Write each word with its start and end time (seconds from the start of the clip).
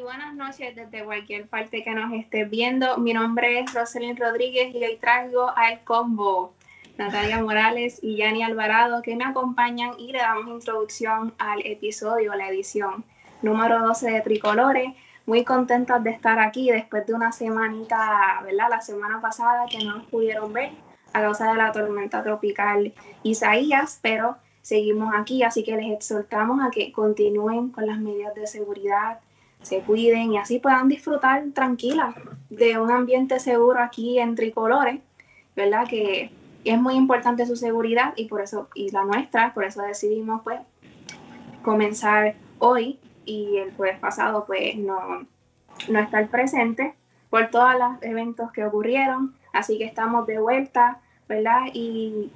buenas 0.00 0.34
noches 0.34 0.76
desde 0.76 1.04
cualquier 1.04 1.48
parte 1.48 1.82
que 1.82 1.90
nos 1.90 2.12
estés 2.12 2.48
viendo. 2.48 2.98
Mi 2.98 3.12
nombre 3.12 3.60
es 3.60 3.72
Roselyn 3.74 4.16
Rodríguez 4.16 4.74
y 4.74 4.84
hoy 4.84 4.96
traigo 4.96 5.50
al 5.56 5.82
combo 5.84 6.52
Natalia 6.96 7.42
Morales 7.42 7.98
y 8.02 8.16
Yani 8.16 8.42
Alvarado 8.42 9.02
que 9.02 9.16
me 9.16 9.24
acompañan 9.24 9.92
y 9.98 10.12
le 10.12 10.18
damos 10.18 10.48
introducción 10.48 11.34
al 11.38 11.66
episodio, 11.66 12.34
la 12.34 12.48
edición 12.48 13.04
número 13.42 13.80
12 13.80 14.10
de 14.10 14.20
Tricolores. 14.20 14.92
Muy 15.26 15.44
contentas 15.44 16.02
de 16.04 16.10
estar 16.10 16.38
aquí 16.38 16.70
después 16.70 17.06
de 17.06 17.14
una 17.14 17.32
semanita, 17.32 18.40
¿verdad? 18.44 18.68
La 18.70 18.80
semana 18.80 19.20
pasada 19.20 19.66
que 19.70 19.84
no 19.84 19.96
nos 19.96 20.06
pudieron 20.06 20.52
ver 20.52 20.70
a 21.12 21.20
causa 21.20 21.50
de 21.50 21.56
la 21.56 21.72
tormenta 21.72 22.22
tropical 22.22 22.92
Isaías, 23.22 23.98
pero 24.00 24.36
seguimos 24.62 25.14
aquí, 25.16 25.42
así 25.42 25.64
que 25.64 25.76
les 25.76 25.92
exhortamos 25.92 26.64
a 26.64 26.70
que 26.70 26.92
continúen 26.92 27.70
con 27.70 27.86
las 27.86 27.98
medidas 27.98 28.34
de 28.34 28.46
seguridad, 28.46 29.20
se 29.62 29.80
cuiden 29.80 30.32
y 30.32 30.38
así 30.38 30.58
puedan 30.58 30.88
disfrutar 30.88 31.44
tranquilas 31.54 32.14
de 32.50 32.78
un 32.78 32.90
ambiente 32.90 33.40
seguro 33.40 33.80
aquí 33.80 34.18
en 34.18 34.34
Tricolores, 34.34 35.00
¿verdad? 35.56 35.86
Que 35.88 36.30
es 36.64 36.80
muy 36.80 36.94
importante 36.94 37.46
su 37.46 37.56
seguridad 37.56 38.12
y 38.16 38.26
por 38.26 38.40
eso, 38.40 38.68
y 38.74 38.90
la 38.90 39.04
nuestra, 39.04 39.54
por 39.54 39.64
eso 39.64 39.82
decidimos 39.82 40.42
pues 40.42 40.60
comenzar 41.62 42.34
hoy 42.58 42.98
y 43.24 43.58
el 43.58 43.74
jueves 43.74 43.98
pasado 43.98 44.44
pues 44.46 44.76
no, 44.76 45.26
no 45.88 45.98
estar 45.98 46.28
presente 46.28 46.94
por 47.30 47.50
todos 47.50 47.74
los 47.78 48.02
eventos 48.02 48.50
que 48.52 48.64
ocurrieron, 48.64 49.34
así 49.52 49.78
que 49.78 49.84
estamos 49.84 50.26
de 50.26 50.38
vuelta, 50.38 51.00
¿verdad? 51.28 51.62
Y 51.74 52.32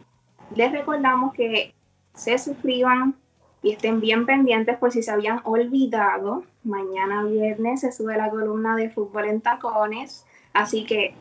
les 0.55 0.71
recordamos 0.73 1.33
que 1.33 1.75
se 2.15 2.39
suscriban 2.39 3.15
y 3.63 3.73
estén 3.73 4.01
bien 4.01 4.27
pendientes 4.27 4.77
por 4.77 4.93
si 4.93 5.03
se 5.03 5.11
habían 5.11 5.41
olvidado. 5.45 6.45
Mañana 6.65 7.25
viernes 7.25 7.81
se 7.81 7.93
sube 7.93 8.17
la 8.17 8.31
columna 8.31 8.77
de 8.77 8.91
fútbol 8.91 9.27
en 9.27 9.41
tacones, 9.41 10.27
así 10.53 10.85
que 10.85 11.15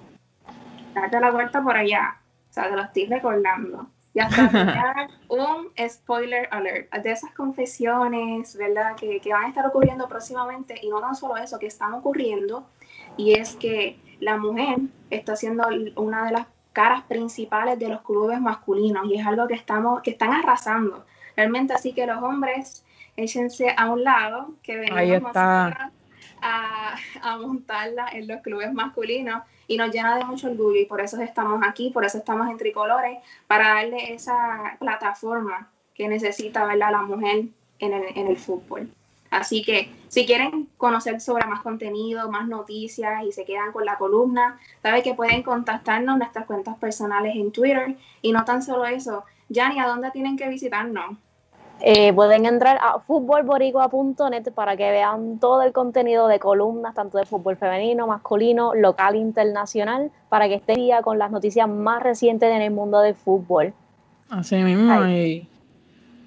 date 0.93 1.19
la 1.19 1.31
vuelta 1.31 1.63
por 1.63 1.77
allá. 1.77 2.17
O 2.49 2.53
sea, 2.53 2.69
te 2.69 2.75
lo 2.75 2.81
estoy 2.81 3.05
recordando. 3.05 3.87
Ya 4.13 4.23
está, 4.23 5.07
un 5.29 5.69
spoiler 5.87 6.49
alert 6.51 6.93
de 6.93 7.11
esas 7.13 7.31
confesiones, 7.31 8.57
¿verdad? 8.57 8.97
Que, 8.97 9.21
que 9.21 9.31
van 9.31 9.45
a 9.45 9.47
estar 9.47 9.65
ocurriendo 9.65 10.09
próximamente 10.09 10.75
y 10.81 10.89
no 10.89 10.99
tan 10.99 11.15
solo 11.15 11.37
eso, 11.37 11.57
que 11.57 11.67
están 11.67 11.93
ocurriendo 11.93 12.65
y 13.15 13.33
es 13.33 13.55
que 13.55 13.97
la 14.19 14.37
mujer 14.37 14.79
está 15.09 15.37
siendo 15.37 15.65
una 15.95 16.25
de 16.25 16.31
las 16.31 16.47
caras 16.73 17.03
principales 17.03 17.79
de 17.79 17.89
los 17.89 18.01
clubes 18.01 18.39
masculinos 18.39 19.05
y 19.05 19.15
es 19.15 19.25
algo 19.25 19.47
que 19.47 19.55
estamos 19.55 20.01
que 20.01 20.11
están 20.11 20.31
arrasando 20.31 21.05
realmente 21.41 21.73
así 21.73 21.93
que 21.93 22.05
los 22.05 22.21
hombres 22.21 22.85
échense 23.17 23.73
a 23.75 23.89
un 23.89 24.03
lado 24.03 24.53
que 24.61 24.77
venimos 24.77 25.35
a, 25.35 25.89
a, 27.21 27.37
montarla 27.37 28.09
en 28.13 28.27
los 28.27 28.41
clubes 28.41 28.71
masculinos 28.71 29.41
y 29.67 29.77
nos 29.77 29.91
llena 29.91 30.17
de 30.17 30.25
mucho 30.25 30.51
orgullo 30.51 30.79
y 30.79 30.85
por 30.85 31.01
eso 31.01 31.19
estamos 31.19 31.61
aquí 31.67 31.89
por 31.89 32.05
eso 32.05 32.19
estamos 32.19 32.47
en 32.49 32.57
tricolores 32.57 33.17
para 33.47 33.69
darle 33.75 34.13
esa 34.13 34.77
plataforma 34.79 35.69
que 35.95 36.07
necesita 36.07 36.65
¿verdad? 36.65 36.91
la 36.91 37.01
mujer 37.01 37.45
en 37.79 37.93
el, 37.93 38.03
en 38.15 38.27
el 38.27 38.37
fútbol 38.37 38.91
Así 39.31 39.63
que 39.63 39.89
si 40.09 40.25
quieren 40.25 40.67
conocer 40.77 41.21
sobre 41.21 41.47
más 41.47 41.61
contenido, 41.61 42.29
más 42.29 42.49
noticias 42.49 43.23
y 43.23 43.31
se 43.31 43.45
quedan 43.45 43.71
con 43.71 43.85
la 43.85 43.97
columna, 43.97 44.59
saben 44.83 45.01
que 45.03 45.13
pueden 45.13 45.41
contactarnos 45.41 46.15
en 46.15 46.19
nuestras 46.19 46.45
cuentas 46.45 46.77
personales 46.77 47.33
en 47.37 47.49
Twitter. 47.53 47.95
Y 48.21 48.33
no 48.33 48.43
tan 48.43 48.61
solo 48.61 48.85
eso, 48.85 49.23
Yanni, 49.47 49.79
¿a 49.79 49.87
dónde 49.87 50.11
tienen 50.11 50.35
que 50.35 50.49
visitarnos? 50.49 51.15
Eh, 51.83 52.13
pueden 52.13 52.45
entrar 52.45 52.77
a 52.81 52.99
futbolboricua.net 52.99 54.51
para 54.53 54.77
que 54.77 54.91
vean 54.91 55.39
todo 55.39 55.63
el 55.63 55.71
contenido 55.71 56.27
de 56.27 56.39
columnas, 56.39 56.93
tanto 56.93 57.17
de 57.17 57.25
fútbol 57.25 57.57
femenino, 57.57 58.07
masculino, 58.07 58.75
local, 58.75 59.15
internacional, 59.15 60.11
para 60.29 60.47
que 60.47 60.55
estén 60.55 60.75
día 60.75 61.01
con 61.01 61.17
las 61.17 61.31
noticias 61.31 61.67
más 61.67 62.03
recientes 62.03 62.51
en 62.51 62.61
el 62.61 62.71
mundo 62.71 63.01
del 63.01 63.15
fútbol. 63.15 63.73
Así 64.29 64.55
mismo, 64.57 65.05
y 65.07 65.47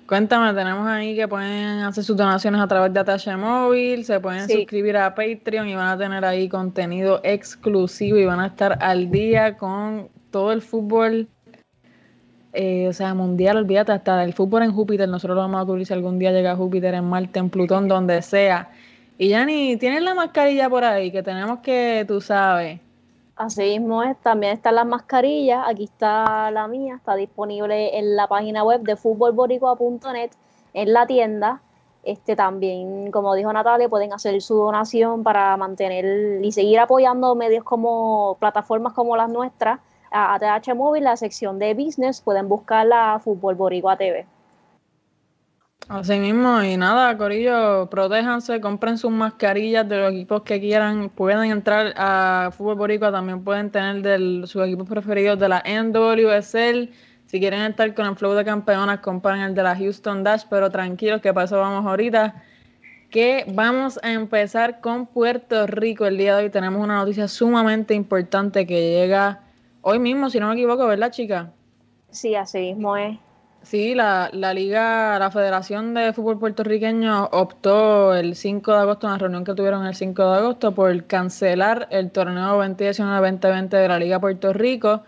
Cuéntame, 0.06 0.52
tenemos 0.52 0.86
ahí 0.86 1.16
que 1.16 1.26
pueden 1.26 1.80
hacer 1.80 2.04
sus 2.04 2.14
donaciones 2.14 2.60
a 2.60 2.68
través 2.68 2.92
de 2.92 3.00
ATH 3.00 3.38
Móvil, 3.38 4.04
se 4.04 4.20
pueden 4.20 4.46
suscribir 4.46 4.98
a 4.98 5.14
Patreon 5.14 5.66
y 5.66 5.74
van 5.74 5.88
a 5.88 5.98
tener 5.98 6.26
ahí 6.26 6.46
contenido 6.46 7.20
exclusivo 7.24 8.18
y 8.18 8.26
van 8.26 8.40
a 8.40 8.48
estar 8.48 8.76
al 8.82 9.10
día 9.10 9.56
con 9.56 10.10
todo 10.30 10.52
el 10.52 10.60
fútbol, 10.60 11.28
eh, 12.54 12.88
o 12.88 12.92
sea, 12.92 13.14
mundial, 13.14 13.58
olvídate, 13.58 13.92
hasta 13.92 14.22
el 14.24 14.32
fútbol 14.32 14.62
en 14.62 14.72
Júpiter, 14.72 15.08
nosotros 15.08 15.36
lo 15.36 15.42
vamos 15.42 15.62
a 15.62 15.66
cubrir 15.66 15.86
si 15.86 15.92
algún 15.92 16.18
día 16.18 16.32
llega 16.32 16.52
a 16.52 16.56
Júpiter, 16.56 16.94
en 16.94 17.04
Marte, 17.04 17.38
en 17.38 17.50
Plutón, 17.50 17.88
donde 17.88 18.22
sea. 18.22 18.70
Y 19.18 19.28
Yanni, 19.28 19.76
¿tienes 19.76 20.02
la 20.02 20.14
mascarilla 20.14 20.68
por 20.70 20.84
ahí? 20.84 21.10
Que 21.12 21.22
tenemos 21.22 21.60
que, 21.60 22.04
tú 22.06 22.20
sabes, 22.20 22.80
Así 23.36 23.62
mismo 23.62 24.02
es, 24.04 24.16
también 24.20 24.52
están 24.52 24.76
las 24.76 24.86
mascarillas, 24.86 25.64
aquí 25.66 25.84
está 25.84 26.52
la 26.52 26.68
mía, 26.68 26.94
está 26.94 27.16
disponible 27.16 27.98
en 27.98 28.14
la 28.14 28.28
página 28.28 28.62
web 28.62 28.82
de 28.82 28.94
futbolboricua.net, 28.94 30.30
en 30.72 30.92
la 30.92 31.06
tienda. 31.06 31.60
Este 32.04 32.36
también, 32.36 33.10
como 33.10 33.34
dijo 33.34 33.52
Natalia, 33.52 33.88
pueden 33.88 34.12
hacer 34.12 34.40
su 34.40 34.54
donación 34.54 35.24
para 35.24 35.56
mantener 35.56 36.44
y 36.44 36.52
seguir 36.52 36.78
apoyando 36.78 37.34
medios 37.34 37.64
como 37.64 38.36
plataformas 38.38 38.92
como 38.92 39.16
las 39.16 39.28
nuestras, 39.28 39.80
a 40.14 40.34
ATH 40.34 40.74
Móvil, 40.74 41.04
la 41.04 41.16
sección 41.16 41.58
de 41.58 41.74
business, 41.74 42.20
pueden 42.20 42.48
buscarla 42.48 43.14
a 43.14 43.18
Fútbol 43.18 43.56
Boricua 43.56 43.96
TV. 43.96 44.26
Así 45.88 46.18
mismo, 46.18 46.62
y 46.62 46.78
nada, 46.78 47.14
Corillo, 47.18 47.90
protéjanse, 47.90 48.58
compren 48.58 48.96
sus 48.96 49.10
mascarillas 49.10 49.86
de 49.86 49.98
los 49.98 50.12
equipos 50.12 50.42
que 50.42 50.58
quieran, 50.58 51.10
pueden 51.10 51.50
entrar 51.50 51.92
a 51.98 52.50
Fútbol 52.56 52.76
Boricua, 52.76 53.12
también 53.12 53.44
pueden 53.44 53.70
tener 53.70 54.00
de 54.00 54.46
sus 54.46 54.64
equipos 54.64 54.88
preferidos 54.88 55.38
de 55.38 55.48
la 55.50 55.62
NWSL, 55.66 56.90
si 57.26 57.40
quieren 57.40 57.62
estar 57.62 57.92
con 57.94 58.06
el 58.06 58.16
flow 58.16 58.32
de 58.32 58.46
campeonas, 58.46 59.00
compren 59.00 59.40
el 59.40 59.54
de 59.54 59.62
la 59.62 59.76
Houston 59.76 60.24
Dash, 60.24 60.44
pero 60.48 60.70
tranquilos 60.70 61.20
que 61.20 61.34
para 61.34 61.44
eso 61.44 61.58
vamos 61.58 61.84
ahorita, 61.84 62.42
que 63.10 63.44
vamos 63.52 64.00
a 64.02 64.12
empezar 64.12 64.80
con 64.80 65.06
Puerto 65.06 65.66
Rico 65.66 66.06
el 66.06 66.16
día 66.16 66.36
de 66.36 66.44
hoy, 66.44 66.50
tenemos 66.50 66.82
una 66.82 66.96
noticia 66.96 67.28
sumamente 67.28 67.92
importante 67.92 68.66
que 68.66 68.80
llega 68.92 69.40
hoy 69.84 69.98
mismo, 69.98 70.30
si 70.30 70.40
no 70.40 70.48
me 70.48 70.54
equivoco, 70.54 70.86
¿verdad 70.86 71.12
chica? 71.12 71.52
Sí, 72.10 72.34
así 72.34 72.58
mismo 72.58 72.96
es. 72.96 73.18
Sí, 73.62 73.94
la, 73.94 74.30
la 74.32 74.52
Liga, 74.52 75.18
la 75.18 75.30
Federación 75.30 75.94
de 75.94 76.12
Fútbol 76.12 76.38
Puertorriqueño 76.38 77.26
optó 77.32 78.14
el 78.14 78.34
5 78.34 78.72
de 78.72 78.78
agosto, 78.78 79.06
en 79.06 79.12
la 79.12 79.18
reunión 79.18 79.44
que 79.44 79.54
tuvieron 79.54 79.86
el 79.86 79.94
5 79.94 80.30
de 80.30 80.38
agosto, 80.38 80.74
por 80.74 81.04
cancelar 81.04 81.86
el 81.90 82.10
torneo 82.10 82.62
2019-2020 82.62 83.68
de 83.68 83.88
la 83.88 83.98
Liga 83.98 84.20
Puerto 84.20 84.52
Rico, 84.52 85.02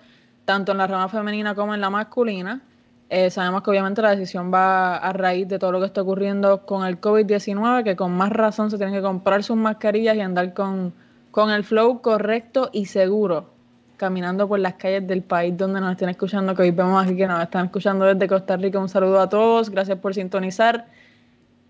tanto 0.44 0.72
en 0.72 0.78
la 0.78 0.86
rama 0.86 1.08
femenina 1.08 1.54
como 1.54 1.74
en 1.74 1.80
la 1.80 1.90
masculina. 1.90 2.62
Eh, 3.08 3.30
sabemos 3.30 3.62
que 3.62 3.70
obviamente 3.70 4.02
la 4.02 4.10
decisión 4.10 4.52
va 4.52 4.96
a 4.96 5.12
raíz 5.12 5.46
de 5.48 5.58
todo 5.58 5.72
lo 5.72 5.80
que 5.80 5.86
está 5.86 6.02
ocurriendo 6.02 6.64
con 6.64 6.86
el 6.86 7.00
COVID-19, 7.00 7.84
que 7.84 7.94
con 7.94 8.12
más 8.12 8.30
razón 8.30 8.70
se 8.70 8.78
tienen 8.78 8.94
que 8.94 9.02
comprar 9.02 9.42
sus 9.42 9.56
mascarillas 9.56 10.16
y 10.16 10.20
andar 10.20 10.54
con, 10.54 10.94
con 11.30 11.50
el 11.50 11.62
flow 11.62 12.00
correcto 12.00 12.70
y 12.72 12.86
seguro 12.86 13.55
caminando 13.96 14.46
por 14.48 14.58
las 14.58 14.74
calles 14.74 15.06
del 15.06 15.22
país 15.22 15.56
donde 15.56 15.80
nos 15.80 15.92
estén 15.92 16.08
escuchando, 16.08 16.54
que 16.54 16.62
hoy 16.62 16.70
vemos 16.70 17.04
aquí 17.04 17.16
que 17.16 17.26
nos 17.26 17.42
están 17.42 17.66
escuchando 17.66 18.04
desde 18.04 18.28
Costa 18.28 18.56
Rica. 18.56 18.78
Un 18.78 18.88
saludo 18.88 19.20
a 19.20 19.28
todos, 19.28 19.70
gracias 19.70 19.98
por 19.98 20.14
sintonizar. 20.14 20.86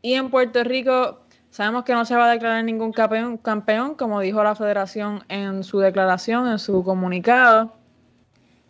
Y 0.03 0.15
en 0.15 0.31
Puerto 0.31 0.63
Rico 0.65 1.21
sabemos 1.51 1.85
que 1.85 1.93
no 1.93 2.05
se 2.05 2.15
va 2.15 2.27
a 2.27 2.31
declarar 2.31 2.63
ningún 2.65 2.93
campeón, 2.93 3.39
campeón, 3.39 3.95
como 3.95 4.21
dijo 4.21 4.43
la 4.43 4.55
federación 4.55 5.25
en 5.29 5.65
su 5.65 5.79
declaración, 5.79 6.49
en 6.49 6.59
su 6.59 6.85
comunicado. 6.85 7.73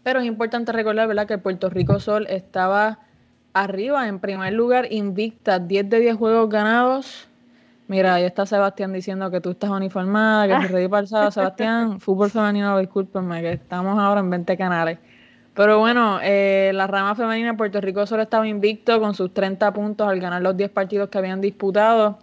Pero 0.02 0.20
es 0.20 0.26
importante 0.26 0.72
recordar 0.72 1.08
¿verdad? 1.08 1.26
que 1.26 1.38
Puerto 1.38 1.68
Rico 1.68 1.98
Sol 1.98 2.26
estaba 2.28 3.00
arriba, 3.54 4.06
en 4.06 4.20
primer 4.20 4.52
lugar, 4.52 4.92
invicta, 4.92 5.58
10 5.58 5.88
de 5.88 6.00
10 6.00 6.16
juegos 6.16 6.48
ganados, 6.48 7.28
Mira, 7.88 8.14
ahí 8.14 8.24
está 8.24 8.46
Sebastián 8.46 8.92
diciendo 8.92 9.30
que 9.30 9.40
tú 9.40 9.50
estás 9.50 9.70
uniformada, 9.70 10.48
que 10.48 10.66
te 10.66 10.72
reí 10.72 10.88
para 10.88 11.06
Sebastián, 11.06 12.00
fútbol 12.00 12.30
femenino, 12.30 12.76
discúlpenme, 12.78 13.40
que 13.42 13.52
estamos 13.52 13.96
ahora 13.98 14.20
en 14.20 14.30
20 14.30 14.56
canales. 14.56 14.98
Pero 15.54 15.78
bueno, 15.78 16.18
eh, 16.22 16.72
la 16.74 16.86
rama 16.86 17.14
femenina 17.14 17.52
de 17.52 17.56
Puerto 17.56 17.80
Rico 17.80 18.04
solo 18.06 18.22
estaba 18.24 18.46
invicto 18.46 19.00
con 19.00 19.14
sus 19.14 19.32
30 19.32 19.72
puntos 19.72 20.06
al 20.06 20.20
ganar 20.20 20.42
los 20.42 20.56
10 20.56 20.70
partidos 20.70 21.08
que 21.08 21.18
habían 21.18 21.40
disputado. 21.40 22.18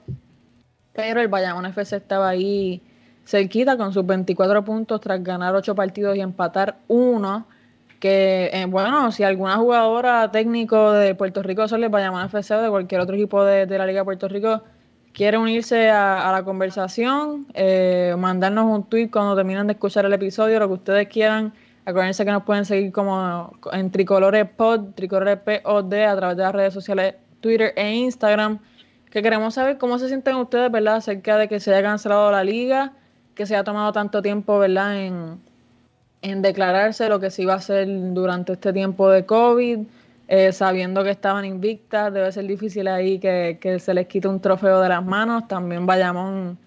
Pero 0.91 1.21
el 1.21 1.29
Bayamón 1.29 1.65
FC 1.65 1.95
estaba 1.95 2.29
ahí 2.29 2.83
cerquita 3.25 3.77
con 3.77 3.93
sus 3.93 4.05
24 4.05 4.63
puntos 4.65 5.01
tras 5.01 5.23
ganar 5.23 5.55
8 5.55 5.73
partidos 5.73 6.15
y 6.17 6.21
empatar 6.21 6.77
uno. 6.87 7.47
Que, 7.99 8.51
eh, 8.53 8.65
bueno, 8.65 9.11
si 9.13 9.23
alguna 9.23 9.55
jugadora 9.55 10.29
técnico 10.29 10.91
de 10.91 11.15
Puerto 11.15 11.41
Rico 11.41 11.67
solo 11.69 11.85
el 11.85 11.89
Bayamón 11.89 12.25
FC 12.25 12.53
o 12.53 12.61
de 12.61 12.69
cualquier 12.69 13.01
otro 13.01 13.15
equipo 13.15 13.43
de, 13.45 13.65
de 13.65 13.77
la 13.77 13.87
Liga 13.87 14.01
de 14.01 14.05
Puerto 14.05 14.27
Rico 14.27 14.61
quiere 15.13 15.37
unirse 15.37 15.89
a, 15.89 16.31
la 16.31 16.43
conversación, 16.43 17.45
eh, 17.53 18.15
mandarnos 18.17 18.65
un 18.65 18.83
tweet 18.83 19.09
cuando 19.09 19.35
terminen 19.35 19.67
de 19.67 19.73
escuchar 19.73 20.05
el 20.05 20.13
episodio, 20.13 20.59
lo 20.59 20.67
que 20.67 20.73
ustedes 20.73 21.07
quieran. 21.07 21.53
Acuérdense 21.85 22.25
que 22.25 22.31
nos 22.31 22.43
pueden 22.43 22.65
seguir 22.65 22.91
como 22.91 23.53
en 23.71 23.91
Tricolores 23.91 24.49
Pod, 24.49 24.93
Tricolores 24.95 25.37
POD 25.37 25.93
a 25.93 26.15
través 26.15 26.37
de 26.37 26.43
las 26.43 26.53
redes 26.53 26.73
sociales 26.73 27.15
Twitter 27.41 27.73
e 27.75 27.93
Instagram. 27.93 28.59
que 29.11 29.21
queremos 29.21 29.53
saber 29.53 29.77
cómo 29.77 29.99
se 29.99 30.07
sienten 30.07 30.35
ustedes, 30.37 30.71
¿verdad?, 30.71 30.95
acerca 30.95 31.37
de 31.37 31.47
que 31.47 31.59
se 31.59 31.71
haya 31.71 31.83
cancelado 31.83 32.31
la 32.31 32.43
liga, 32.43 32.93
que 33.35 33.45
se 33.45 33.53
haya 33.53 33.63
tomado 33.63 33.91
tanto 33.91 34.23
tiempo, 34.23 34.57
¿verdad?, 34.57 34.97
en, 34.97 35.39
en 36.23 36.41
declararse 36.41 37.07
lo 37.09 37.19
que 37.19 37.29
se 37.29 37.43
iba 37.43 37.53
a 37.53 37.57
hacer 37.57 37.87
durante 38.13 38.53
este 38.53 38.73
tiempo 38.73 39.11
de 39.11 39.25
COVID, 39.25 39.79
eh, 40.27 40.51
sabiendo 40.51 41.03
que 41.03 41.11
estaban 41.11 41.45
invictas, 41.45 42.13
debe 42.13 42.31
ser 42.31 42.45
difícil 42.45 42.87
ahí 42.87 43.19
que, 43.19 43.57
que, 43.61 43.79
se 43.79 43.93
les 43.93 44.07
quite 44.07 44.27
un 44.27 44.39
trofeo 44.39 44.81
de 44.81 44.89
las 44.89 45.03
manos, 45.03 45.47
también 45.47 45.85
vayamos 45.85 46.57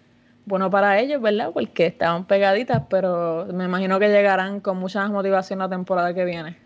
bueno 0.44 0.70
para 0.70 0.98
ellos, 1.00 1.20
¿verdad? 1.20 1.50
Porque 1.52 1.86
estaban 1.86 2.24
pegaditas, 2.26 2.82
pero 2.88 3.46
me 3.52 3.64
imagino 3.64 3.98
que 3.98 4.08
llegarán 4.08 4.60
con 4.60 4.78
mucha 4.78 5.00
más 5.00 5.10
motivación 5.10 5.58
la 5.58 5.68
temporada 5.68 6.14
que 6.14 6.24
viene. 6.24 6.56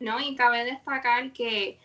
No, 0.00 0.20
y 0.20 0.34
cabe 0.34 0.64
destacar 0.64 1.32
que 1.32 1.78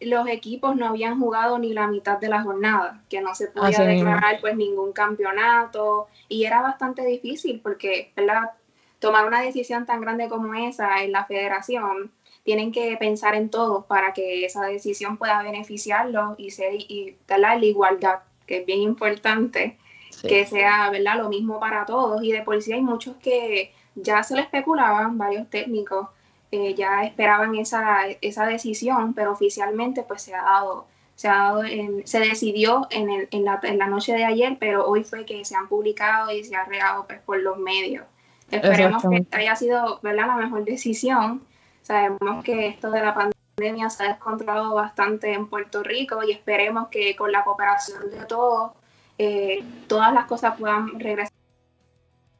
los 0.00 0.28
equipos 0.28 0.76
no 0.76 0.86
habían 0.86 1.18
jugado 1.18 1.58
ni 1.58 1.72
la 1.72 1.86
mitad 1.86 2.18
de 2.18 2.28
la 2.28 2.42
jornada, 2.42 3.00
que 3.08 3.20
no 3.20 3.34
se 3.34 3.48
podía 3.48 3.78
declarar 3.78 4.38
pues 4.40 4.56
ningún 4.56 4.92
campeonato 4.92 6.08
y 6.28 6.44
era 6.44 6.60
bastante 6.60 7.04
difícil 7.04 7.60
porque, 7.62 8.12
¿verdad? 8.14 8.50
Tomar 8.98 9.26
una 9.26 9.40
decisión 9.40 9.86
tan 9.86 10.00
grande 10.00 10.28
como 10.28 10.54
esa 10.54 11.02
en 11.02 11.12
la 11.12 11.24
federación, 11.24 12.10
tienen 12.46 12.70
que 12.70 12.96
pensar 12.96 13.34
en 13.34 13.50
todos 13.50 13.84
para 13.86 14.12
que 14.14 14.44
esa 14.44 14.64
decisión 14.66 15.18
pueda 15.18 15.42
beneficiarlos 15.42 16.38
y 16.38 16.52
ser 16.52 16.74
y 16.74 17.16
la 17.26 17.56
igualdad, 17.56 18.20
que 18.46 18.58
es 18.58 18.66
bien 18.66 18.80
importante 18.80 19.76
que 20.22 20.46
sea, 20.46 20.88
¿verdad? 20.90 21.16
Lo 21.18 21.28
mismo 21.28 21.58
para 21.58 21.84
todos 21.84 22.22
y 22.22 22.30
de 22.30 22.42
policía 22.42 22.76
hay 22.76 22.82
muchos 22.82 23.16
que 23.16 23.72
ya 23.96 24.22
se 24.22 24.36
le 24.36 24.42
especulaban, 24.42 25.18
varios 25.18 25.50
técnicos 25.50 26.06
eh, 26.52 26.74
ya 26.74 27.02
esperaban 27.02 27.56
esa, 27.56 28.06
esa 28.20 28.46
decisión, 28.46 29.12
pero 29.12 29.32
oficialmente 29.32 30.04
pues 30.04 30.22
se 30.22 30.32
ha 30.32 30.42
dado, 30.42 30.86
se, 31.16 31.26
ha 31.26 31.34
dado 31.34 31.62
se 32.04 32.20
decidió 32.20 32.86
en, 32.90 33.10
el, 33.10 33.28
en, 33.32 33.44
la, 33.44 33.58
en, 33.64 33.78
la, 33.78 33.88
noche 33.88 34.12
de 34.12 34.24
ayer, 34.24 34.56
pero 34.60 34.86
hoy 34.86 35.02
fue 35.02 35.24
que 35.24 35.44
se 35.44 35.56
han 35.56 35.66
publicado 35.66 36.30
y 36.30 36.44
se 36.44 36.54
ha 36.54 36.64
regado 36.64 37.06
pues, 37.08 37.18
por 37.22 37.40
los 37.40 37.58
medios. 37.58 38.06
Esperemos 38.52 39.02
que 39.02 39.26
haya 39.32 39.56
sido 39.56 39.98
¿verdad? 40.02 40.28
la 40.28 40.36
mejor 40.36 40.64
decisión. 40.64 41.42
Sabemos 41.86 42.42
que 42.42 42.66
esto 42.66 42.90
de 42.90 43.00
la 43.00 43.14
pandemia 43.14 43.88
se 43.90 44.02
ha 44.02 44.08
descontrolado 44.08 44.74
bastante 44.74 45.32
en 45.32 45.46
Puerto 45.46 45.84
Rico 45.84 46.20
y 46.24 46.32
esperemos 46.32 46.88
que 46.88 47.14
con 47.14 47.30
la 47.30 47.44
cooperación 47.44 48.10
de 48.10 48.24
todos 48.24 48.72
eh, 49.18 49.62
todas 49.86 50.12
las 50.12 50.24
cosas 50.24 50.56
puedan 50.58 50.98
regresar 50.98 51.30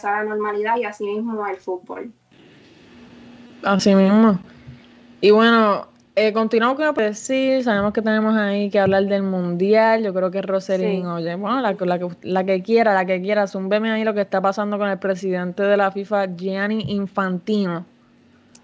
a 0.02 0.10
la 0.10 0.24
normalidad 0.24 0.78
y 0.78 0.84
así 0.84 1.04
mismo 1.04 1.46
el 1.46 1.58
fútbol. 1.58 2.10
Así 3.62 3.94
mismo. 3.94 4.40
Y 5.20 5.30
bueno, 5.30 5.86
eh, 6.16 6.32
continuamos 6.32 6.76
con 6.76 6.92
pues 6.92 7.16
sí, 7.16 7.62
sabemos 7.62 7.92
que 7.92 8.02
tenemos 8.02 8.36
ahí 8.36 8.68
que 8.68 8.80
hablar 8.80 9.04
del 9.04 9.22
mundial. 9.22 10.02
Yo 10.02 10.12
creo 10.12 10.32
que 10.32 10.42
Roselyn, 10.42 11.06
oye, 11.06 11.36
bueno, 11.36 11.60
la, 11.60 11.76
que, 11.76 12.08
la 12.22 12.44
que 12.44 12.62
quiera, 12.64 12.94
la 12.94 13.04
que 13.04 13.22
quiera, 13.22 13.46
zumbeme 13.46 13.92
ahí 13.92 14.02
lo 14.02 14.12
que 14.12 14.22
está 14.22 14.40
pasando 14.40 14.76
con 14.76 14.88
el 14.88 14.98
presidente 14.98 15.62
de 15.62 15.76
la 15.76 15.92
FIFA, 15.92 16.34
Gianni 16.34 16.86
Infantino. 16.88 17.86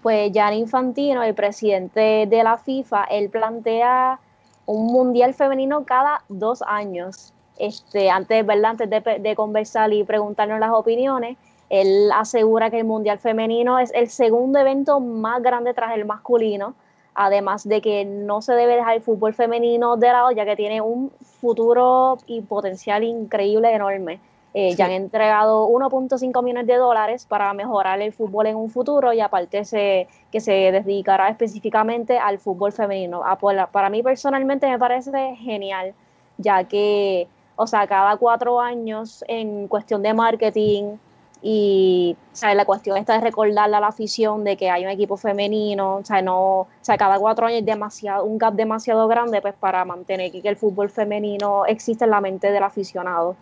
Pues 0.03 0.33
Gianni 0.33 0.59
Infantino, 0.59 1.23
el 1.23 1.33
presidente 1.33 2.27
de 2.29 2.43
la 2.43 2.57
FIFA, 2.57 3.05
él 3.05 3.29
plantea 3.29 4.19
un 4.65 4.87
mundial 4.87 5.33
femenino 5.33 5.85
cada 5.85 6.23
dos 6.27 6.61
años. 6.61 7.31
Este, 7.57 8.09
antes, 8.09 8.45
¿verdad? 8.45 8.71
antes 8.71 8.89
de, 8.89 9.19
de 9.19 9.35
conversar 9.35 9.93
y 9.93 10.03
preguntarnos 10.03 10.59
las 10.59 10.71
opiniones, 10.71 11.37
él 11.69 12.11
asegura 12.13 12.69
que 12.69 12.79
el 12.79 12.85
Mundial 12.85 13.17
Femenino 13.17 13.79
es 13.79 13.93
el 13.93 14.09
segundo 14.09 14.59
evento 14.59 14.99
más 14.99 15.41
grande 15.41 15.73
tras 15.73 15.95
el 15.95 16.03
masculino, 16.03 16.75
además 17.15 17.67
de 17.67 17.79
que 17.81 18.03
no 18.03 18.41
se 18.41 18.53
debe 18.53 18.75
dejar 18.75 18.95
el 18.95 19.01
fútbol 19.01 19.33
femenino 19.33 19.95
de 19.95 20.07
lado, 20.07 20.31
ya 20.31 20.43
que 20.43 20.57
tiene 20.57 20.81
un 20.81 21.11
futuro 21.39 22.17
y 22.27 22.41
potencial 22.41 23.03
increíble, 23.03 23.73
enorme. 23.73 24.19
Eh, 24.55 24.75
ya 24.75 24.85
han 24.85 24.91
entregado 24.91 25.67
1.5 25.67 26.43
millones 26.43 26.67
de 26.67 26.75
dólares 26.75 27.25
para 27.25 27.51
mejorar 27.53 27.99
el 28.01 28.13
fútbol 28.13 28.45
en 28.47 28.55
un 28.55 28.69
futuro 28.69 29.11
y 29.11 29.19
aparte 29.19 29.65
se, 29.65 30.07
que 30.31 30.39
se 30.39 30.51
dedicará 30.51 31.29
específicamente 31.29 32.19
al 32.19 32.37
fútbol 32.37 32.71
femenino. 32.71 33.21
Ah, 33.25 33.37
pues, 33.37 33.57
para 33.71 33.89
mí 33.89 34.03
personalmente 34.03 34.69
me 34.69 34.77
parece 34.77 35.35
genial, 35.37 35.93
ya 36.37 36.63
que, 36.65 37.27
o 37.55 37.65
sea, 37.65 37.87
cada 37.87 38.15
cuatro 38.17 38.59
años 38.59 39.25
en 39.27 39.67
cuestión 39.67 40.03
de 40.03 40.13
marketing, 40.13 40.97
y 41.45 42.15
la 42.41 42.63
cuestión 42.63 42.95
está 42.95 43.15
de 43.15 43.19
recordarle 43.19 43.75
a 43.75 43.79
la 43.81 43.87
afición 43.87 44.45
de 44.45 44.55
que 44.55 44.69
hay 44.69 44.85
un 44.85 44.89
equipo 44.89 45.17
femenino, 45.17 45.97
o 45.97 46.05
sea, 46.05 46.21
no, 46.21 46.61
o 46.61 46.67
sea, 46.79 46.97
cada 46.97 47.19
cuatro 47.19 47.45
años 47.45 47.59
es 47.59 47.65
demasiado, 47.65 48.23
un 48.23 48.37
gap 48.37 48.53
demasiado 48.53 49.09
grande 49.09 49.41
pues 49.41 49.53
para 49.53 49.83
mantener 49.83 50.31
que 50.31 50.47
el 50.47 50.55
fútbol 50.55 50.89
femenino 50.89 51.65
existe 51.65 52.05
en 52.05 52.11
la 52.11 52.21
mente 52.21 52.49
del 52.49 52.63
aficionado. 52.63 53.35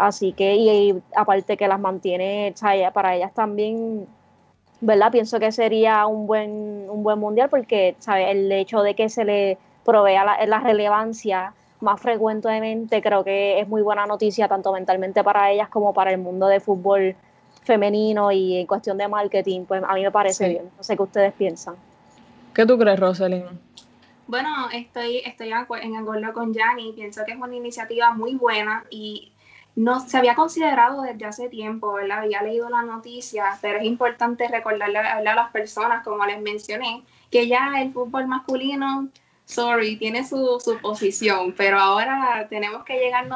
Así 0.00 0.32
que, 0.32 0.56
y, 0.56 1.02
aparte 1.14 1.58
que 1.58 1.68
las 1.68 1.78
mantiene, 1.78 2.54
para 2.94 3.14
ellas 3.14 3.34
también, 3.34 4.06
¿verdad? 4.80 5.12
Pienso 5.12 5.38
que 5.38 5.52
sería 5.52 6.06
un 6.06 6.26
buen, 6.26 6.88
un 6.88 7.02
buen 7.02 7.18
mundial 7.18 7.50
porque, 7.50 7.96
¿sabes? 7.98 8.28
El 8.30 8.50
hecho 8.50 8.80
de 8.80 8.94
que 8.94 9.10
se 9.10 9.26
le 9.26 9.58
provea 9.84 10.24
la, 10.24 10.46
la 10.46 10.60
relevancia 10.60 11.52
más 11.80 12.00
frecuentemente 12.00 13.02
creo 13.02 13.24
que 13.24 13.60
es 13.60 13.68
muy 13.68 13.82
buena 13.82 14.06
noticia 14.06 14.48
tanto 14.48 14.72
mentalmente 14.72 15.22
para 15.22 15.50
ellas 15.50 15.68
como 15.68 15.92
para 15.92 16.12
el 16.12 16.18
mundo 16.18 16.46
de 16.46 16.60
fútbol 16.60 17.14
femenino 17.64 18.32
y 18.32 18.56
en 18.56 18.66
cuestión 18.66 18.96
de 18.96 19.06
marketing, 19.06 19.66
pues 19.66 19.82
a 19.86 19.92
mí 19.92 20.02
me 20.02 20.10
parece 20.10 20.48
bien. 20.48 20.70
No 20.78 20.82
sé 20.82 20.96
qué 20.96 21.02
ustedes 21.02 21.34
piensan. 21.34 21.74
¿Qué 22.54 22.64
tú 22.64 22.78
crees, 22.78 22.98
Rosalind? 22.98 23.50
Bueno, 24.26 24.48
estoy, 24.72 25.18
estoy 25.26 25.50
en 25.82 25.96
acuerdo 25.96 26.32
con 26.32 26.54
Yanni. 26.54 26.94
Pienso 26.94 27.22
que 27.26 27.32
es 27.32 27.38
una 27.38 27.54
iniciativa 27.54 28.14
muy 28.14 28.34
buena 28.34 28.84
y 28.88 29.32
no 29.80 30.00
se 30.06 30.18
había 30.18 30.34
considerado 30.34 31.02
desde 31.02 31.24
hace 31.24 31.48
tiempo, 31.48 31.94
¿verdad? 31.94 32.18
Había 32.18 32.42
leído 32.42 32.68
la 32.68 32.82
noticia, 32.82 33.58
pero 33.62 33.78
es 33.78 33.84
importante 33.84 34.46
recordarle 34.46 34.98
a 34.98 35.22
las 35.22 35.50
personas, 35.52 36.04
como 36.04 36.24
les 36.26 36.40
mencioné, 36.40 37.02
que 37.30 37.48
ya 37.48 37.80
el 37.80 37.90
fútbol 37.92 38.26
masculino, 38.26 39.08
sorry, 39.46 39.96
tiene 39.96 40.26
su, 40.26 40.60
su 40.62 40.78
posición, 40.80 41.54
pero 41.56 41.78
ahora 41.78 42.46
tenemos 42.50 42.84
que 42.84 42.98
llegar 42.98 43.26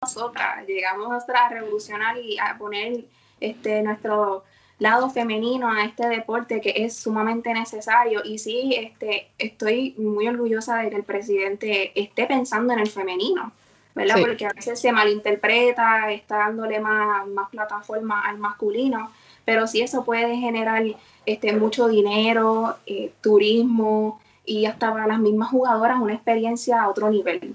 nosotras, 0.00 0.64
llegamos 0.68 1.08
nosotras 1.08 1.42
a 1.46 1.48
revolucionar 1.48 2.16
y 2.16 2.38
a 2.38 2.56
poner 2.56 3.04
este, 3.40 3.82
nuestro 3.82 4.44
lado 4.78 5.10
femenino 5.10 5.68
a 5.68 5.84
este 5.84 6.06
deporte 6.08 6.60
que 6.60 6.74
es 6.76 6.94
sumamente 6.96 7.52
necesario. 7.52 8.22
Y 8.24 8.38
sí, 8.38 8.72
este, 8.78 9.32
estoy 9.36 9.96
muy 9.98 10.28
orgullosa 10.28 10.76
de 10.76 10.90
que 10.90 10.96
el 10.96 11.04
presidente 11.04 12.00
esté 12.00 12.26
pensando 12.26 12.72
en 12.72 12.78
el 12.78 12.88
femenino, 12.88 13.52
¿verdad? 13.98 14.20
Porque 14.20 14.46
a 14.46 14.52
veces 14.54 14.80
se 14.80 14.92
malinterpreta, 14.92 16.10
está 16.10 16.38
dándole 16.38 16.80
más, 16.80 17.26
más 17.28 17.50
plataforma 17.50 18.22
al 18.26 18.38
masculino, 18.38 19.10
pero 19.44 19.66
sí 19.66 19.80
eso 19.80 20.04
puede 20.04 20.36
generar 20.36 20.82
este, 21.26 21.52
mucho 21.52 21.88
dinero, 21.88 22.76
eh, 22.86 23.12
turismo 23.20 24.20
y 24.44 24.64
hasta 24.66 24.90
para 24.90 25.06
las 25.06 25.18
mismas 25.18 25.50
jugadoras 25.50 26.00
una 26.00 26.14
experiencia 26.14 26.82
a 26.82 26.88
otro 26.88 27.10
nivel. 27.10 27.54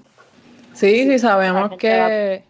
Sí, 0.72 1.04
sí, 1.04 1.18
sabemos 1.18 1.76
que 1.78 2.44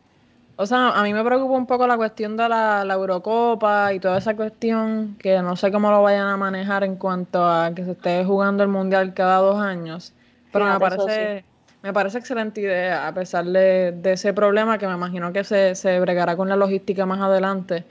o 0.57 0.67
sea, 0.67 0.91
a 0.91 1.03
mí 1.03 1.13
me 1.13 1.25
preocupa 1.25 1.55
un 1.55 1.67
poco 1.67 1.87
la 1.87 1.97
cuestión 1.97 2.37
de 2.37 2.49
la, 2.49 2.87
Eurocopa 2.89 3.93
y 3.93 3.99
toda 3.99 4.19
esa 4.19 4.37
cuestión, 4.37 5.17
que 5.19 5.41
no 5.43 5.57
sé 5.57 5.73
cómo 5.73 5.91
lo 5.91 6.03
vayan 6.03 6.29
a 6.29 6.37
manejar 6.37 6.85
en 6.85 6.97
cuanto 6.97 7.45
a 7.45 7.73
que 7.75 7.85
se 7.85 7.93
esté 7.93 8.25
jugando 8.25 8.63
el 8.63 8.69
Mundial 8.69 9.15
cada 9.15 9.39
dos 9.39 9.61
años. 9.61 10.13
Pero 10.53 10.67
me 10.67 10.79
parece, 10.79 11.45
me 11.85 11.93
parece 11.93 12.19
excelente 12.19 12.63
idea, 12.63 13.07
a 13.07 13.15
pesar 13.15 13.45
de, 13.45 13.95
ese 14.05 14.33
problema 14.33 14.79
que 14.79 14.89
me 14.89 14.95
imagino 14.95 15.33
que 15.33 15.45
se, 15.45 15.77
se 15.77 16.01
bregará 16.01 16.37
con 16.37 16.49
la 16.49 16.57
logística 16.57 17.07
más 17.07 17.21
adelante. 17.21 17.85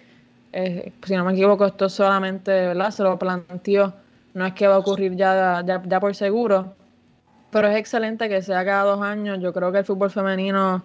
Eh, 0.52 0.92
si 1.04 1.16
no 1.16 1.24
me 1.24 1.34
equivoco, 1.34 1.66
esto 1.66 1.88
solamente, 1.88 2.52
¿verdad? 2.52 2.92
Se 2.92 3.04
lo 3.04 3.18
planteó, 3.20 3.94
no 4.34 4.46
es 4.46 4.54
que 4.54 4.68
va 4.68 4.76
a 4.76 4.80
ocurrir 4.80 5.16
ya, 5.16 5.64
ya, 5.66 5.82
ya 5.86 6.00
por 6.00 6.16
seguro, 6.16 6.74
pero 7.52 7.70
es 7.70 7.78
excelente 7.78 8.28
que 8.28 8.42
sea 8.42 8.66
cada 8.66 8.84
dos 8.84 9.02
años. 9.02 9.40
Yo 9.40 9.54
creo 9.54 9.72
que 9.72 9.78
el 9.80 9.86
fútbol 9.86 10.10
femenino 10.12 10.84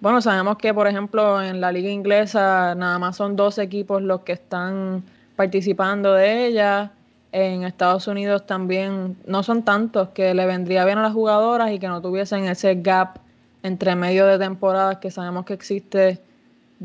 bueno, 0.00 0.22
sabemos 0.22 0.56
que, 0.56 0.72
por 0.72 0.86
ejemplo, 0.86 1.42
en 1.42 1.60
la 1.60 1.72
liga 1.72 1.90
inglesa 1.90 2.74
nada 2.74 2.98
más 2.98 3.16
son 3.16 3.36
dos 3.36 3.58
equipos 3.58 4.00
los 4.00 4.22
que 4.22 4.32
están 4.32 5.02
participando 5.36 6.14
de 6.14 6.46
ella. 6.46 6.92
En 7.32 7.62
Estados 7.62 8.06
Unidos 8.08 8.46
también 8.46 9.16
no 9.24 9.42
son 9.42 9.64
tantos 9.64 10.08
que 10.08 10.34
le 10.34 10.46
vendría 10.46 10.84
bien 10.84 10.98
a 10.98 11.02
las 11.02 11.12
jugadoras 11.12 11.70
y 11.70 11.78
que 11.78 11.88
no 11.88 12.02
tuviesen 12.02 12.44
ese 12.46 12.74
gap 12.76 13.18
entre 13.62 13.94
medio 13.94 14.26
de 14.26 14.38
temporadas 14.38 14.98
que 14.98 15.10
sabemos 15.10 15.44
que 15.44 15.52
existe. 15.52 16.20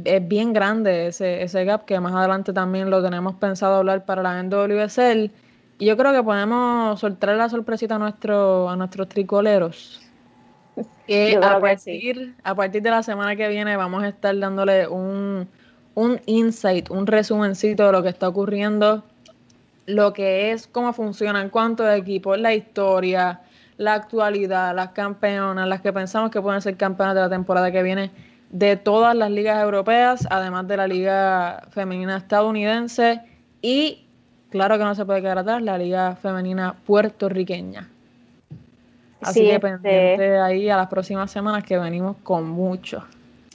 Es 0.04 0.28
bien 0.28 0.54
grande 0.54 1.08
ese, 1.08 1.42
ese 1.42 1.66
gap 1.66 1.86
que 1.86 2.00
más 2.00 2.14
adelante 2.14 2.54
también 2.54 2.90
lo 2.90 3.02
tenemos 3.02 3.36
pensado 3.36 3.76
hablar 3.76 4.06
para 4.06 4.22
la 4.22 4.44
NWSL. 4.44 5.32
Y 5.80 5.86
yo 5.86 5.98
creo 5.98 6.14
que 6.14 6.24
podemos 6.24 7.00
soltar 7.00 7.36
la 7.36 7.50
sorpresita 7.50 7.96
a, 7.96 8.00
nuestro, 8.00 8.70
a 8.70 8.76
nuestros 8.76 9.10
tricoleros 9.10 10.06
que 11.08 11.38
a 11.42 11.60
partir, 11.60 12.36
a 12.44 12.56
partir 12.56 12.82
de 12.82 12.90
la 12.90 13.04
semana 13.04 13.36
que 13.36 13.48
viene 13.48 13.78
vamos 13.78 14.04
a 14.04 14.10
estar 14.10 14.38
dándole 14.38 14.88
un, 14.88 15.48
un 15.94 16.22
insight, 16.26 16.90
un 16.90 17.08
resumencito 17.08 17.86
de 17.86 17.92
lo 17.92 18.04
que 18.04 18.10
está 18.10 18.28
ocurriendo, 18.28 19.04
lo 19.86 20.14
que 20.14 20.52
es, 20.52 20.68
cómo 20.68 20.94
funcionan, 20.94 21.50
cuántos 21.50 21.88
equipos, 21.94 22.40
la 22.40 22.54
historia, 22.54 23.42
la 23.78 23.94
actualidad, 23.94 24.76
las 24.76 24.90
campeonas, 24.90 25.68
las 25.68 25.82
que 25.82 25.94
pensamos 25.94 26.32
que 26.32 26.42
pueden 26.42 26.62
ser 26.62 26.78
campeonas 26.78 27.16
de 27.16 27.22
la 27.22 27.30
temporada 27.30 27.72
que 27.72 27.84
viene, 27.84 28.12
de 28.50 28.78
todas 28.78 29.16
las 29.16 29.30
ligas 29.32 29.62
europeas, 29.62 30.28
además 30.30 30.68
de 30.68 30.78
la 30.78 30.88
liga 30.88 31.64
femenina 31.72 32.18
estadounidense 32.18 33.22
y, 33.62 34.06
claro 34.50 34.78
que 34.78 34.84
no 34.84 34.96
se 34.96 35.06
puede 35.06 35.22
quedar 35.22 35.40
atrás, 35.40 35.62
la 35.62 35.78
liga 35.78 36.16
femenina 36.16 36.76
puertorriqueña. 36.86 37.90
Así 39.22 39.42
que 39.42 39.56
este 39.56 39.60
pendiente 39.60 40.38
ahí 40.38 40.70
a 40.70 40.78
las 40.78 40.88
próximas 40.88 41.32
semanas 41.32 41.64
que 41.64 41.78
venimos 41.78 42.16
con 42.24 42.48
mucho. 42.48 43.04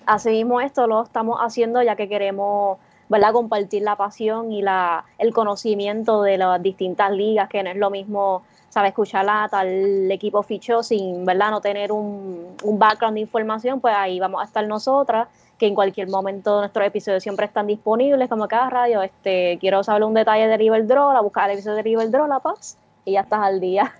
Así 0.05 0.31
mismo 0.31 0.61
esto 0.61 0.87
lo 0.87 1.05
estamos 1.05 1.39
haciendo 1.41 1.83
ya 1.83 1.95
que 1.95 2.09
queremos 2.09 2.79
¿verdad? 3.11 3.33
compartir 3.33 3.83
la 3.83 3.97
pasión 3.97 4.52
y 4.52 4.62
la, 4.62 5.05
el 5.19 5.35
conocimiento 5.35 6.23
de 6.23 6.38
las 6.38 6.62
distintas 6.62 7.11
ligas, 7.11 7.49
que 7.50 7.62
no 7.62 7.71
es 7.71 7.76
lo 7.76 7.90
mismo 7.90 8.43
sabe 8.71 8.88
escuchar 8.88 9.26
a 9.29 9.49
tal 9.49 10.11
equipo 10.12 10.45
fichó 10.45 10.85
sin 10.85 11.25
verdad 11.26 11.50
no 11.50 11.61
tener 11.61 11.90
un, 11.90 12.57
un, 12.62 12.79
background 12.79 13.17
de 13.17 13.21
información, 13.21 13.81
pues 13.81 13.95
ahí 13.97 14.21
vamos 14.21 14.40
a 14.40 14.45
estar 14.45 14.64
nosotras, 14.64 15.26
que 15.59 15.67
en 15.67 15.75
cualquier 15.75 16.09
momento 16.09 16.61
nuestros 16.61 16.87
episodios 16.87 17.23
siempre 17.23 17.47
están 17.47 17.67
disponibles, 17.67 18.29
como 18.29 18.47
cada 18.47 18.71
radio, 18.71 19.02
este, 19.02 19.59
quiero 19.61 19.83
saber 19.83 20.05
un 20.05 20.14
detalle 20.14 20.47
de 20.47 20.57
Riverdro, 20.57 21.12
la 21.12 21.21
buscar 21.21 21.50
el 21.50 21.55
episodio 21.55 21.79
de 21.79 21.83
Riverdro, 21.83 22.29
la 22.29 22.38
paz, 22.38 22.79
y 23.05 23.12
ya 23.12 23.23
estás 23.23 23.40
al 23.40 23.61
día. 23.61 23.93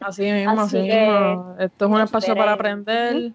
Así 0.00 0.30
mismo, 0.30 0.60
así, 0.60 0.80
mismo. 0.80 1.54
Esto 1.58 1.86
es 1.86 1.90
un 1.90 2.00
espacio 2.02 2.36
para 2.36 2.52
aprender. 2.52 3.32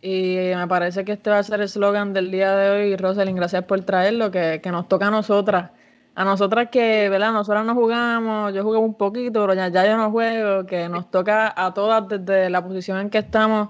Y 0.00 0.52
me 0.54 0.66
parece 0.68 1.04
que 1.04 1.12
este 1.12 1.30
va 1.30 1.38
a 1.38 1.42
ser 1.42 1.60
el 1.60 1.68
slogan 1.68 2.12
del 2.12 2.30
día 2.30 2.54
de 2.56 2.70
hoy. 2.70 2.96
Rosalind, 2.96 3.36
gracias 3.36 3.64
por 3.64 3.80
traerlo, 3.82 4.30
que, 4.30 4.60
que 4.62 4.70
nos 4.70 4.88
toca 4.88 5.08
a 5.08 5.10
nosotras 5.10 5.70
a 6.18 6.24
nosotras 6.24 6.68
que, 6.68 7.08
¿verdad? 7.08 7.32
Nosotras 7.32 7.64
no 7.64 7.76
jugamos, 7.76 8.52
yo 8.52 8.64
jugué 8.64 8.76
un 8.78 8.94
poquito, 8.94 9.40
pero 9.42 9.54
ya, 9.54 9.68
ya 9.68 9.86
yo 9.86 9.96
no 9.96 10.10
juego, 10.10 10.66
que 10.66 10.88
nos 10.88 11.08
toca 11.12 11.54
a 11.56 11.72
todas 11.72 12.08
desde 12.08 12.50
la 12.50 12.60
posición 12.60 12.98
en 12.98 13.08
que 13.08 13.18
estamos 13.18 13.68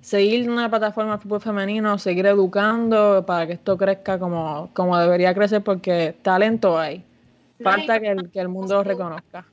seguir 0.00 0.50
una 0.50 0.68
plataforma 0.68 1.12
de 1.12 1.22
fútbol 1.22 1.40
femenino, 1.40 1.96
seguir 1.98 2.26
educando 2.26 3.24
para 3.24 3.46
que 3.46 3.54
esto 3.54 3.78
crezca 3.78 4.18
como, 4.18 4.70
como 4.74 4.98
debería 4.98 5.32
crecer, 5.34 5.62
porque 5.62 6.16
talento 6.20 6.78
hay. 6.78 7.04
Falta 7.62 8.00
que 8.00 8.08
el, 8.08 8.30
que 8.30 8.40
el 8.40 8.48
mundo 8.48 8.74
lo 8.74 8.82
reconozca. 8.82 9.46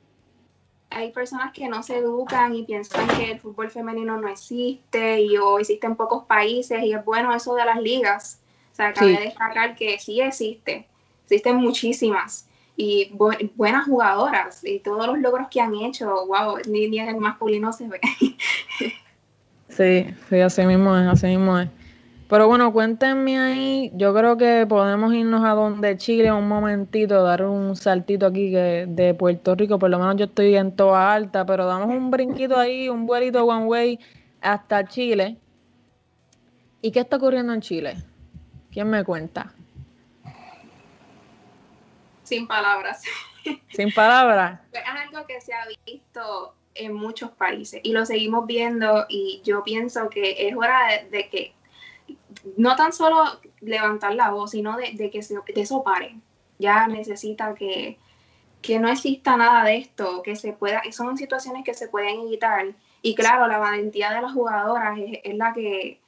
Hay 0.94 1.12
personas 1.12 1.52
que 1.52 1.68
no 1.68 1.82
se 1.82 1.98
educan 1.98 2.54
y 2.54 2.64
piensan 2.64 3.08
que 3.08 3.32
el 3.32 3.40
fútbol 3.40 3.70
femenino 3.70 4.20
no 4.20 4.28
existe 4.28 5.20
y 5.22 5.36
o 5.36 5.58
existe 5.58 5.86
en 5.86 5.96
pocos 5.96 6.24
países 6.24 6.82
y 6.82 6.92
es 6.92 7.04
bueno 7.04 7.34
eso 7.34 7.54
de 7.54 7.64
las 7.64 7.80
ligas. 7.80 8.40
O 8.72 8.74
sea, 8.74 8.92
cabe 8.92 9.18
destacar 9.20 9.76
que 9.76 9.98
sí 9.98 10.20
existe 10.20 10.86
existen 11.32 11.56
muchísimas 11.56 12.46
y 12.76 13.12
buenas 13.54 13.86
jugadoras 13.86 14.64
y 14.64 14.80
todos 14.80 15.06
los 15.06 15.18
logros 15.18 15.48
que 15.50 15.60
han 15.60 15.74
hecho, 15.74 16.26
wow, 16.26 16.58
ni, 16.68 16.88
ni 16.88 16.98
en 16.98 17.08
el 17.08 17.16
masculino 17.16 17.72
se 17.72 17.88
ve. 17.88 18.00
sí, 19.68 20.06
sí, 20.28 20.40
así 20.40 20.66
mismo 20.66 20.96
es, 20.96 21.06
así 21.06 21.26
mismo 21.26 21.58
es. 21.58 21.68
Pero 22.28 22.48
bueno, 22.48 22.72
cuéntenme 22.72 23.38
ahí, 23.38 23.90
yo 23.94 24.14
creo 24.14 24.38
que 24.38 24.66
podemos 24.66 25.12
irnos 25.12 25.44
a 25.44 25.50
donde 25.50 25.96
Chile 25.98 26.32
un 26.32 26.48
momentito, 26.48 27.22
dar 27.22 27.44
un 27.44 27.76
saltito 27.76 28.26
aquí 28.26 28.50
de 28.50 29.14
Puerto 29.18 29.54
Rico, 29.54 29.78
por 29.78 29.90
lo 29.90 29.98
menos 29.98 30.16
yo 30.16 30.24
estoy 30.24 30.56
en 30.56 30.74
toda 30.74 31.12
alta, 31.12 31.44
pero 31.44 31.66
damos 31.66 31.94
un 31.94 32.10
brinquito 32.10 32.58
ahí, 32.58 32.88
un 32.88 33.04
vuelito 33.06 33.44
one 33.44 33.66
way 33.66 34.00
hasta 34.40 34.84
Chile. 34.86 35.36
¿Y 36.80 36.90
qué 36.90 37.00
está 37.00 37.16
ocurriendo 37.16 37.52
en 37.52 37.60
Chile? 37.60 37.96
¿Quién 38.70 38.88
me 38.88 39.04
cuenta? 39.04 39.52
sin 42.32 42.46
palabras. 42.46 43.02
Sin 43.68 43.92
palabras. 43.92 44.60
es 44.72 44.82
algo 44.86 45.26
que 45.26 45.38
se 45.42 45.52
ha 45.52 45.66
visto 45.84 46.54
en 46.74 46.94
muchos 46.94 47.30
países 47.32 47.80
y 47.82 47.92
lo 47.92 48.06
seguimos 48.06 48.46
viendo 48.46 49.04
y 49.10 49.42
yo 49.44 49.62
pienso 49.62 50.08
que 50.08 50.48
es 50.48 50.56
hora 50.56 51.04
de, 51.10 51.28
que 51.28 51.52
no 52.56 52.76
tan 52.76 52.92
solo 52.92 53.24
levantar 53.60 54.14
la 54.14 54.30
voz, 54.30 54.52
sino 54.52 54.76
de, 54.76 55.10
que 55.10 55.22
se, 55.22 55.34
de 55.34 55.60
eso 55.60 55.82
pare. 55.82 56.16
Ya 56.58 56.86
necesita 56.86 57.54
que, 57.54 57.98
que 58.60 58.78
no 58.78 58.88
exista 58.88 59.36
nada 59.36 59.64
de 59.64 59.76
esto, 59.76 60.22
que 60.22 60.36
se 60.36 60.52
pueda, 60.52 60.82
son 60.92 61.16
situaciones 61.16 61.64
que 61.64 61.74
se 61.74 61.88
pueden 61.88 62.20
evitar. 62.20 62.66
Y 63.02 63.14
claro, 63.14 63.46
la 63.48 63.58
valentía 63.58 64.12
de 64.12 64.22
las 64.22 64.32
jugadoras 64.32 64.98
es, 64.98 65.34
la 65.36 65.52
que 65.52 66.00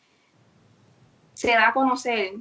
se 1.35 1.51
da 1.51 1.69
a 1.69 1.75
conocer 1.75 2.35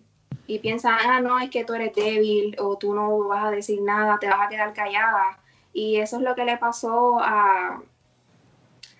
y 0.45 0.59
piensan, 0.59 0.97
ah, 1.05 1.21
no, 1.21 1.39
es 1.39 1.49
que 1.49 1.65
tú 1.65 1.73
eres 1.73 1.95
débil 1.95 2.55
o 2.59 2.77
tú 2.77 2.93
no 2.93 3.27
vas 3.27 3.45
a 3.45 3.51
decir 3.51 3.81
nada, 3.81 4.17
te 4.19 4.27
vas 4.27 4.41
a 4.41 4.49
quedar 4.49 4.73
callada. 4.73 5.39
Y 5.73 5.97
eso 5.97 6.17
es 6.17 6.21
lo 6.21 6.35
que 6.35 6.45
le 6.45 6.57
pasó 6.57 7.19
a, 7.19 7.81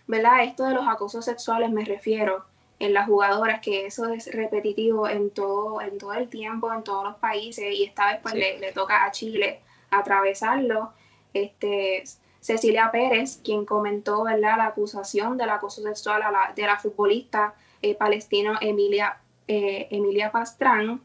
¿verdad? 0.07 0.43
Esto 0.43 0.65
de 0.65 0.73
los 0.73 0.87
acosos 0.87 1.25
sexuales 1.25 1.69
me 1.69 1.85
refiero 1.85 2.45
en 2.83 2.93
las 2.93 3.07
jugadoras, 3.07 3.61
que 3.61 3.85
eso 3.85 4.09
es 4.09 4.29
repetitivo 4.33 5.07
en 5.07 5.29
todo, 5.29 5.79
en 5.79 5.97
todo 5.97 6.13
el 6.13 6.27
tiempo, 6.27 6.73
en 6.73 6.83
todos 6.83 7.05
los 7.05 7.15
países, 7.15 7.73
y 7.73 7.85
esta 7.85 8.07
vez 8.07 8.19
pues 8.21 8.33
le, 8.33 8.73
toca 8.73 9.05
a 9.05 9.11
Chile 9.11 9.61
atravesarlo. 9.89 10.91
Este, 11.33 12.03
Cecilia 12.41 12.89
Pérez, 12.91 13.39
quien 13.41 13.65
comentó 13.65 14.23
¿verdad? 14.23 14.57
la 14.57 14.65
acusación 14.65 15.37
del 15.37 15.49
acoso 15.49 15.81
sexual 15.81 16.23
a 16.23 16.31
la, 16.31 16.53
de 16.53 16.63
la 16.63 16.77
futbolista 16.77 17.55
eh, 17.81 17.95
palestina 17.95 18.57
Emilia, 18.59 19.17
eh, 19.47 19.87
Emilia 19.89 20.33
Pastrán, 20.33 20.99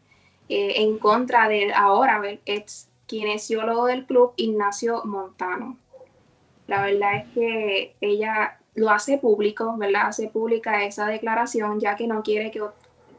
eh, 0.48 0.82
en 0.82 0.98
contra 0.98 1.48
del 1.48 1.72
ahora 1.72 2.20
ex 2.44 2.88
kinesiólogo 3.06 3.86
del 3.86 4.04
club, 4.04 4.32
Ignacio 4.36 5.04
Montano. 5.04 5.78
La 6.66 6.82
verdad 6.82 7.18
es 7.18 7.24
que 7.34 7.94
ella 8.00 8.57
lo 8.78 8.90
hace 8.90 9.18
público, 9.18 9.76
¿verdad? 9.76 10.06
Hace 10.06 10.28
pública 10.28 10.84
esa 10.84 11.06
declaración 11.06 11.80
ya 11.80 11.96
que 11.96 12.06
no 12.06 12.22
quiere 12.22 12.50
que 12.50 12.62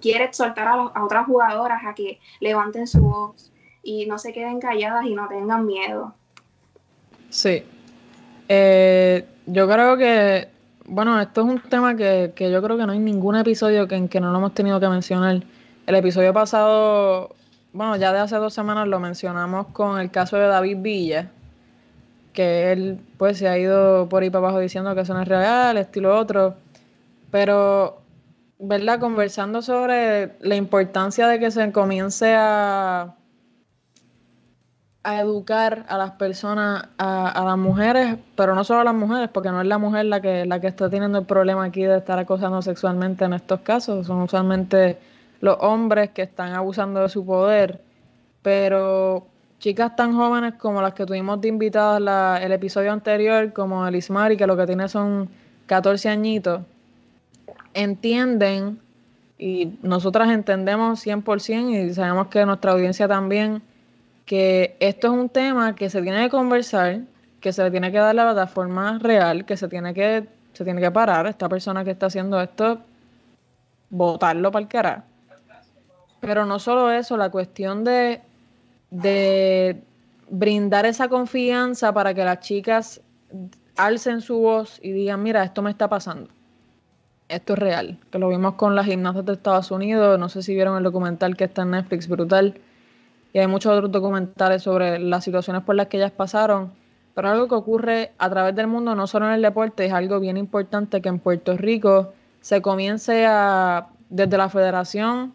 quiere 0.02 0.24
exhortar 0.24 0.68
a, 0.68 1.04
otras 1.04 1.26
jugadoras 1.26 1.82
a 1.86 1.94
que 1.94 2.20
levanten 2.40 2.88
su 2.88 3.02
voz 3.02 3.52
y 3.84 4.06
no 4.06 4.18
se 4.18 4.32
queden 4.32 4.60
calladas 4.60 5.06
y 5.06 5.14
no 5.14 5.28
tengan 5.28 5.66
miedo. 5.66 6.14
Sí. 7.30 7.64
Eh, 8.48 9.26
yo 9.46 9.68
creo 9.68 9.98
que, 9.98 10.48
bueno, 10.86 11.20
esto 11.20 11.42
es 11.42 11.48
un 11.48 11.60
tema 11.62 11.96
que, 11.96 12.34
yo 12.38 12.62
creo 12.62 12.78
que 12.78 12.86
no 12.86 12.94
hay 12.94 13.00
ningún 13.00 13.36
episodio 13.36 13.88
que, 13.88 13.96
en 13.96 14.08
que 14.08 14.20
no 14.20 14.32
lo 14.32 14.38
hemos 14.38 14.54
tenido 14.54 14.80
que 14.80 14.88
mencionar 14.88 15.44
el 15.86 15.96
episodio 15.96 16.34
pasado, 16.34 17.36
bueno, 17.74 17.98
ya 17.98 18.14
de 18.14 18.20
hace 18.20 18.38
dos 18.38 18.54
semanas 18.54 18.88
lo 18.88 19.00
mencionamos 19.00 19.68
con 19.68 20.00
el 20.00 20.10
caso 20.10 20.38
de 20.38 20.48
David 20.48 20.78
Villa, 20.80 21.32
que 22.40 22.72
él 22.72 23.02
pues 23.18 23.38
se 23.38 23.50
ha 23.50 23.58
ido 23.58 24.08
por 24.08 24.24
ahí 24.24 24.30
para 24.30 24.46
abajo 24.46 24.60
diciendo 24.62 24.96
que 24.96 25.02
eso 25.02 25.14
no 25.14 25.22
es 25.22 25.28
real, 25.28 25.76
estilo 25.76 26.18
otro, 26.18 26.56
pero, 27.32 28.02
¿verdad? 28.60 28.98
Conversando 28.98 29.62
sobre 29.62 30.38
la 30.40 30.56
importancia 30.56 31.28
de 31.28 31.38
que 31.38 31.52
se 31.52 31.70
comience 31.74 32.34
a, 32.34 33.14
a 35.04 35.20
educar 35.20 35.86
a 35.90 35.98
las 35.98 36.12
personas, 36.12 36.88
a, 36.98 37.44
las 37.46 37.58
mujeres, 37.58 38.16
pero 38.38 38.56
no 38.56 38.64
solo 38.64 38.80
a 38.80 38.84
las 38.86 38.96
mujeres, 38.96 39.30
porque 39.34 39.50
no 39.50 39.60
es 39.60 39.68
la 39.68 39.78
mujer 39.78 40.06
la 40.06 40.22
que, 40.22 40.46
la 40.46 40.62
que 40.62 40.68
está 40.68 40.90
teniendo 40.90 41.18
el 41.18 41.26
problema 41.26 41.66
aquí 41.66 41.84
de 41.84 41.98
estar 41.98 42.20
acosando 42.20 42.62
sexualmente 42.62 43.26
en 43.26 43.34
estos 43.34 43.60
casos, 43.60 44.08
son 44.08 44.22
usualmente 44.22 44.98
los 45.42 45.58
hombres 45.60 46.12
que 46.12 46.22
están 46.22 46.54
abusando 46.54 47.02
de 47.02 47.10
su 47.10 47.26
poder, 47.26 47.82
pero 48.42 49.28
chicas 49.60 49.96
tan 49.96 50.16
jóvenes 50.16 50.56
como 50.56 50.82
las 50.82 50.94
que 50.94 51.06
tuvimos 51.06 51.40
de 51.42 51.50
invitadas 51.50 52.02
la, 52.02 52.40
el 52.42 52.52
episodio 52.52 52.92
anterior, 52.92 53.54
como 53.54 53.86
Elismari, 53.86 54.38
que 54.38 54.48
lo 54.48 54.58
que 54.58 54.66
tiene 54.66 54.88
son 54.88 55.30
14 55.68 56.10
añitos, 56.10 56.62
entienden 57.74 58.80
y 59.38 59.78
nosotras 59.82 60.30
entendemos 60.30 61.06
100% 61.06 61.90
y 61.90 61.94
sabemos 61.94 62.28
que 62.28 62.46
nuestra 62.46 62.72
audiencia 62.72 63.08
también, 63.08 63.62
que 64.26 64.76
esto 64.80 65.08
es 65.08 65.14
un 65.14 65.30
tema 65.30 65.76
que 65.76 65.90
se 65.90 66.02
tiene 66.02 66.24
que 66.24 66.30
conversar, 66.30 67.02
que 67.40 67.54
se 67.54 67.64
le 67.64 67.72
tiene 67.72 67.92
que 67.92 68.00
dar 68.00 68.16
la 68.16 68.24
plataforma 68.24 68.98
real, 69.00 69.46
que 69.46 69.58
se 69.58 69.68
tiene 69.68 69.94
que, 69.94 70.28
se 70.54 70.64
tiene 70.64 70.82
que 70.82 70.92
parar 70.92 71.28
esta 71.28 71.48
persona 71.48 71.84
que 71.84 71.92
está 71.92 72.08
haciendo 72.08 72.42
esto, 72.42 72.80
votarlo 73.90 74.52
para 74.52 74.64
el 74.64 74.70
carajo. 74.70 75.04
Pero 76.20 76.46
no 76.46 76.60
solo 76.60 76.92
eso, 76.92 77.16
la 77.16 77.30
cuestión 77.30 77.86
de, 77.86 78.22
de 78.92 79.84
brindar 80.30 80.86
esa 80.86 81.08
confianza 81.08 81.94
para 81.94 82.14
que 82.14 82.24
las 82.24 82.40
chicas 82.40 83.02
alcen 83.78 84.22
su 84.22 84.40
voz 84.40 84.80
y 84.82 84.92
digan, 84.92 85.24
mira, 85.24 85.44
esto 85.44 85.62
me 85.62 85.72
está 85.72 85.88
pasando. 85.88 86.30
Esto 87.28 87.54
es 87.54 87.60
real. 87.60 88.00
Que 88.12 88.20
lo 88.20 88.30
vimos 88.30 88.56
con 88.56 88.76
las 88.76 88.86
gimnastas 88.86 89.26
de 89.26 89.34
Estados 89.34 89.72
Unidos. 89.72 90.20
No 90.20 90.30
sé 90.30 90.42
si 90.42 90.54
vieron 90.54 90.78
el 90.78 90.84
documental 90.84 91.38
que 91.38 91.46
está 91.46 91.62
en 91.62 91.72
Netflix, 91.72 92.08
brutal. 92.08 92.60
Y 93.34 93.40
hay 93.40 93.48
muchos 93.48 93.72
otros 93.72 93.92
documentales 93.92 94.64
sobre 94.64 95.00
las 95.00 95.24
situaciones 95.24 95.64
por 95.64 95.76
las 95.76 95.88
que 95.88 95.98
ellas 95.98 96.12
pasaron. 96.12 96.72
Pero 97.14 97.30
algo 97.30 97.48
que 97.48 97.56
ocurre 97.56 98.12
a 98.18 98.30
través 98.30 98.56
del 98.56 98.68
mundo, 98.68 98.96
no 98.96 99.06
solo 99.06 99.28
en 99.28 99.34
el 99.34 99.42
deporte, 99.42 99.86
es 99.86 99.94
algo 99.94 100.20
bien 100.20 100.38
importante 100.38 101.02
que 101.02 101.10
en 101.10 101.20
Puerto 101.20 101.56
Rico 101.56 102.14
se 102.42 102.62
comience 102.62 103.26
a, 103.28 103.90
desde 104.10 104.38
la 104.38 104.50
federación, 104.50 105.34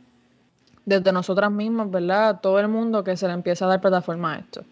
desde 0.84 1.12
nosotras 1.12 1.50
mismas, 1.50 1.90
¿verdad? 1.90 2.40
Todo 2.40 2.58
el 2.60 2.68
mundo 2.68 3.04
que 3.04 3.16
se 3.16 3.26
le 3.26 3.34
empieza 3.34 3.64
a 3.64 3.68
dar 3.68 3.80
plataforma 3.80 4.34
a 4.34 4.38
esto. 4.38 4.64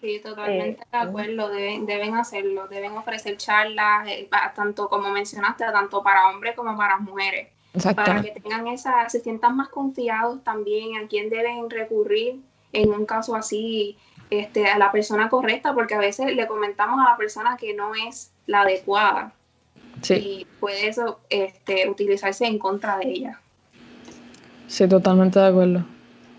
Sí, 0.00 0.20
totalmente 0.22 0.84
de 0.92 0.98
acuerdo, 0.98 1.48
deben, 1.48 1.84
deben 1.86 2.14
hacerlo, 2.14 2.68
deben 2.68 2.92
ofrecer 2.92 3.36
charlas, 3.36 4.06
eh, 4.06 4.28
tanto 4.54 4.88
como 4.88 5.10
mencionaste, 5.10 5.64
tanto 5.72 6.02
para 6.04 6.28
hombres 6.28 6.54
como 6.54 6.76
para 6.76 6.98
mujeres, 6.98 7.48
para 7.96 8.22
que 8.22 8.40
tengan 8.40 8.68
esa, 8.68 9.08
se 9.08 9.18
sientan 9.20 9.56
más 9.56 9.68
confiados 9.70 10.44
también 10.44 10.96
a 10.96 11.08
quién 11.08 11.30
deben 11.30 11.68
recurrir 11.68 12.40
en 12.72 12.92
un 12.92 13.06
caso 13.06 13.34
así, 13.34 13.96
este, 14.30 14.68
a 14.68 14.78
la 14.78 14.92
persona 14.92 15.28
correcta, 15.28 15.74
porque 15.74 15.94
a 15.94 15.98
veces 15.98 16.34
le 16.34 16.46
comentamos 16.46 17.00
a 17.00 17.10
la 17.10 17.16
persona 17.16 17.56
que 17.56 17.74
no 17.74 17.92
es 17.94 18.30
la 18.46 18.60
adecuada 18.60 19.32
y 20.08 20.46
puede 20.60 20.88
eso 20.88 21.18
este, 21.28 21.88
utilizarse 21.88 22.46
en 22.46 22.58
contra 22.58 22.98
de 22.98 23.08
ella. 23.08 23.40
Sí, 24.68 24.86
totalmente 24.86 25.40
de 25.40 25.46
acuerdo. 25.46 25.84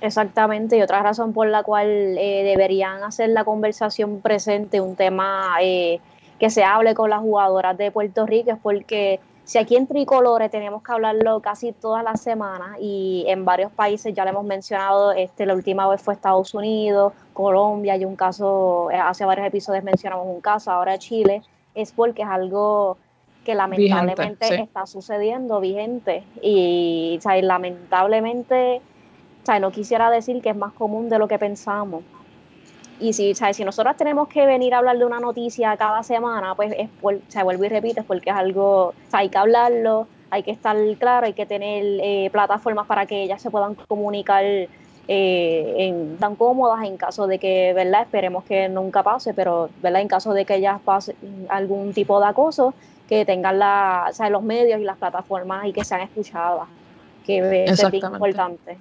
Exactamente, 0.01 0.77
y 0.77 0.81
otra 0.81 1.03
razón 1.03 1.33
por 1.33 1.48
la 1.48 1.63
cual 1.63 1.88
eh, 1.89 2.43
deberían 2.45 3.03
hacer 3.03 3.29
la 3.29 3.43
conversación 3.43 4.21
presente 4.21 4.79
un 4.79 4.95
tema 4.95 5.57
eh, 5.62 6.00
que 6.39 6.50
se 6.50 6.63
hable 6.63 6.93
con 6.93 7.09
las 7.09 7.19
jugadoras 7.19 7.77
de 7.77 7.91
Puerto 7.91 8.25
Rico 8.25 8.51
es 8.51 8.57
porque 8.63 9.19
si 9.43 9.57
aquí 9.57 9.75
en 9.75 9.88
Tricolores 9.88 10.51
tenemos 10.51 10.83
que 10.83 10.91
hablarlo 10.91 11.41
casi 11.41 11.74
todas 11.74 12.03
las 12.03 12.21
semanas 12.21 12.77
y 12.79 13.25
en 13.27 13.43
varios 13.43 13.71
países 13.71 14.13
ya 14.13 14.24
lo 14.24 14.29
hemos 14.29 14.45
mencionado, 14.45 15.12
este, 15.12 15.45
la 15.45 15.55
última 15.55 15.89
vez 15.89 16.01
fue 16.01 16.13
Estados 16.13 16.53
Unidos, 16.53 17.13
Colombia, 17.33 17.98
y 17.98 18.05
un 18.05 18.15
caso, 18.15 18.89
eh, 18.91 18.95
hace 18.95 19.25
varios 19.25 19.48
episodios 19.48 19.83
mencionamos 19.83 20.27
un 20.27 20.39
caso, 20.39 20.71
ahora 20.71 20.98
Chile, 20.98 21.41
es 21.74 21.91
porque 21.91 22.21
es 22.21 22.27
algo 22.29 22.98
que 23.50 23.56
lamentablemente 23.56 24.62
está 24.62 24.86
sucediendo 24.86 25.60
vigente 25.60 26.24
y 26.39 27.20
lamentablemente 27.41 28.79
no 29.60 29.72
quisiera 29.72 30.12
decir 30.12 30.39
que 30.44 30.50
es 30.50 30.56
más 30.56 30.74
común 30.74 31.10
de 31.10 31.18
lo 31.18 31.27
que 31.27 31.39
pensamos. 31.39 32.03
Y 33.00 33.13
si, 33.13 33.34
si 33.34 33.63
nosotros 33.63 33.98
tenemos 33.98 34.27
que 34.27 34.46
venir 34.46 34.75
a 34.75 34.77
hablar 34.77 35.00
de 35.00 35.06
una 35.06 35.20
noticia 35.20 35.75
cada 35.77 36.03
semana, 36.03 36.53
pues 36.53 36.75
es 36.77 36.89
se 37.29 37.41
vuelve 37.41 37.65
y 37.65 37.70
repite, 37.70 38.03
porque 38.03 38.29
es 38.29 38.36
algo, 38.36 38.94
hay 39.12 39.29
que 39.29 39.38
hablarlo, 39.39 40.06
hay 40.29 40.44
que 40.44 40.51
estar 40.51 40.77
claro, 41.00 41.25
hay 41.25 41.34
que 41.34 41.48
tener 41.48 41.84
eh, 42.03 42.29
plataformas 42.32 42.86
para 42.86 43.08
que 43.08 43.24
ellas 43.24 43.41
se 43.41 43.50
puedan 43.50 43.74
comunicar 43.74 44.44
eh, 44.44 44.68
en, 45.08 46.18
tan 46.18 46.36
cómodas 46.36 46.86
en 46.86 46.98
caso 46.98 47.25
de 47.25 47.39
que, 47.39 47.74
¿verdad? 47.74 48.03
Esperemos 48.03 48.44
que 48.44 48.70
nunca 48.70 49.01
pase, 49.01 49.34
pero, 49.34 49.70
¿verdad? 49.82 50.01
En 50.01 50.08
caso 50.08 50.34
de 50.34 50.46
que 50.46 50.58
ellas 50.58 50.79
pasen 50.86 51.15
algún 51.50 51.94
tipo 51.94 52.20
de 52.20 52.27
acoso, 52.27 52.75
que 53.10 53.25
tengan 53.25 53.58
la, 53.58 54.12
los 54.30 54.44
medios 54.44 54.80
y 54.80 54.84
las 54.84 54.98
plataformas 54.98 55.66
y 55.66 55.74
que 55.74 55.84
sean 55.84 56.01
escuchadas, 56.01 56.68
que 57.25 57.66
es 57.66 57.84
importante. 57.92 58.78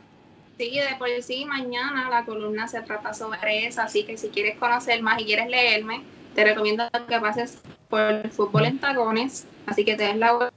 Sí, 0.59 0.79
de 0.79 0.97
por 0.99 1.09
sí, 1.23 1.47
mañana 1.47 2.11
la 2.11 2.27
columna 2.27 2.69
se 2.69 2.83
trata 2.83 3.15
sobre 3.15 3.67
eso, 3.67 3.81
así 3.81 4.05
que 4.05 4.19
si 4.19 4.29
quieres 4.29 4.59
conocer 4.59 5.01
más 5.01 5.19
y 5.23 5.25
quieres 5.25 5.49
leerme, 5.49 6.03
te 6.35 6.45
recomiendo 6.45 6.85
que 7.09 7.19
pases 7.19 7.63
por 7.89 8.01
el 8.01 8.31
fútbol 8.31 8.67
en 8.67 8.79
tacones, 8.79 9.47
así 9.65 9.83
que 9.87 9.97
te 9.97 10.05
des 10.05 10.17
la 10.17 10.51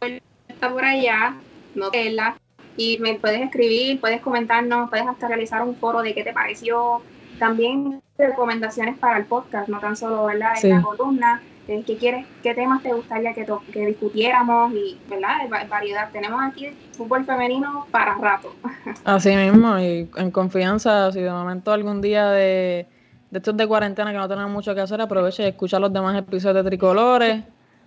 vuelta 0.00 0.20
por 0.68 0.84
allá, 0.84 1.36
no 1.76 1.90
te 1.90 2.10
la 2.10 2.36
y 2.76 2.98
me 2.98 3.14
puedes 3.14 3.42
escribir, 3.42 4.00
puedes 4.00 4.20
comentarnos, 4.20 4.90
puedes 4.90 5.06
hasta 5.06 5.28
realizar 5.28 5.62
un 5.62 5.76
foro 5.76 6.02
de 6.02 6.14
qué 6.14 6.24
te 6.24 6.32
pareció, 6.32 7.00
también 7.38 8.02
recomendaciones 8.18 8.98
para 8.98 9.18
el 9.18 9.26
podcast, 9.26 9.68
no 9.68 9.78
tan 9.78 9.96
solo 9.96 10.24
¿verdad? 10.24 10.54
en 10.62 10.70
la 10.70 10.82
columna, 10.82 11.42
qué 11.66 11.96
quieres, 11.98 12.26
qué 12.42 12.54
temas 12.54 12.82
te 12.82 12.92
gustaría 12.92 13.34
que, 13.34 13.46
que 13.72 13.86
discutiéramos 13.86 14.72
y, 14.72 14.98
¿verdad? 15.08 15.38
Variedad. 15.68 16.10
Tenemos 16.12 16.40
aquí 16.42 16.70
fútbol 16.92 17.24
femenino 17.24 17.86
para 17.90 18.14
rato. 18.14 18.54
Así 19.04 19.34
mismo, 19.34 19.78
y 19.78 20.08
en 20.16 20.30
confianza, 20.30 21.10
si 21.12 21.20
de 21.20 21.30
momento 21.30 21.72
algún 21.72 22.00
día 22.00 22.30
de, 22.30 22.86
estos 23.32 23.56
de 23.56 23.66
cuarentena 23.66 24.12
que 24.12 24.18
no 24.18 24.28
tenemos 24.28 24.50
mucho 24.50 24.74
que 24.74 24.80
hacer, 24.80 25.00
aprovecha 25.00 25.42
y 25.42 25.46
escucha 25.46 25.78
los 25.80 25.92
demás 25.92 26.16
episodios 26.16 26.64
de 26.64 26.70
Tricolores, 26.70 27.42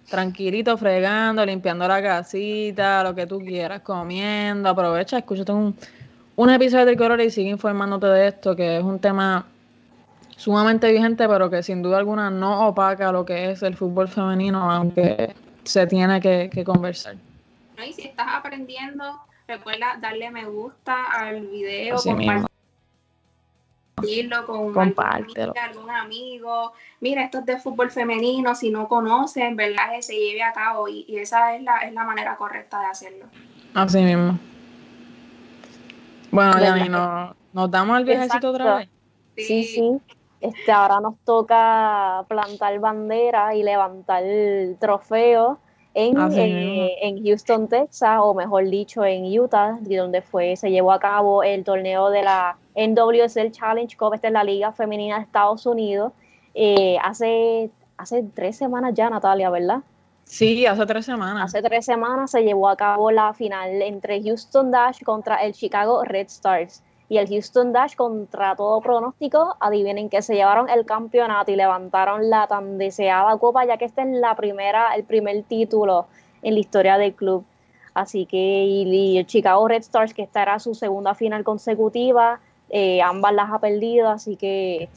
tranquilito, 0.10 0.78
fregando, 0.78 1.46
limpiando 1.46 1.88
la 1.88 2.02
casita, 2.02 3.04
lo 3.04 3.15
que 3.15 3.26
tú 3.28 3.39
quieras, 3.39 3.82
comiendo, 3.82 4.70
aprovecha, 4.70 5.20
escúchate 5.20 5.54
un, 5.54 5.76
un 6.36 6.50
episodio 6.50 6.86
de 6.86 6.92
Tricolores 6.92 7.28
y 7.28 7.32
sigue 7.32 7.50
informándote 7.50 8.08
de 8.08 8.28
esto, 8.28 8.56
que 8.56 8.78
es 8.78 8.84
un 8.84 9.00
tema 9.00 9.46
sumamente 10.39 10.91
vigente, 10.91 11.28
pero 11.28 11.49
que 11.49 11.62
sin 11.62 11.82
duda 11.82 11.97
alguna 11.97 12.30
no 12.30 12.69
opaca 12.69 13.12
lo 13.12 13.25
que 13.25 13.52
es 13.52 13.62
el 13.62 13.75
fútbol 13.75 14.08
femenino, 14.08 14.71
aunque 14.71 15.36
se 15.63 15.86
tiene 15.86 16.21
que, 16.21 16.63
conversar. 16.63 17.15
Y 17.86 17.91
si 17.93 18.04
estás 18.04 18.28
aprendiendo, 18.34 19.04
recuerda 19.47 19.97
darle 20.02 20.32
me 20.32 20.45
gusta 20.45 21.04
al 21.12 21.41
video, 21.41 21.97
compartirlo 21.97 22.47
con 24.45 24.73
algún 24.78 25.89
amigo. 25.89 26.71
Mira, 27.02 27.25
esto 27.25 27.39
es 27.39 27.45
de 27.45 27.60
fútbol 27.60 27.91
femenino, 27.91 28.56
si 28.56 28.71
no 28.71 28.88
conocen, 28.88 29.58
¿verdad? 29.58 29.91
Que 29.93 30.02
se 30.02 30.13
lleve 30.13 30.41
a 30.41 30.54
cabo 30.54 30.88
y, 30.88 31.06
esa 31.17 31.54
es 31.56 31.63
la, 31.63 31.80
es 31.80 31.93
la 31.93 32.06
manera 32.06 32.38
correcta 32.38 32.80
de 32.80 32.86
hacerlo. 32.86 33.25
Así 33.73 34.02
mismo. 34.02 34.39
Bueno, 36.32 36.58
ya 36.62 36.75
nos, 36.86 37.36
nos 37.52 37.71
damos 37.71 37.99
el 37.99 38.06
viajecito 38.06 38.52
otra 38.52 38.78
vez. 38.78 38.89
sí. 39.36 39.65
sí. 39.65 39.99
Este, 40.41 40.71
ahora 40.71 41.02
nos 41.02 41.17
toca 41.25 42.23
plantar 42.28 42.80
bandera 42.80 43.56
y 43.56 43.63
levantar 43.63 44.23
el 44.23 44.78
trofeo 44.80 45.60
en, 45.93 46.17
eh, 46.38 46.95
en, 47.02 47.23
Houston, 47.23 47.67
Texas, 47.67 48.19
o 48.21 48.34
mejor 48.34 48.69
dicho, 48.69 49.04
en 49.04 49.25
Utah, 49.38 49.78
donde 49.82 50.21
fue, 50.21 50.56
se 50.56 50.69
llevó 50.71 50.91
a 50.91 50.99
cabo 50.99 51.43
el 51.43 51.63
torneo 51.63 52.10
de 52.10 52.23
la 52.23 52.58
NWSL 52.75 53.52
Challenge 53.52 53.97
Cup, 53.97 54.13
esta 54.13 54.28
es 54.28 54.34
la 54.34 54.43
Liga 54.43 54.71
Femenina 54.71 55.17
de 55.17 55.23
Estados 55.23 55.65
Unidos, 55.65 56.13
eh, 56.54 56.97
hace, 57.04 57.69
hace 57.97 58.23
tres 58.34 58.56
semanas 58.56 58.93
ya, 58.93 59.10
Natalia, 59.10 59.49
¿verdad? 59.49 59.80
Sí, 60.23 60.65
hace 60.67 60.86
tres 60.86 61.06
semanas. 61.06 61.45
Hace 61.45 61.63
tres 61.63 61.86
semanas 61.86 62.32
se 62.32 62.43
llevó 62.43 62.69
a 62.69 62.75
cabo 62.75 63.10
la 63.10 63.34
final 63.34 63.82
entre 63.82 64.21
Houston 64.21 64.69
Dash 64.69 65.02
contra 65.04 65.38
el 65.38 65.54
Chicago 65.54 66.04
Red 66.04 66.28
Stars 66.28 66.84
y 67.10 67.17
el 67.17 67.28
Houston 67.28 67.74
Dash 67.74 67.95
contra 67.95 68.56
todo 68.56 68.80
pronóstico, 68.82 69.56
adivinen 69.60 70.10
que 70.10 70.22
se 70.22 70.36
llevaron 70.36 70.69
el 70.69 70.86
campeonato 70.86 71.52
y 71.52 71.56
levantaron 71.56 72.30
la 72.30 72.45
tan 72.45 72.78
deseada 72.78 73.36
copa, 73.38 73.65
ya 73.65 73.78
que 73.78 73.86
este 73.86 74.04
es 74.04 74.08
la 74.10 74.36
primera, 74.36 74.93
el 74.95 75.04
primer 75.04 75.41
título 75.43 76.06
en 76.43 76.54
la 76.54 76.60
historia 76.60 77.00
del 77.00 77.15
club. 77.15 77.43
Así 77.95 78.28
que 78.28 78.38
y, 78.38 79.17
el 79.17 79.26
Chicago 79.26 79.67
Red 79.67 79.82
Stars, 79.82 80.13
que 80.13 80.22
esta 80.22 80.43
era 80.43 80.60
su 80.60 80.76
segunda 80.76 81.15
final 81.15 81.43
consecutiva, 81.43 82.39
eh, 82.69 83.02
ambas 83.02 83.34
las 83.34 83.52
ha 83.52 83.60
perdido, 83.60 84.10
así 84.10 84.36
que 84.36 84.88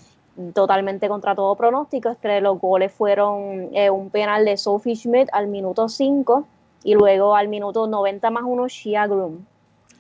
totalmente 0.53 1.09
contra 1.09 1.35
todo 1.35 1.57
pronóstico. 1.57 2.11
Entre 2.11 2.43
los 2.43 2.61
goles 2.61 2.93
fueron 2.93 3.71
eh, 3.73 3.89
un 3.89 4.11
penal 4.11 4.45
de 4.45 4.59
Sophie 4.59 4.97
Schmidt 4.97 5.31
al 5.33 5.47
minuto 5.47 5.89
5 5.89 6.47
y 6.85 6.95
luego 6.95 7.35
al 7.35 7.49
minuto 7.49 7.87
90 7.87 8.31
más 8.31 8.45
uno 8.47 8.69
Shia 8.69 9.07
Groom. 9.07 9.47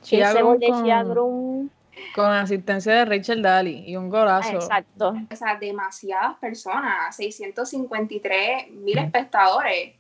Ese 0.03 0.43
gol 0.43 0.59
de 0.59 0.67
Shia 0.67 1.03
Groom 1.05 1.71
con 2.15 2.27
asistencia 2.27 2.95
de 2.95 3.05
Rachel 3.05 3.43
Daly 3.43 3.85
y 3.87 3.97
un 3.97 4.09
golazo. 4.09 4.55
Exacto. 4.55 5.15
O 5.31 5.37
sea, 5.37 5.57
demasiadas 5.57 6.37
personas, 6.39 7.15
653 7.17 8.71
mil 8.71 8.99
espectadores. 8.99 9.95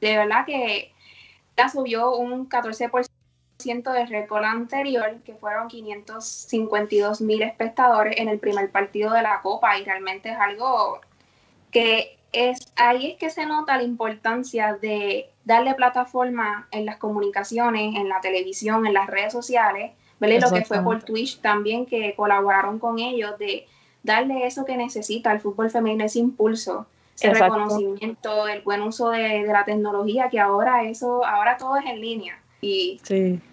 De 0.00 0.16
verdad 0.16 0.44
que 0.44 0.92
ya 1.56 1.68
subió 1.68 2.16
un 2.16 2.48
14% 2.48 3.08
del 3.92 4.08
récord 4.08 4.44
anterior, 4.44 5.16
que 5.24 5.34
fueron 5.34 5.68
552 5.68 7.20
mil 7.20 7.42
espectadores 7.42 8.18
en 8.18 8.28
el 8.28 8.38
primer 8.38 8.70
partido 8.70 9.12
de 9.12 9.22
la 9.22 9.40
Copa, 9.40 9.78
y 9.78 9.84
realmente 9.84 10.30
es 10.30 10.38
algo 10.38 11.00
que 11.70 12.18
es 12.32 12.72
ahí 12.76 13.12
es 13.12 13.18
que 13.18 13.30
se 13.30 13.46
nota 13.46 13.76
la 13.76 13.82
importancia 13.82 14.74
de 14.74 15.30
darle 15.44 15.74
plataforma 15.74 16.68
en 16.70 16.84
las 16.84 16.98
comunicaciones, 16.98 17.96
en 17.96 18.08
la 18.08 18.20
televisión, 18.20 18.86
en 18.86 18.92
las 18.92 19.06
redes 19.06 19.32
sociales, 19.32 19.92
lo 20.20 20.50
que 20.52 20.64
fue 20.64 20.82
por 20.82 21.02
Twitch 21.02 21.40
también, 21.40 21.86
que 21.86 22.14
colaboraron 22.14 22.78
con 22.78 22.98
ellos, 22.98 23.38
de 23.38 23.66
darle 24.02 24.46
eso 24.46 24.64
que 24.64 24.76
necesita 24.76 25.32
el 25.32 25.40
fútbol 25.40 25.70
femenino, 25.70 26.04
ese 26.04 26.20
impulso, 26.20 26.86
ese 27.14 27.32
reconocimiento, 27.32 28.48
el 28.48 28.62
buen 28.62 28.82
uso 28.82 29.10
de, 29.10 29.44
la 29.44 29.64
tecnología, 29.64 30.28
que 30.28 30.40
ahora 30.40 30.84
eso, 30.84 31.24
ahora 31.24 31.56
todo 31.56 31.76
es 31.76 31.86
en 31.86 32.00
línea. 32.00 32.38
Y 32.60 33.00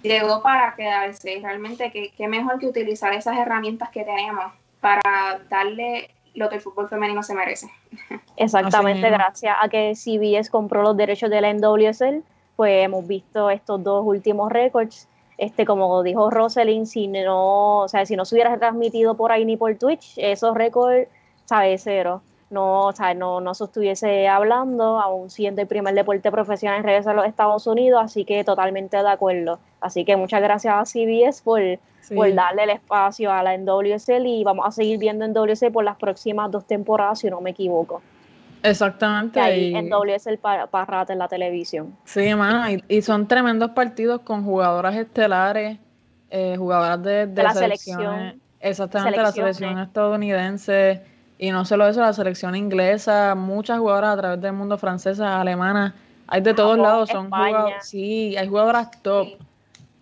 llegó 0.02 0.42
para 0.42 0.74
quedarse. 0.76 1.40
Realmente, 1.42 1.92
qué 1.92 2.28
mejor 2.28 2.58
que 2.58 2.68
utilizar 2.68 3.14
esas 3.14 3.38
herramientas 3.38 3.90
que 3.90 4.04
tenemos 4.04 4.46
para 4.80 5.42
darle 5.50 6.10
lo 6.34 6.50
que 6.50 6.56
el 6.56 6.62
fútbol 6.62 6.90
femenino 6.90 7.24
se 7.24 7.34
merece. 7.34 7.70
Exactamente, 8.38 9.10
gracias 9.10 9.56
a 9.62 9.70
que 9.70 9.94
CBS 9.96 10.50
compró 10.50 10.82
los 10.82 10.98
derechos 10.98 11.30
de 11.30 11.42
la 11.42 11.54
NWSL, 11.54 12.24
pues 12.56 12.86
hemos 12.86 13.08
visto 13.08 13.50
estos 13.50 13.84
dos 13.84 14.04
últimos 14.06 14.52
récords 14.52 15.08
este, 15.38 15.66
como 15.66 16.04
dijo 16.04 16.30
Roselyn, 16.30 16.86
si 16.86 17.08
no, 17.08 17.80
o 17.80 17.88
sea, 17.88 18.06
si 18.06 18.16
no 18.16 18.26
se 18.26 18.36
hubiera 18.36 18.58
transmitido 18.58 19.16
por 19.16 19.32
ahí 19.32 19.46
ni 19.46 19.58
por 19.58 19.76
Twitch, 19.78 20.14
esos 20.18 20.56
récords, 20.56 21.08
sabe, 21.46 21.78
cero. 21.78 22.22
no, 22.50 22.88
o 22.88 22.92
sea, 22.94 23.14
no, 23.16 23.42
no 23.42 23.54
se 23.56 23.64
estuviese 23.64 24.28
hablando, 24.28 25.00
aún 25.00 25.30
siendo 25.30 25.62
el 25.62 25.68
primer 25.68 25.96
deporte 25.96 26.32
profesional 26.32 26.80
en 26.80 26.84
regresar 26.84 27.14
a 27.14 27.22
los 27.22 27.26
Estados 27.26 27.66
Unidos, 27.68 28.02
así 28.04 28.26
que 28.26 28.44
totalmente 28.44 28.98
de 28.98 29.10
acuerdo. 29.10 29.60
Así 29.82 30.06
que 30.06 30.16
muchas 30.16 30.42
gracias 30.42 30.74
a 30.74 30.86
CBS 30.86 31.42
por, 31.44 31.62
por 32.16 32.34
darle 32.34 32.64
el 32.64 32.70
espacio 32.70 33.32
a 33.32 33.42
la 33.42 33.58
NWSL 33.58 34.26
y 34.28 34.44
vamos 34.44 34.68
a 34.68 34.72
seguir 34.72 35.00
viendo 35.00 35.28
NWSL 35.28 35.72
por 35.72 35.84
las 35.84 35.98
próximas 35.98 36.52
dos 36.52 36.66
temporadas, 36.66 37.20
si 37.20 37.30
no 37.30 37.42
me 37.42 37.50
equivoco. 37.50 38.02
Exactamente. 38.64 39.40
Y 39.40 39.44
ahí 39.44 39.74
NWSL 39.74 40.38
para, 40.38 40.68
para 40.68 41.06
en 41.10 41.20
la 41.20 41.28
televisión. 41.28 41.96
Sí, 42.06 42.22
hermano, 42.22 42.82
y, 42.88 43.02
son 43.02 43.28
tremendos 43.28 43.72
partidos 43.72 44.22
con 44.22 44.44
jugadoras 44.44 44.96
estelares, 44.96 45.78
eh, 46.30 46.56
jugadoras 46.58 47.04
de, 47.04 47.28
de, 47.28 47.44
la 47.44 47.54
selección. 47.54 48.42
Exactamente, 48.60 49.22
la 49.22 49.32
selección 49.34 49.78
estadounidense 49.78 51.02
y 51.38 51.52
no 51.52 51.66
solo 51.66 51.88
eso, 51.88 52.00
la 52.00 52.14
selección 52.14 52.56
inglesa, 52.56 53.36
muchas 53.36 53.80
jugadoras 53.80 54.14
a 54.14 54.18
través 54.18 54.42
del 54.42 54.54
mundo 54.54 54.78
francesa, 54.78 55.42
alemana, 55.42 55.94
hay 56.28 56.40
de 56.40 56.54
todos 56.54 56.78
lados, 56.78 57.10
son 57.10 57.30
jugadoras, 57.30 57.86
sí, 57.86 58.38
hay 58.38 58.48
jugadoras 58.48 58.90
top, 59.02 59.28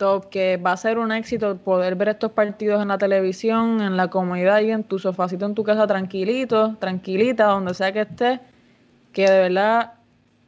top, 0.02 0.30
que 0.30 0.58
va 0.58 0.72
a 0.72 0.78
ser 0.78 0.98
un 0.98 1.12
éxito 1.12 1.58
poder 1.58 1.96
ver 1.96 2.10
estos 2.10 2.32
partidos 2.32 2.82
en 2.82 2.88
la 2.88 2.98
televisión, 2.98 3.82
en 3.82 3.96
la 3.98 4.08
comunidad 4.08 4.60
y 4.62 4.72
en 4.72 4.84
tu 4.84 4.98
sofacito 4.98 5.46
en 5.46 5.54
tu 5.54 5.64
casa 5.64 5.86
tranquilito, 5.86 6.76
tranquilita, 6.80 7.46
donde 7.46 7.76
sea 7.76 7.92
que 7.92 8.02
estés, 8.02 8.40
que 9.14 9.30
de 9.30 9.40
verdad 9.48 9.94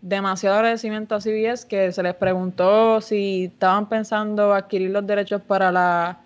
demasiado 0.02 0.56
agradecimiento 0.56 1.14
a 1.14 1.22
CBS 1.22 1.68
que 1.68 1.92
se 1.92 2.02
les 2.02 2.16
preguntó 2.16 3.00
si 3.00 3.46
estaban 3.46 3.88
pensando 3.88 4.56
adquirir 4.56 4.90
los 4.90 5.06
derechos 5.06 5.42
para 5.44 5.72
la, 5.72 6.20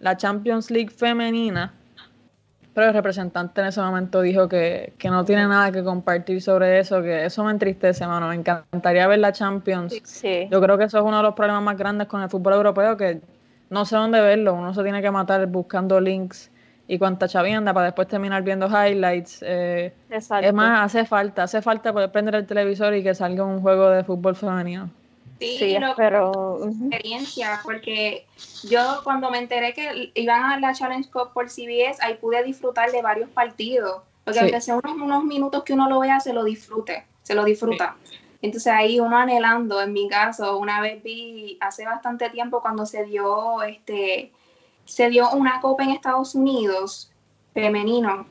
la 0.00 0.16
Champions 0.18 0.70
League 0.70 0.90
femenina 0.90 1.72
pero 2.74 2.88
el 2.88 2.94
representante 2.94 3.60
en 3.60 3.68
ese 3.68 3.80
momento 3.80 4.20
dijo 4.20 4.48
que, 4.48 4.92
no 5.04 5.24
tiene 5.24 5.46
nada 5.46 5.70
que 5.70 5.84
compartir 5.84 6.42
sobre 6.42 6.80
eso, 6.80 7.00
que 7.02 7.24
eso 7.24 7.44
me 7.44 7.52
entristece, 7.52 8.04
mano. 8.06 8.28
Me 8.28 8.34
encantaría 8.34 9.06
ver 9.06 9.20
la 9.20 9.32
Champions. 9.32 9.94
Yo 10.50 10.60
creo 10.60 10.76
que 10.76 10.84
eso 10.84 10.98
es 10.98 11.04
uno 11.04 11.18
de 11.18 11.22
los 11.22 11.34
problemas 11.34 11.62
más 11.62 11.78
grandes 11.78 12.08
con 12.08 12.20
el 12.20 12.28
fútbol 12.28 12.54
europeo, 12.54 12.96
que 12.96 13.20
no 13.70 13.84
sé 13.84 13.94
dónde 13.94 14.20
verlo. 14.20 14.54
Uno 14.54 14.74
se 14.74 14.82
tiene 14.82 15.00
que 15.00 15.10
matar 15.12 15.46
buscando 15.46 16.00
links 16.00 16.50
y 16.88 16.98
cuánta 16.98 17.28
chavienda 17.28 17.72
para 17.72 17.86
después 17.86 18.08
terminar 18.08 18.42
viendo 18.42 18.66
highlights. 18.66 19.44
Eh, 19.46 19.92
es 20.10 20.52
más, 20.52 20.84
hace 20.84 21.06
falta, 21.06 21.44
hace 21.44 21.62
falta 21.62 21.92
poder 21.92 22.10
prender 22.10 22.34
el 22.34 22.46
televisor 22.46 22.92
y 22.94 23.04
que 23.04 23.14
salga 23.14 23.44
un 23.44 23.60
juego 23.60 23.88
de 23.90 24.02
fútbol 24.02 24.34
femenino. 24.34 24.90
Sí, 25.38 25.76
pero 25.96 26.64
experiencia, 26.64 27.60
porque 27.64 28.26
yo 28.68 29.00
cuando 29.02 29.30
me 29.30 29.38
enteré 29.38 29.74
que 29.74 30.12
iban 30.14 30.44
a 30.44 30.60
la 30.60 30.72
Challenge 30.72 31.10
Cup 31.10 31.32
por 31.34 31.50
CBS, 31.50 31.98
ahí 32.00 32.14
pude 32.14 32.42
disfrutar 32.44 32.90
de 32.92 33.02
varios 33.02 33.28
partidos, 33.30 34.02
porque 34.24 34.40
aunque 34.40 34.60
sea 34.60 34.76
unos, 34.76 34.96
unos, 34.96 35.24
minutos 35.24 35.64
que 35.64 35.72
uno 35.72 35.88
lo 35.88 36.00
vea, 36.00 36.20
se 36.20 36.32
lo 36.32 36.44
disfrute, 36.44 37.04
se 37.22 37.34
lo 37.34 37.44
disfruta. 37.44 37.96
Entonces 38.40 38.72
ahí 38.72 39.00
uno 39.00 39.16
anhelando, 39.16 39.80
en 39.80 39.92
mi 39.92 40.08
caso, 40.08 40.58
una 40.58 40.80
vez 40.80 41.02
vi 41.02 41.56
hace 41.60 41.84
bastante 41.84 42.30
tiempo 42.30 42.60
cuando 42.60 42.86
se 42.86 43.04
dio 43.04 43.62
este 43.62 44.32
se 44.84 45.08
dio 45.08 45.30
una 45.30 45.60
copa 45.62 45.84
en 45.84 45.90
Estados 45.90 46.34
Unidos 46.34 47.10
femenino 47.54 48.26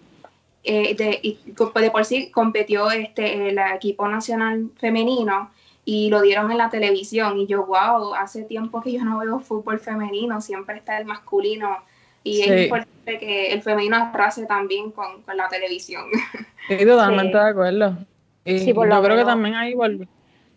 eh, 0.63 0.95
de, 0.95 1.19
y 1.21 1.39
de 1.81 1.91
por 1.91 2.05
sí 2.05 2.29
competió 2.31 2.91
este 2.91 3.49
el 3.49 3.57
equipo 3.57 4.07
nacional 4.07 4.69
femenino 4.77 5.49
y 5.85 6.09
lo 6.09 6.21
dieron 6.21 6.51
en 6.51 6.57
la 6.57 6.69
televisión 6.69 7.37
y 7.37 7.47
yo, 7.47 7.65
wow, 7.65 8.13
hace 8.15 8.43
tiempo 8.43 8.81
que 8.81 8.93
yo 8.93 9.03
no 9.03 9.19
veo 9.19 9.39
fútbol 9.39 9.79
femenino, 9.79 10.39
siempre 10.41 10.77
está 10.77 10.97
el 10.97 11.05
masculino 11.05 11.77
y 12.23 12.41
es 12.41 12.63
importante 12.63 13.19
que 13.19 13.51
el 13.51 13.61
femenino 13.61 13.97
arrase 13.97 14.45
también 14.45 14.91
con, 14.91 15.07
la 15.35 15.47
televisión. 15.49 16.05
Sí, 16.69 16.77
totalmente 16.85 17.37
de 17.37 17.43
acuerdo. 17.43 17.97
Y 18.45 18.73
yo 18.73 18.73
creo 18.73 19.17
que 19.17 19.25
también 19.25 19.53
ahí 19.55 19.73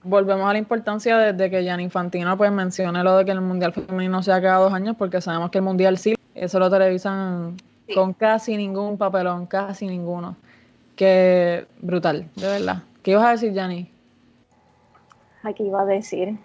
volvemos 0.05 0.49
a 0.49 0.53
la 0.53 0.59
importancia 0.59 1.19
de, 1.19 1.51
que 1.51 1.67
Jan 1.67 1.81
Infantino 1.81 2.37
pues 2.37 2.53
mencione 2.53 3.03
lo 3.03 3.17
de 3.17 3.25
que 3.25 3.33
el 3.33 3.41
Mundial 3.41 3.73
Femenino 3.73 4.23
sea 4.23 4.41
cada 4.41 4.59
dos 4.59 4.73
años 4.73 4.95
porque 4.97 5.21
sabemos 5.21 5.51
que 5.51 5.59
el 5.59 5.65
Mundial 5.65 5.99
sí, 5.99 6.15
eso 6.33 6.61
lo 6.61 6.71
televisan 6.71 7.57
con 7.93 8.12
casi 8.12 8.57
ningún 8.57 8.97
papelón, 8.97 9.47
casi 9.47 9.89
ninguno. 9.89 10.37
Que 10.95 11.67
brutal, 11.81 12.29
de 12.37 12.47
verdad. 12.47 12.85
¿Qué 13.03 13.11
ibas 13.11 13.25
a 13.25 13.31
decir, 13.33 13.53
Jani? 13.53 13.91
Aquí 15.42 15.64
iba 15.64 15.83
a 15.83 15.87
decir. 15.87 16.38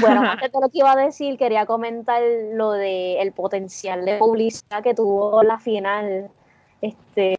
Bueno, 0.00 0.22
antes 0.30 0.52
de 0.52 0.60
lo 0.60 0.68
que 0.68 0.78
iba 0.78 0.92
a 0.92 0.96
decir, 0.96 1.38
quería 1.38 1.66
comentar 1.66 2.22
lo 2.52 2.72
de 2.72 3.20
el 3.20 3.32
potencial 3.32 4.04
de 4.04 4.18
publicidad 4.18 4.82
que 4.82 4.94
tuvo 4.94 5.42
la 5.42 5.58
final. 5.58 6.30
Este, 6.80 7.36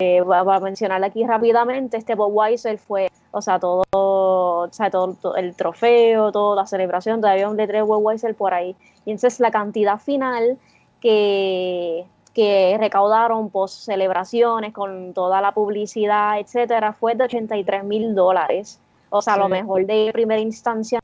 eh, 0.00 0.20
a 0.20 0.60
mencionar 0.60 1.02
aquí 1.04 1.24
rápidamente, 1.24 1.96
este 1.96 2.14
Bob 2.14 2.34
Weiser 2.34 2.78
fue, 2.78 3.08
o 3.30 3.40
sea, 3.40 3.58
todo, 3.60 3.84
o 3.92 4.68
sea, 4.72 4.90
todo, 4.90 5.36
el 5.36 5.54
trofeo, 5.54 6.32
toda 6.32 6.56
la 6.56 6.66
celebración, 6.66 7.20
todavía 7.20 7.48
un 7.48 7.56
de 7.56 7.66
tres 7.66 7.84
Bob 7.84 8.04
Weiser 8.04 8.34
por 8.34 8.54
ahí. 8.54 8.76
Y 9.04 9.12
entonces 9.12 9.40
la 9.40 9.50
cantidad 9.50 9.98
final 9.98 10.58
que, 11.00 12.06
que 12.34 12.76
recaudaron 12.78 13.50
post 13.50 13.84
celebraciones 13.84 14.72
con 14.72 15.14
toda 15.14 15.40
la 15.40 15.52
publicidad, 15.52 16.40
etcétera, 16.40 16.92
fue 16.92 17.14
de 17.14 17.24
83 17.24 17.84
mil 17.84 18.14
dólares. 18.14 18.80
O 19.16 19.22
sea, 19.22 19.34
a 19.34 19.38
lo 19.38 19.48
mejor 19.48 19.86
de 19.86 20.10
primera 20.12 20.40
instancia 20.40 20.98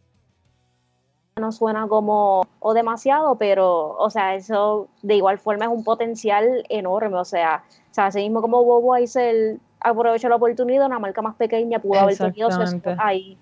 no 1.36 1.52
suena 1.52 1.86
como 1.86 2.42
o 2.58 2.74
demasiado, 2.74 3.36
pero, 3.36 3.96
o 3.96 4.10
sea, 4.10 4.34
eso 4.34 4.88
de 5.02 5.14
igual 5.14 5.38
forma 5.38 5.66
es 5.66 5.70
un 5.70 5.84
potencial 5.84 6.64
enorme. 6.68 7.16
O 7.16 7.24
sea, 7.24 7.62
o 7.68 7.94
sea 7.94 8.06
así 8.06 8.18
mismo 8.18 8.42
como 8.42 8.64
Bobo 8.64 8.94
Aysel 8.94 9.60
aprovechó 9.78 10.28
la 10.28 10.34
oportunidad, 10.34 10.86
una 10.86 10.98
marca 10.98 11.22
más 11.22 11.36
pequeña 11.36 11.78
pudo 11.78 12.00
haber 12.00 12.18
tenido 12.18 12.50
su 12.50 12.80
ahí. 12.98 13.38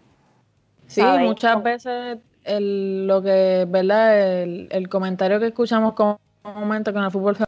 Sí, 0.87 1.03
muchas 1.03 1.63
veces 1.63 2.19
el, 2.45 3.07
lo 3.07 3.23
que, 3.23 3.65
¿verdad? 3.67 4.43
El, 4.43 4.69
el 4.71 4.91
comentario 4.91 5.41
que 5.41 5.47
escuchamos 5.47 5.95
con 5.95 6.19
un 6.45 6.55
momento 6.55 6.93
con 6.93 7.05
el 7.05 7.11
fútbol 7.11 7.39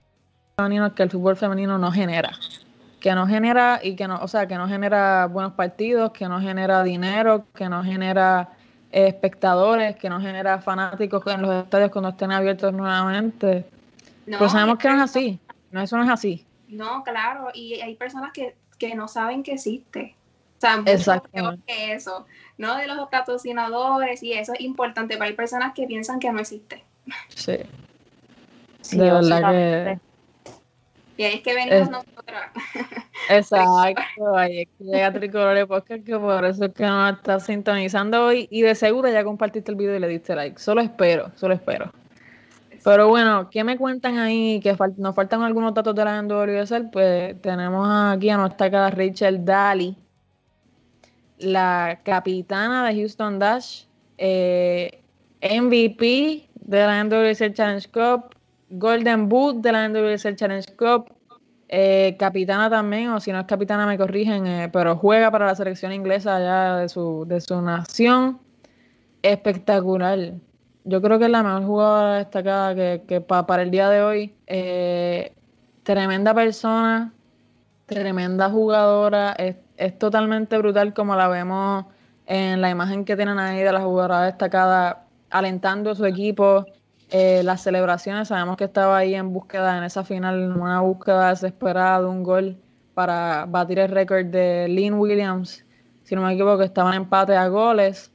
femenino 0.57 0.87
es 0.87 0.95
que 0.95 1.03
el 1.03 1.11
fútbol 1.11 1.37
femenino 1.37 1.77
no 1.77 1.93
genera 1.93 2.31
que 3.01 3.15
no 3.15 3.27
genera 3.27 3.81
y 3.83 3.97
que 3.97 4.07
no, 4.07 4.21
o 4.23 4.29
sea, 4.29 4.47
que 4.47 4.57
no 4.57 4.69
genera 4.69 5.27
buenos 5.27 5.55
partidos, 5.55 6.13
que 6.13 6.29
no 6.29 6.41
genera 6.41 6.83
dinero, 6.83 7.47
que 7.55 7.69
no 7.69 7.83
genera 7.83 8.51
eh, 8.93 9.09
espectadores, 9.09 9.97
que 9.97 10.11
no 10.11 10.21
genera 10.21 10.61
fanáticos 10.61 11.27
en 11.27 11.43
los 11.43 11.65
estadios 11.65 11.91
cuando 11.91 12.11
estén 12.11 12.31
abiertos 12.31 12.73
nuevamente. 12.73 13.65
No, 14.27 14.39
Pero 14.39 14.51
sabemos 14.51 14.79
que 14.79 14.89
no 14.89 14.97
es 14.97 15.03
así, 15.03 15.41
no, 15.71 15.81
eso 15.81 15.97
no 15.97 16.05
es 16.05 16.11
así. 16.11 16.47
No, 16.69 17.03
claro, 17.03 17.49
y 17.55 17.81
hay 17.81 17.97
personas 17.97 18.33
que, 18.33 18.55
no 18.95 19.09
saben 19.09 19.43
que 19.43 19.55
existe. 19.55 20.15
O 20.59 20.61
sea, 20.61 20.77
mucho 20.77 21.23
que 21.67 21.95
eso, 21.95 22.27
¿no? 22.59 22.77
De 22.77 22.87
los 22.87 23.09
patrocinadores 23.09 24.23
y 24.23 24.35
eso 24.35 24.53
es 24.53 24.61
importante, 24.61 25.15
pero 25.15 25.25
hay 25.25 25.35
personas 25.35 25.73
que 25.75 25.87
piensan 25.87 26.19
que 26.19 26.31
no 26.31 26.39
existe. 26.39 26.85
Sí. 27.29 27.57
sí 28.83 28.99
de 28.99 29.11
verdad 29.11 29.53
que 29.53 30.10
y 31.21 31.25
ahí 31.25 31.35
es 31.35 31.43
que 31.43 31.55
venimos 31.55 31.91
nosotros. 31.91 32.25
Exacto, 33.29 34.37
ahí 34.39 34.61
es 34.61 34.69
que 34.79 34.85
llega 34.85 35.13
Tricolores 35.13 35.67
Podcast, 35.67 36.03
que 36.03 36.19
por 36.19 36.43
eso 36.47 36.65
es 36.65 36.73
que 36.73 36.87
nos 36.87 37.19
está 37.19 37.39
sintonizando 37.39 38.25
hoy. 38.25 38.49
Y 38.51 38.63
de 38.63 38.75
seguro 38.75 39.07
ya 39.11 39.23
compartiste 39.23 39.71
el 39.71 39.77
video 39.77 39.97
y 39.97 39.99
le 39.99 40.09
diste 40.09 40.35
like. 40.35 40.59
Solo 40.59 40.81
espero, 40.81 41.31
solo 41.37 41.53
espero. 41.53 41.93
Pero 42.83 43.09
bueno, 43.09 43.51
¿qué 43.51 43.63
me 43.65 43.77
cuentan 43.77 44.17
ahí? 44.17 44.61
Que 44.61 44.75
nos 44.97 45.15
faltan 45.15 45.43
algunos 45.43 45.75
datos 45.75 45.95
de 45.95 46.07
la 46.07 46.23
NWSL. 46.23 46.89
Pues 46.91 47.39
tenemos 47.43 47.87
aquí 47.87 48.31
a 48.31 48.39
nuestra 48.39 48.71
cara 48.71 48.89
Rachel 48.89 49.45
Daly, 49.45 49.95
la 51.37 52.01
capitana 52.03 52.89
de 52.89 52.95
Houston 52.95 53.39
Dash, 53.39 53.83
eh, 54.17 55.03
MVP 55.43 56.49
de 56.55 56.79
la 56.79 57.05
NWSL 57.05 57.53
Challenge 57.53 57.91
Cup, 57.91 58.40
Golden 58.71 59.29
Boot 59.29 59.57
de 59.63 59.73
la 59.73 59.89
NWSL 59.89 60.37
Challenge 60.37 60.77
Cup, 60.77 61.13
eh, 61.69 62.17
capitana 62.19 62.71
también, 62.71 63.11
o 63.11 63.21
si 63.21 63.33
no 63.33 63.41
es 63.41 63.47
capitana 63.47 63.85
me 63.87 63.99
corrigen, 63.99 64.47
eh, 64.47 64.69
pero 64.73 64.97
juega 64.97 65.31
para 65.31 65.47
la 65.47 65.55
selección 65.57 65.93
inglesa 65.93 66.37
allá 66.37 66.77
de 66.77 66.89
su, 66.89 67.25
de 67.27 67.41
su 67.41 67.61
nación. 67.61 68.39
Espectacular. 69.23 70.35
Yo 70.85 71.03
creo 71.03 71.19
que 71.19 71.27
es 71.27 71.31
la 71.31 71.43
mejor 71.43 71.65
jugadora 71.65 72.17
destacada 72.19 72.75
que, 72.75 73.21
para 73.21 73.63
el 73.63 73.71
día 73.71 73.91
de 73.91 74.03
hoy. 74.03 74.35
Eh, 74.47 75.35
tremenda 75.83 76.33
persona, 76.33 77.13
tremenda 77.87 78.51
jugadora. 78.51 79.33
Es, 79.33 79.57
es, 79.77 79.99
totalmente 79.99 80.57
brutal 80.59 80.95
como 80.95 81.17
la 81.17 81.29
vemos 81.29 81.87
en 82.27 82.61
la 82.61 82.71
imagen 82.71 83.05
que 83.05 83.17
tienen 83.17 83.39
ahí 83.39 83.63
de 83.63 83.73
la 83.73 83.81
jugadora 83.81 84.23
destacada, 84.23 85.07
alentando 85.29 85.91
a 85.91 85.95
su 85.95 86.07
equipo 86.07 86.67
eh, 87.11 87.43
las 87.43 87.63
celebraciones, 87.63 88.29
sabemos 88.29 88.57
que 88.57 88.65
estaba 88.65 88.99
ahí 88.99 89.15
en 89.15 89.33
búsqueda, 89.33 89.79
en 89.79 89.85
esa 89.85 90.05
final, 90.05 90.43
en 90.43 90.53
una 90.53 90.81
búsqueda 90.81 91.31
desesperada 91.31 92.01
de 92.01 92.07
un 92.07 92.23
gol 92.23 92.57
para 92.95 93.47
batir 93.47 93.79
el 93.79 93.91
récord 93.91 94.27
de 94.27 94.69
Lynn 94.69 94.95
Williams, 94.95 95.65
si 96.11 96.17
no 96.17 96.23
me 96.23 96.33
equivoco, 96.33 96.63
estaba 96.63 96.91
en 96.91 97.03
empate 97.03 97.37
a 97.37 97.47
goles. 97.47 98.13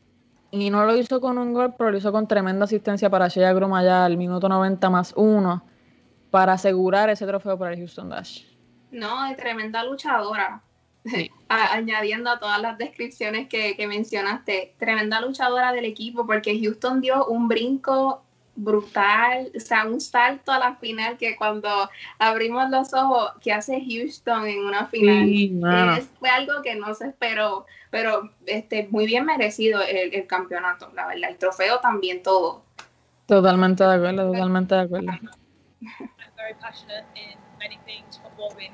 Y 0.52 0.70
no 0.70 0.86
lo 0.86 0.98
hizo 0.98 1.22
con 1.22 1.38
un 1.38 1.54
gol, 1.54 1.76
pero 1.78 1.92
lo 1.92 1.98
hizo 1.98 2.12
con 2.12 2.28
tremenda 2.28 2.66
asistencia 2.66 3.10
para 3.10 3.30
Shea 3.30 3.54
Grum 3.54 3.74
allá 3.74 4.04
al 4.04 4.18
minuto 4.18 4.50
90 4.50 4.90
más 4.90 5.14
uno 5.16 5.66
para 6.30 6.54
asegurar 6.54 7.10
ese 7.10 7.26
trofeo 7.26 7.58
para 7.58 7.72
el 7.72 7.78
Houston 7.78 8.10
Dash. 8.10 8.44
No, 8.92 9.30
de 9.30 9.36
tremenda 9.36 9.82
luchadora. 9.86 10.62
Añadiendo 11.48 12.30
a 12.30 12.38
todas 12.38 12.62
las 12.62 12.78
descripciones 12.78 13.48
que, 13.48 13.78
que 13.78 13.88
mencionaste, 13.88 14.76
tremenda 14.78 15.22
luchadora 15.22 15.72
del 15.72 15.86
equipo 15.86 16.26
porque 16.26 16.60
Houston 16.60 17.00
dio 17.00 17.26
un 17.28 17.48
brinco 17.48 18.25
brutal, 18.56 19.52
o 19.56 19.60
sea, 19.60 19.86
un 19.86 20.00
salto 20.00 20.52
a 20.52 20.60
la 20.60 20.76
final 20.76 21.18
que 21.18 21.36
cuando 21.36 21.70
abrimos 22.20 22.70
los 22.70 22.94
ojos 22.94 23.34
que 23.42 23.52
hace 23.52 23.84
Houston 23.86 24.48
en 24.48 24.66
una 24.66 24.88
final 24.88 26.08
fue 26.20 26.30
algo 26.30 26.62
que 26.64 26.76
no 26.76 26.94
se 26.96 27.08
esperó, 27.08 27.66
pero 27.92 28.30
este 28.46 28.88
muy 28.92 29.06
bien 29.06 29.26
merecido 29.26 29.82
el, 29.82 30.26
campeonato, 30.28 30.92
la 30.96 31.08
verdad, 31.08 31.30
el 31.30 31.38
trofeo 31.38 31.80
también 31.80 32.24
todo. 32.24 32.64
Totalmente 33.26 33.84
de 33.84 33.94
acuerdo, 33.94 34.32
totalmente 34.32 34.76
de 34.76 34.82
acuerdo. 34.82 35.12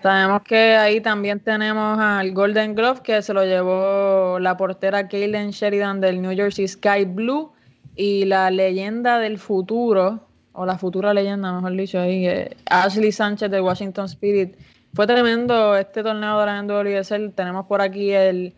Sabemos 0.03 0.41
que 0.43 0.75
ahí 0.75 1.01
también 1.01 1.39
tenemos 1.39 1.99
al 1.99 2.31
Golden 2.33 2.75
Glove 2.75 3.01
que 3.01 3.21
se 3.21 3.33
lo 3.33 3.45
llevó 3.45 4.39
la 4.39 4.57
portera 4.57 5.07
Kaylin 5.07 5.51
Sheridan 5.51 6.01
del 6.01 6.21
New 6.21 6.35
Jersey 6.35 6.67
Sky 6.67 7.05
Blue 7.05 7.53
y 8.01 8.25
la 8.25 8.49
leyenda 8.49 9.19
del 9.19 9.37
futuro, 9.37 10.21
o 10.53 10.65
la 10.65 10.79
futura 10.79 11.13
leyenda, 11.13 11.53
mejor 11.53 11.73
dicho, 11.73 11.99
ahí, 11.99 12.27
Ashley 12.65 13.11
Sánchez 13.11 13.51
de 13.51 13.61
Washington 13.61 14.05
Spirit. 14.05 14.55
Fue 14.95 15.05
tremendo 15.05 15.77
este 15.77 16.01
torneo 16.01 16.39
de 16.39 16.45
la 16.47 16.63
NWSL. 16.63 17.29
Tenemos 17.35 17.67
por 17.67 17.79
aquí 17.79 18.11
el, 18.11 18.55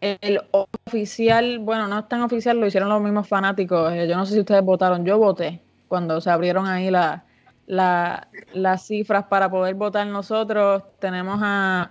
el 0.00 0.40
oficial, 0.52 1.58
bueno, 1.58 1.88
no 1.88 1.98
es 1.98 2.08
tan 2.08 2.22
oficial, 2.22 2.60
lo 2.60 2.66
hicieron 2.68 2.88
los 2.88 3.02
mismos 3.02 3.26
fanáticos. 3.26 3.92
Eh, 3.92 4.06
yo 4.06 4.16
no 4.16 4.24
sé 4.24 4.34
si 4.34 4.40
ustedes 4.40 4.62
votaron, 4.62 5.04
yo 5.04 5.18
voté 5.18 5.60
cuando 5.88 6.20
se 6.20 6.30
abrieron 6.30 6.68
ahí 6.68 6.92
la, 6.92 7.24
las 7.66 8.86
cifras 8.86 9.24
para 9.24 9.50
poder 9.50 9.74
votar 9.74 10.06
nosotros. 10.06 10.84
Tenemos 11.00 11.40
a, 11.42 11.90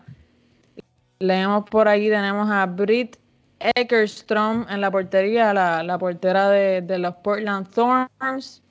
leemos 1.19 1.69
por 1.69 1.89
ahí, 1.89 2.07
tenemos 2.07 2.49
a 2.49 2.65
Brit 2.67 3.17
Eckerstrom 3.59 4.65
en 4.69 4.81
la 4.81 4.89
portería, 4.89 5.53
la, 5.53 5.97
portera 5.97 6.49
de, 6.49 6.97
los 6.97 7.15
Portland 7.15 7.67
Thorns. 7.69 8.61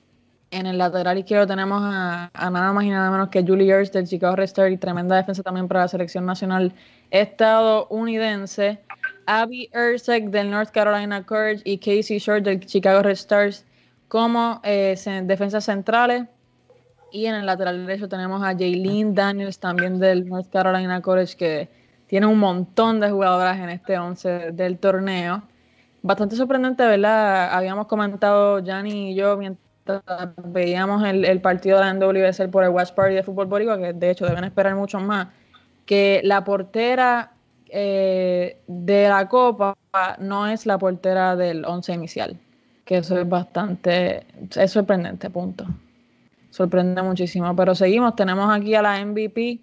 En 0.51 0.65
el 0.65 0.79
lateral 0.79 1.19
izquierdo 1.19 1.45
tenemos 1.45 1.79
a, 1.83 2.31
nada 2.33 2.73
más 2.73 2.83
y 2.83 2.89
nada 2.89 3.11
menos 3.11 3.29
que 3.29 3.43
Julie 3.43 3.69
Ertz 3.69 3.91
del 3.91 4.07
Chicago 4.07 4.35
Red 4.35 4.45
Star 4.45 4.71
y 4.71 4.77
tremenda 4.77 5.15
defensa 5.15 5.43
también 5.43 5.67
para 5.67 5.81
la 5.81 5.87
selección 5.87 6.25
nacional 6.25 6.73
estadounidense. 7.11 8.79
Abby 9.27 9.69
Ersek 9.73 10.31
del 10.31 10.49
North 10.49 10.71
Carolina 10.71 11.23
Courage 11.23 11.61
y 11.63 11.77
Casey 11.77 12.17
Short 12.17 12.43
del 12.43 12.65
Chicago 12.65 13.03
Red 13.03 13.11
Stars 13.11 13.63
como 14.07 14.59
eh, 14.63 14.95
defensas 15.25 15.65
centrales. 15.65 16.25
Y 17.11 17.27
en 17.27 17.35
el 17.35 17.45
lateral 17.45 17.85
derecho 17.85 18.09
tenemos 18.09 18.41
a 18.41 18.53
Jaylene 18.53 19.13
Daniels 19.13 19.59
también 19.59 19.99
del 19.99 20.27
North 20.27 20.49
Carolina 20.49 20.99
College 21.01 21.37
que 21.37 21.69
tiene 22.09 22.25
un 22.25 22.39
montón 22.39 22.99
de 22.99 23.11
jugadoras 23.11 23.59
en 23.59 23.69
este 23.69 23.99
11 23.99 24.51
del 24.51 24.79
torneo. 24.79 25.43
Bastante 26.01 26.35
sorprendente, 26.35 26.83
¿verdad? 26.83 27.53
Habíamos 27.53 27.85
comentado 27.85 28.57
Yanni 28.57 29.11
y 29.11 29.15
yo 29.15 29.37
mientras 29.37 30.01
veíamos 30.43 31.03
el, 31.05 31.39
partido 31.39 31.77
de 31.77 31.85
la 31.85 31.93
NWSL 31.93 32.49
por 32.49 32.63
el 32.63 32.71
Watch 32.71 32.93
Party 32.93 33.13
de 33.13 33.21
Fútbol 33.21 33.45
Boricua, 33.45 33.77
que 33.77 33.93
de 33.93 34.09
hecho 34.09 34.25
deben 34.25 34.43
esperar 34.43 34.75
mucho 34.75 34.99
más, 34.99 35.27
que 35.85 36.21
la 36.23 36.43
portera 36.43 37.33
eh, 37.69 38.59
de 38.65 39.07
la 39.07 39.27
Copa 39.29 39.77
no 40.17 40.47
es 40.47 40.65
la 40.65 40.79
portera 40.79 41.35
del 41.35 41.63
11 41.63 41.93
inicial, 41.93 42.39
que 42.85 42.97
eso 42.97 43.19
es 43.19 43.29
bastante, 43.29 44.25
es 44.55 44.71
sorprendente, 44.71 45.29
punto. 45.29 45.67
Sorprende 46.49 47.03
muchísimo, 47.03 47.55
pero 47.55 47.75
seguimos, 47.75 48.15
tenemos 48.15 48.51
aquí 48.51 48.73
a 48.73 48.81
la 48.81 49.05
MVP 49.05 49.59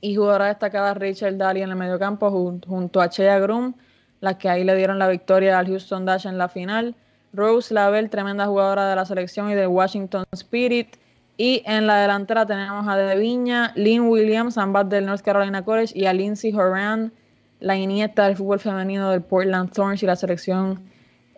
y 0.00 0.14
jugadora 0.14 0.46
destacada 0.46 0.94
Rachel 0.94 1.38
Daly 1.38 1.62
en 1.62 1.70
el 1.70 1.76
mediocampo 1.76 2.30
junto 2.66 3.00
a 3.00 3.08
Chea 3.08 3.38
Grum, 3.38 3.74
las 4.20 4.36
que 4.36 4.48
ahí 4.48 4.64
le 4.64 4.74
dieron 4.74 4.98
la 4.98 5.08
victoria 5.08 5.58
al 5.58 5.66
Houston 5.66 6.04
Dash 6.04 6.26
en 6.26 6.38
la 6.38 6.48
final. 6.48 6.94
Rose 7.32 7.72
Lavelle, 7.72 8.08
tremenda 8.08 8.46
jugadora 8.46 8.88
de 8.88 8.96
la 8.96 9.04
selección 9.04 9.50
y 9.50 9.54
de 9.54 9.66
Washington 9.66 10.24
Spirit. 10.32 10.96
Y 11.36 11.62
en 11.64 11.86
la 11.86 12.02
delantera 12.02 12.44
tenemos 12.44 12.86
a 12.86 12.96
De 12.96 13.16
Viña, 13.16 13.72
Lynn 13.74 14.08
Williams, 14.08 14.58
ambas 14.58 14.88
del 14.90 15.06
North 15.06 15.22
Carolina 15.22 15.64
College, 15.64 15.98
y 15.98 16.04
a 16.04 16.12
Lindsay 16.12 16.52
Horan, 16.52 17.12
la 17.60 17.76
nieta 17.76 18.26
del 18.26 18.36
fútbol 18.36 18.58
femenino 18.58 19.10
del 19.10 19.22
Portland 19.22 19.72
Thorns 19.72 20.02
y 20.02 20.06
la 20.06 20.16
selección 20.16 20.82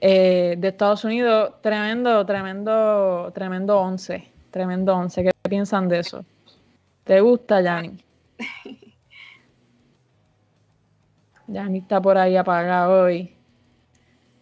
eh, 0.00 0.56
de 0.58 0.68
Estados 0.68 1.04
Unidos. 1.04 1.52
Tremendo, 1.60 2.24
tremendo, 2.26 3.30
tremendo 3.32 3.78
once. 3.78 4.28
Tremendo 4.50 4.96
once. 4.96 5.22
¿Qué 5.22 5.30
piensan 5.48 5.88
de 5.88 6.00
eso? 6.00 6.24
¿Te 7.04 7.20
gusta, 7.20 7.60
Yanni? 7.60 7.96
Ya 11.46 11.64
ni 11.64 11.78
está 11.78 12.00
por 12.00 12.16
ahí 12.16 12.36
apagado 12.36 13.04
hoy. 13.04 13.36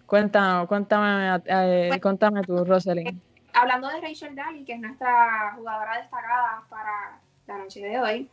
Cuéntame, 0.07 0.67
cuéntame, 0.67 1.43
eh, 1.47 1.99
cuéntame 2.01 2.43
tú, 2.43 2.65
Rosalind. 2.65 3.21
Hablando 3.53 3.89
de 3.89 4.01
Rachel 4.01 4.35
Daly, 4.35 4.65
que 4.65 4.75
es 4.75 4.81
nuestra 4.81 5.55
jugadora 5.57 5.99
destacada 5.99 6.63
para 6.69 7.21
la 7.47 7.59
noche 7.59 7.81
de 7.81 7.99
hoy, 7.99 8.31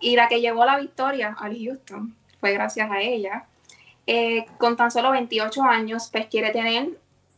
y 0.00 0.16
la 0.16 0.28
que 0.28 0.40
llevó 0.40 0.64
la 0.64 0.78
victoria 0.78 1.36
al 1.38 1.56
Houston, 1.56 2.16
fue 2.40 2.52
gracias 2.52 2.90
a 2.90 3.00
ella. 3.00 3.44
Eh, 4.06 4.46
con 4.58 4.76
tan 4.76 4.90
solo 4.90 5.10
28 5.10 5.62
años, 5.62 6.08
pues 6.12 6.26
quiere 6.26 6.50
tener, 6.50 6.90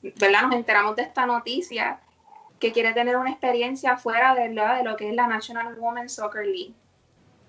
¿verdad? 0.02 0.42
Nos 0.42 0.54
enteramos 0.54 0.96
de 0.96 1.02
esta 1.02 1.26
noticia, 1.26 2.00
que 2.58 2.72
quiere 2.72 2.92
tener 2.92 3.16
una 3.16 3.30
experiencia 3.30 3.96
fuera 3.96 4.34
de, 4.34 4.48
de 4.48 4.84
lo 4.84 4.96
que 4.96 5.08
es 5.08 5.14
la 5.14 5.26
National 5.26 5.76
Women's 5.78 6.14
Soccer 6.14 6.44
League. 6.44 6.74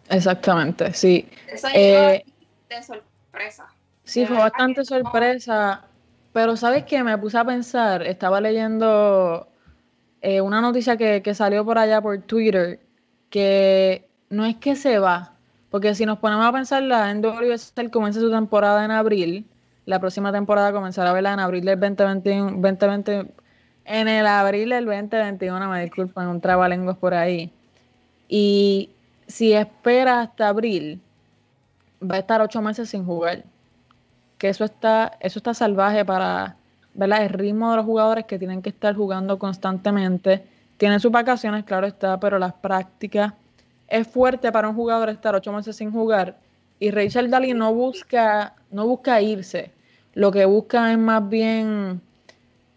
Exactamente, 0.09 0.93
sí. 0.93 1.27
Eso 1.47 1.67
eh, 1.73 2.23
de 2.69 2.83
sorpresa. 2.83 3.67
Sí, 4.03 4.25
fue 4.25 4.37
bastante 4.37 4.83
sorpresa, 4.83 5.85
pero 6.33 6.57
¿sabes 6.57 6.83
qué? 6.85 7.03
Me 7.03 7.17
puse 7.17 7.37
a 7.37 7.45
pensar, 7.45 8.01
estaba 8.01 8.41
leyendo 8.41 9.47
eh, 10.21 10.41
una 10.41 10.61
noticia 10.61 10.97
que, 10.97 11.33
salió 11.35 11.63
por 11.63 11.77
allá 11.77 12.01
por 12.01 12.19
Twitter, 12.23 12.79
que 13.29 14.07
no 14.29 14.45
es 14.45 14.55
que 14.55 14.75
se 14.75 14.97
va, 14.97 15.33
porque 15.69 15.93
si 15.93 16.07
nos 16.07 16.17
ponemos 16.17 16.45
a 16.45 16.51
pensar, 16.51 16.81
la 16.81 17.13
NWSL 17.13 17.91
comienza 17.91 18.19
su 18.19 18.31
temporada 18.31 18.83
en 18.83 18.91
abril, 18.91 19.45
la 19.85 19.99
próxima 19.99 20.31
temporada 20.31 20.71
comenzará 20.71 21.11
a 21.11 21.13
verla 21.13 21.33
en 21.33 21.39
abril 21.39 21.65
del 21.65 21.79
2021, 21.79 22.51
2020, 22.61 23.25
en 23.85 24.07
el 24.07 24.25
abril 24.25 24.69
del 24.69 24.85
2021, 24.85 25.69
me 25.69 25.83
disculpan, 25.83 26.27
un 26.27 26.41
trabalenguas 26.41 26.97
por 26.97 27.13
ahí. 27.13 27.51
Y 28.27 28.89
si 29.29 29.53
espera 29.53 30.21
hasta 30.21 30.49
abril, 30.49 30.99
va 32.01 32.15
a 32.15 32.19
estar 32.19 32.41
ocho 32.41 32.61
meses 32.61 32.89
sin 32.89 33.05
jugar. 33.05 33.43
Que 34.37 34.49
eso 34.49 34.65
está, 34.65 35.17
eso 35.19 35.39
está 35.39 35.53
salvaje 35.53 36.03
para 36.03 36.57
¿verdad? 36.95 37.23
el 37.23 37.29
ritmo 37.29 37.69
de 37.69 37.77
los 37.77 37.85
jugadores 37.85 38.25
que 38.25 38.39
tienen 38.39 38.61
que 38.61 38.69
estar 38.69 38.95
jugando 38.95 39.37
constantemente. 39.37 40.43
Tienen 40.77 40.99
sus 40.99 41.11
vacaciones, 41.11 41.63
claro 41.63 41.85
está, 41.85 42.19
pero 42.19 42.39
las 42.39 42.53
prácticas 42.53 43.33
es 43.87 44.07
fuerte 44.07 44.51
para 44.51 44.67
un 44.67 44.75
jugador 44.75 45.09
estar 45.09 45.35
ocho 45.35 45.53
meses 45.53 45.75
sin 45.75 45.91
jugar. 45.91 46.37
Y 46.79 46.89
Rachel 46.91 47.29
Daly 47.29 47.53
no 47.53 47.73
busca, 47.73 48.55
no 48.71 48.87
busca 48.87 49.21
irse. 49.21 49.71
Lo 50.15 50.31
que 50.31 50.45
busca 50.45 50.91
es 50.91 50.97
más 50.97 51.27
bien 51.29 52.01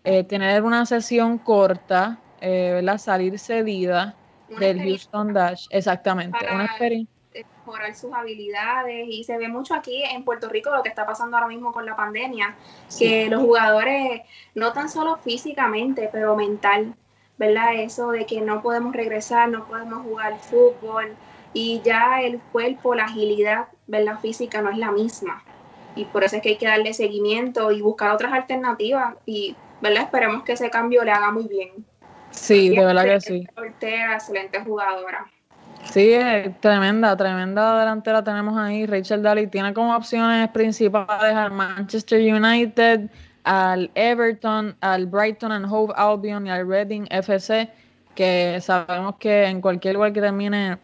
eh, 0.04 0.24
tener 0.24 0.64
una 0.64 0.84
sesión 0.84 1.38
corta, 1.38 2.18
eh, 2.40 2.72
¿verdad? 2.74 2.98
salir 2.98 3.38
cedida 3.38 4.16
del 4.58 4.82
Houston 4.82 5.32
Dash, 5.32 5.66
exactamente, 5.70 6.38
una 6.52 6.64
experiencia 6.66 7.22
mejorar 7.64 7.94
sus 7.94 8.12
habilidades 8.12 9.06
y 9.08 9.24
se 9.24 9.38
ve 9.38 9.48
mucho 9.48 9.74
aquí 9.74 10.02
en 10.02 10.24
Puerto 10.24 10.48
Rico 10.48 10.70
lo 10.74 10.82
que 10.82 10.88
está 10.88 11.06
pasando 11.06 11.36
ahora 11.36 11.48
mismo 11.48 11.72
con 11.72 11.86
la 11.86 11.96
pandemia, 11.96 12.56
que 12.98 13.28
los 13.28 13.42
jugadores, 13.42 14.22
no 14.54 14.72
tan 14.72 14.88
solo 14.88 15.16
físicamente, 15.16 16.08
pero 16.12 16.36
mental, 16.36 16.94
¿verdad? 17.38 17.74
Eso 17.76 18.10
de 18.10 18.26
que 18.26 18.40
no 18.40 18.62
podemos 18.62 18.94
regresar, 18.94 19.48
no 19.48 19.64
podemos 19.66 20.02
jugar 20.02 20.38
fútbol 20.40 21.14
y 21.54 21.80
ya 21.84 22.20
el 22.20 22.40
cuerpo, 22.40 22.94
la 22.94 23.04
agilidad, 23.04 23.68
¿verdad? 23.86 24.20
Física 24.20 24.62
no 24.62 24.70
es 24.70 24.78
la 24.78 24.90
misma. 24.90 25.42
Y 25.94 26.06
por 26.06 26.24
eso 26.24 26.36
es 26.36 26.42
que 26.42 26.50
hay 26.50 26.56
que 26.56 26.66
darle 26.66 26.94
seguimiento 26.94 27.70
y 27.70 27.82
buscar 27.82 28.12
otras 28.12 28.32
alternativas 28.32 29.14
y, 29.26 29.56
¿verdad? 29.80 30.04
Esperemos 30.04 30.42
que 30.42 30.52
ese 30.52 30.70
cambio 30.70 31.04
le 31.04 31.12
haga 31.12 31.30
muy 31.30 31.46
bien. 31.46 31.84
Sí, 32.32 32.70
de 32.70 32.84
verdad 32.84 33.04
que 33.04 33.20
sí. 33.20 33.46
excelente 33.80 34.60
jugadora. 34.60 35.26
Sí, 35.84 36.12
es 36.12 36.60
tremenda, 36.60 37.16
tremenda 37.16 37.80
delantera 37.80 38.22
tenemos 38.22 38.56
ahí. 38.56 38.86
Rachel 38.86 39.22
Daly 39.22 39.46
tiene 39.48 39.74
como 39.74 39.94
opciones 39.94 40.48
principales 40.50 41.34
al 41.34 41.52
Manchester 41.52 42.20
United, 42.20 43.10
al 43.44 43.90
Everton, 43.94 44.76
al 44.80 45.06
Brighton 45.06 45.52
and 45.52 45.66
Hove 45.68 45.92
Albion 45.96 46.46
y 46.46 46.50
al 46.50 46.66
Reading 46.68 47.06
FC, 47.10 47.68
que 48.14 48.58
sabemos 48.60 49.16
que 49.16 49.44
en 49.44 49.60
cualquier 49.60 49.94
lugar 49.94 50.12
que 50.12 50.20
termine 50.20 50.78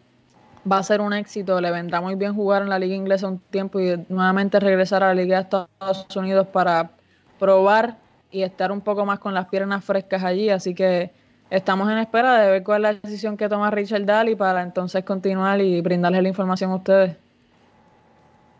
va 0.69 0.77
a 0.77 0.83
ser 0.83 1.01
un 1.01 1.13
éxito. 1.13 1.59
Le 1.61 1.71
vendrá 1.71 2.01
muy 2.01 2.15
bien 2.15 2.35
jugar 2.35 2.61
en 2.61 2.69
la 2.69 2.77
liga 2.77 2.95
inglesa 2.95 3.27
un 3.27 3.39
tiempo 3.39 3.79
y 3.79 4.05
nuevamente 4.09 4.59
regresar 4.59 5.03
a 5.03 5.07
la 5.07 5.15
liga 5.15 5.37
de 5.37 5.43
Estados 5.43 6.15
Unidos 6.15 6.47
para 6.47 6.91
probar 7.39 7.97
y 8.31 8.43
estar 8.43 8.71
un 8.71 8.81
poco 8.81 9.05
más 9.05 9.19
con 9.19 9.33
las 9.33 9.47
piernas 9.47 9.83
frescas 9.83 10.23
allí. 10.23 10.49
Así 10.49 10.75
que 10.75 11.11
estamos 11.49 11.89
en 11.89 11.97
espera 11.97 12.39
de 12.39 12.51
ver 12.51 12.63
cuál 12.63 12.85
es 12.85 12.93
la 12.93 12.99
decisión 13.01 13.37
que 13.37 13.49
toma 13.49 13.71
Richard 13.71 14.05
Daly 14.05 14.35
para 14.35 14.61
entonces 14.61 15.03
continuar 15.03 15.61
y 15.61 15.81
brindarles 15.81 16.23
la 16.23 16.29
información 16.29 16.71
a 16.71 16.75
ustedes. 16.75 17.17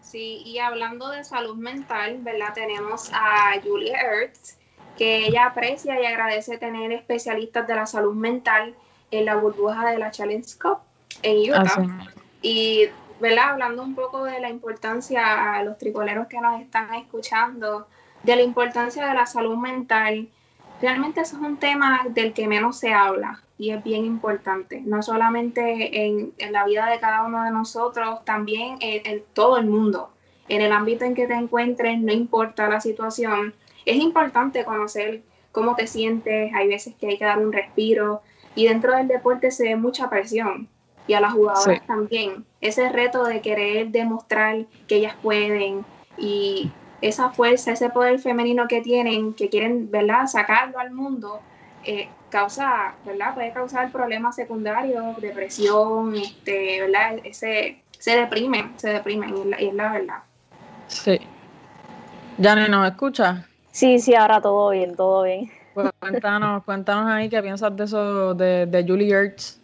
Sí, 0.02 0.41
y 0.43 0.58
hablando 0.58 1.10
de 1.10 1.23
salud 1.23 1.56
mental, 1.56 2.17
¿verdad? 2.21 2.54
Tenemos 2.56 3.12
a 3.13 3.54
Julia 3.63 3.99
Ertz, 4.02 4.58
que 4.97 5.28
ella 5.28 5.45
aprecia 5.45 6.02
y 6.02 6.06
agradece 6.06 6.58
tener 6.58 6.91
especialistas 6.91 7.67
de 7.67 7.75
la 7.75 7.86
salud 7.86 8.15
mental 8.15 8.73
en 9.12 9.25
la 9.25 9.36
burbuja 9.36 9.91
de 9.91 9.99
la 9.99 10.10
Challenge 10.10 10.47
Cup 10.60 10.80
en 11.21 11.52
Utah. 11.52 12.08
Y, 12.41 12.88
¿verdad? 13.19 13.52
Hablando 13.52 13.84
un 13.84 13.93
poco 13.93 14.23
de 14.23 14.39
la 14.39 14.49
importancia 14.49 15.54
a 15.54 15.63
los 15.63 15.78
tricoleros 15.78 16.28
que 16.28 16.41
nos 16.41 16.60
están 16.60 16.93
escuchando, 16.95 17.88
de 18.23 18.36
la 18.36 18.41
importancia 18.41 19.06
de 19.06 19.13
la 19.13 19.28
salud 19.28 19.58
mental, 19.58 20.28
realmente 20.81 21.21
eso 21.21 21.37
es 21.37 21.41
un 21.41 21.57
tema 21.57 22.05
del 22.09 22.33
que 22.33 22.47
menos 22.47 22.77
se 22.77 22.93
habla 22.93 23.41
y 23.57 23.71
es 23.71 23.83
bien 23.83 24.05
importante, 24.05 24.81
no 24.81 25.03
solamente 25.03 26.05
en, 26.05 26.33
la 26.51 26.65
vida 26.65 26.89
de 26.89 26.99
cada 26.99 27.25
uno 27.25 27.43
de 27.43 27.51
nosotros, 27.51 28.23
también 28.23 28.77
en, 28.79 29.23
todo 29.33 29.57
el 29.57 29.65
mundo, 29.65 30.11
en 30.47 30.61
el 30.61 30.71
ámbito 30.71 31.03
en 31.03 31.13
que 31.13 31.27
te 31.27 31.33
encuentres, 31.33 31.99
no 31.99 32.13
importa 32.13 32.69
la 32.69 32.79
situación, 32.79 33.53
es 33.85 33.97
importante 33.97 34.63
conocer 34.63 35.21
cómo 35.51 35.75
te 35.75 35.87
sientes, 35.87 36.53
hay 36.53 36.67
veces 36.69 36.95
que 36.95 37.07
hay 37.07 37.17
que 37.17 37.25
dar 37.25 37.39
un 37.39 37.51
respiro 37.51 38.21
y 38.55 38.67
dentro 38.67 38.95
del 38.95 39.07
deporte 39.07 39.51
se 39.51 39.65
ve 39.65 39.75
mucha 39.75 40.09
presión 40.09 40.69
y 41.05 41.13
a 41.13 41.19
las 41.19 41.33
jugadoras 41.33 41.85
también, 41.85 42.45
ese 42.61 42.87
reto 42.89 43.25
de 43.25 43.41
querer 43.41 43.89
demostrar 43.89 44.65
que 44.87 44.97
ellas 44.97 45.15
pueden 45.21 45.83
y 46.17 46.71
esa 47.01 47.29
fuerza, 47.29 47.71
ese 47.71 47.89
poder 47.89 48.19
femenino 48.19 48.67
que 48.67 48.81
tienen, 48.81 49.33
que 49.33 49.49
quieren, 49.49 49.89
¿verdad?, 49.91 50.27
sacarlo 50.27 50.79
al 50.79 50.91
mundo, 50.91 51.39
eh, 51.83 52.09
causa, 52.29 52.93
¿verdad?, 53.05 53.33
puede 53.33 53.51
causar 53.51 53.91
problemas 53.91 54.35
secundarios, 54.35 55.19
depresión, 55.21 56.15
este, 56.15 56.81
¿verdad?, 56.81 57.19
ese, 57.23 57.81
se 57.97 58.12
deprimen, 58.17 58.73
se 58.77 58.89
deprimen, 58.89 59.33
y 59.59 59.67
es 59.67 59.73
la, 59.73 59.91
verdad. 59.91 60.19
Sí. 60.88 61.19
Jani, 62.41 62.69
¿nos 62.69 62.89
escucha? 62.89 63.45
Sí, 63.71 63.99
sí, 63.99 64.15
ahora 64.15 64.41
todo 64.41 64.71
bien, 64.71 64.95
todo 64.95 65.23
bien. 65.23 65.51
Pues 65.73 65.89
cuéntanos, 65.99 66.63
cuéntanos 66.63 67.09
ahí 67.09 67.29
qué 67.29 67.41
piensas 67.41 67.75
de 67.75 67.83
eso 67.83 68.33
de, 68.33 68.65
de 68.65 68.83
Julie 68.83 69.13
Ertz 69.13 69.58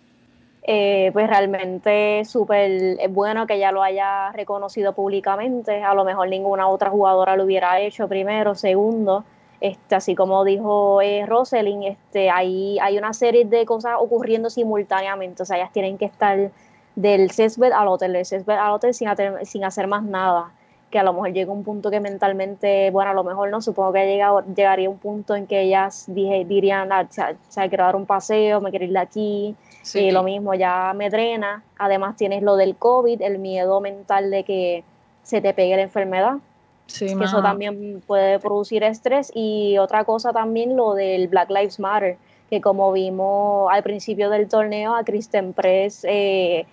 eh, 0.68 1.12
pues 1.14 1.28
realmente 1.28 2.26
súper 2.26 2.98
bueno 3.10 3.46
que 3.46 3.54
ella 3.54 3.72
lo 3.72 3.84
haya 3.84 4.32
reconocido 4.32 4.94
públicamente. 4.94 5.84
A 5.84 5.94
lo 5.94 6.04
mejor 6.04 6.28
ninguna 6.28 6.68
otra 6.68 6.90
jugadora 6.90 7.36
lo 7.36 7.44
hubiera 7.44 7.80
hecho 7.80 8.08
primero, 8.08 8.56
segundo. 8.56 9.24
Este, 9.62 9.94
así 9.94 10.16
como 10.16 10.44
dijo 10.44 11.02
eh, 11.04 11.24
Roselyn, 11.28 11.84
este, 11.84 12.32
hay, 12.32 12.80
hay 12.80 12.98
una 12.98 13.14
serie 13.14 13.46
de 13.46 13.64
cosas 13.66 13.94
ocurriendo 14.00 14.50
simultáneamente. 14.50 15.44
O 15.44 15.46
sea, 15.46 15.58
ellas 15.58 15.72
tienen 15.72 16.00
que 16.00 16.06
estar 16.06 16.50
del 16.96 17.30
césped 17.30 17.72
al 17.72 17.88
hotel, 17.88 18.14
del 18.14 18.26
césped 18.26 18.54
al 18.54 18.72
hotel 18.72 18.96
sin, 18.96 19.10
sin 19.44 19.64
hacer 19.66 19.86
más 19.86 20.04
nada. 20.04 20.52
Que 20.90 20.98
a 20.98 21.04
lo 21.04 21.14
mejor 21.14 21.32
llega 21.32 21.52
un 21.52 21.64
punto 21.64 21.92
que 21.92 22.00
mentalmente, 22.00 22.90
bueno, 22.90 23.12
a 23.12 23.14
lo 23.14 23.24
mejor 23.24 23.52
no, 23.52 23.62
supongo 23.62 23.94
que 23.94 24.08
llega, 24.08 24.44
llegaría 24.56 24.90
un 24.90 24.98
punto 24.98 25.36
en 25.36 25.46
que 25.46 25.62
ellas 25.62 26.06
dije, 26.08 26.44
dirían, 26.46 26.92
ah, 26.92 27.08
o 27.08 27.12
sea, 27.50 27.70
quiero 27.70 27.84
dar 27.84 27.96
un 27.96 28.08
paseo, 28.08 28.62
me 28.62 28.72
quiero 28.72 28.86
ir 28.86 28.94
de 28.94 29.00
aquí, 29.00 29.56
Sí. 29.86 30.10
lo 30.10 30.24
mismo, 30.24 30.56
ya 30.56 30.94
me 30.96 31.10
drena. 31.10 31.64
Además 31.78 32.16
tienes 32.18 32.42
lo 32.42 32.56
del 32.56 32.76
COVID, 32.76 33.22
el 33.22 33.38
miedo 33.38 33.80
mental 33.82 34.32
de 34.32 34.44
que 34.44 34.84
se 35.22 35.42
te 35.42 35.54
pegue 35.54 35.76
la 35.76 35.84
enfermedad. 35.84 36.38
Sí, 36.88 37.06
eso 37.06 37.42
también 37.42 38.02
puede 38.06 38.40
producir 38.40 38.84
estrés. 38.84 39.32
Y 39.34 39.78
otra 39.78 40.04
cosa 40.04 40.34
también, 40.34 40.76
lo 40.76 40.96
del 40.96 41.28
Black 41.28 41.50
Lives 41.50 41.80
Matter, 41.80 42.18
que 42.50 42.62
como 42.62 42.92
vimos 42.92 43.72
al 43.72 43.84
principio 43.84 44.30
del 44.30 44.48
torneo, 44.48 44.96
a 44.96 45.04
Kristen 45.04 45.54
Press 45.54 46.04
eh, 46.04 46.66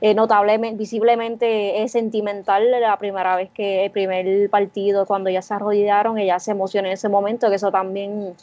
eh, 0.00 0.14
notablemente, 0.14 0.76
visiblemente 0.76 1.82
es 1.82 1.92
sentimental 1.92 2.70
la 2.70 2.96
primera 2.98 3.36
vez 3.36 3.50
que 3.50 3.86
el 3.86 3.90
primer 3.90 4.50
partido, 4.50 5.06
cuando 5.06 5.30
ya 5.30 5.40
se 5.40 5.54
arrodillaron, 5.54 6.18
ella 6.18 6.38
se 6.38 6.50
emocionó 6.50 6.88
en 6.88 6.94
ese 6.94 7.08
momento, 7.08 7.48
que 7.48 7.56
eso 7.56 7.70
también, 7.70 8.34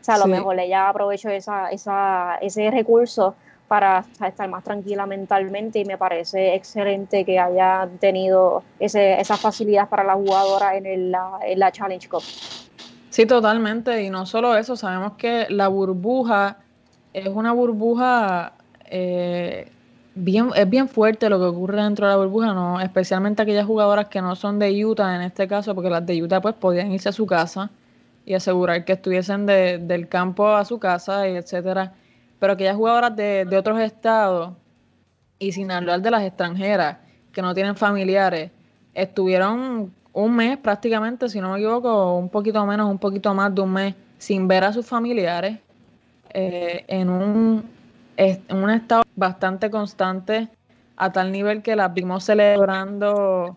o 0.00 0.04
sea, 0.04 0.16
a 0.16 0.18
lo 0.18 0.26
mejor 0.26 0.58
ella 0.58 0.88
aprovechó 0.88 1.30
esa, 1.30 1.70
esa, 1.70 2.36
ese 2.40 2.70
recurso 2.70 3.34
para 3.74 4.04
estar 4.24 4.48
más 4.48 4.62
tranquila 4.62 5.04
mentalmente 5.04 5.80
y 5.80 5.84
me 5.84 5.98
parece 5.98 6.54
excelente 6.54 7.24
que 7.24 7.40
haya 7.40 7.88
tenido 7.98 8.62
ese, 8.78 9.20
esa 9.20 9.36
facilidad 9.36 9.88
para 9.88 10.04
la 10.04 10.14
jugadora 10.14 10.76
en, 10.76 10.86
en 10.86 11.10
la 11.58 11.72
Challenge 11.72 12.08
Cup. 12.08 12.22
Sí, 13.10 13.26
totalmente. 13.26 14.00
Y 14.04 14.10
no 14.10 14.26
solo 14.26 14.56
eso, 14.56 14.76
sabemos 14.76 15.14
que 15.14 15.46
la 15.50 15.66
burbuja 15.66 16.58
es 17.12 17.26
una 17.26 17.50
burbuja 17.50 18.52
eh, 18.84 19.72
bien, 20.14 20.50
es 20.54 20.70
bien 20.70 20.88
fuerte 20.88 21.28
lo 21.28 21.40
que 21.40 21.46
ocurre 21.46 21.82
dentro 21.82 22.06
de 22.06 22.12
la 22.12 22.16
burbuja, 22.16 22.54
¿no? 22.54 22.80
especialmente 22.80 23.42
aquellas 23.42 23.66
jugadoras 23.66 24.06
que 24.06 24.22
no 24.22 24.36
son 24.36 24.60
de 24.60 24.84
Utah 24.84 25.16
en 25.16 25.22
este 25.22 25.48
caso, 25.48 25.74
porque 25.74 25.90
las 25.90 26.06
de 26.06 26.22
Utah 26.22 26.40
pues 26.40 26.54
podían 26.54 26.92
irse 26.92 27.08
a 27.08 27.12
su 27.12 27.26
casa 27.26 27.70
y 28.24 28.34
asegurar 28.34 28.84
que 28.84 28.92
estuviesen 28.92 29.46
de, 29.46 29.78
del 29.78 30.06
campo 30.06 30.54
a 30.54 30.64
su 30.64 30.78
casa, 30.78 31.28
y 31.28 31.34
etcétera 31.34 31.94
pero 32.44 32.52
aquellas 32.52 32.76
jugadoras 32.76 33.16
de, 33.16 33.46
de 33.46 33.56
otros 33.56 33.80
estados, 33.80 34.52
y 35.38 35.52
sin 35.52 35.70
hablar 35.70 36.02
de 36.02 36.10
las 36.10 36.22
extranjeras, 36.24 36.98
que 37.32 37.40
no 37.40 37.54
tienen 37.54 37.74
familiares, 37.74 38.50
estuvieron 38.92 39.94
un 40.12 40.36
mes 40.36 40.58
prácticamente, 40.58 41.30
si 41.30 41.40
no 41.40 41.52
me 41.52 41.56
equivoco, 41.56 42.18
un 42.18 42.28
poquito 42.28 42.66
menos, 42.66 42.90
un 42.90 42.98
poquito 42.98 43.32
más 43.32 43.54
de 43.54 43.62
un 43.62 43.72
mes, 43.72 43.94
sin 44.18 44.46
ver 44.46 44.62
a 44.64 44.74
sus 44.74 44.84
familiares, 44.84 45.58
eh, 46.34 46.84
en, 46.86 47.08
un, 47.08 47.64
en 48.18 48.42
un 48.54 48.68
estado 48.68 49.04
bastante 49.16 49.70
constante, 49.70 50.50
a 50.98 51.10
tal 51.10 51.32
nivel 51.32 51.62
que 51.62 51.74
las 51.74 51.94
vimos 51.94 52.24
celebrando 52.24 53.56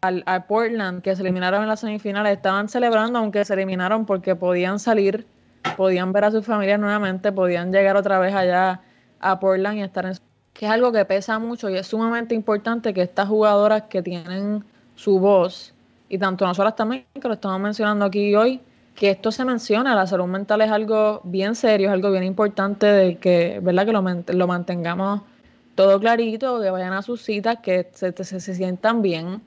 al, 0.00 0.22
a 0.24 0.46
Portland, 0.46 1.02
que 1.02 1.14
se 1.14 1.20
eliminaron 1.20 1.60
en 1.60 1.68
las 1.68 1.80
semifinales, 1.80 2.34
estaban 2.34 2.70
celebrando 2.70 3.18
aunque 3.18 3.44
se 3.44 3.52
eliminaron 3.52 4.06
porque 4.06 4.34
podían 4.34 4.78
salir 4.78 5.26
podían 5.76 6.12
ver 6.12 6.24
a 6.24 6.30
sus 6.30 6.44
familias 6.44 6.78
nuevamente, 6.78 7.32
podían 7.32 7.72
llegar 7.72 7.96
otra 7.96 8.18
vez 8.18 8.34
allá 8.34 8.80
a 9.20 9.40
Portland 9.40 9.78
y 9.78 9.82
estar 9.82 10.06
en 10.06 10.14
que 10.52 10.64
es 10.64 10.72
algo 10.72 10.90
que 10.90 11.04
pesa 11.04 11.38
mucho 11.38 11.68
y 11.68 11.76
es 11.76 11.86
sumamente 11.86 12.34
importante 12.34 12.94
que 12.94 13.02
estas 13.02 13.28
jugadoras 13.28 13.82
que 13.90 14.02
tienen 14.02 14.64
su 14.94 15.18
voz 15.18 15.74
y 16.08 16.16
tanto 16.18 16.46
nosotras 16.46 16.74
también 16.76 17.04
que 17.20 17.28
lo 17.28 17.34
estamos 17.34 17.60
mencionando 17.60 18.06
aquí 18.06 18.34
hoy 18.34 18.60
que 18.96 19.10
esto 19.10 19.30
se 19.30 19.44
menciona, 19.44 19.94
la 19.94 20.06
salud 20.06 20.26
mental 20.26 20.62
es 20.62 20.70
algo 20.70 21.20
bien 21.22 21.54
serio, 21.54 21.88
es 21.88 21.92
algo 21.92 22.10
bien 22.10 22.24
importante 22.24 22.86
de 22.86 23.18
que, 23.18 23.60
¿verdad? 23.62 23.84
Que 23.84 23.92
lo, 23.92 24.02
lo 24.38 24.46
mantengamos 24.46 25.20
todo 25.74 26.00
clarito, 26.00 26.60
que 26.60 26.70
vayan 26.70 26.94
a 26.94 27.02
sus 27.02 27.20
citas, 27.20 27.58
que 27.62 27.90
se, 27.92 28.12
se, 28.12 28.40
se 28.40 28.54
sientan 28.54 29.02
bien, 29.02 29.42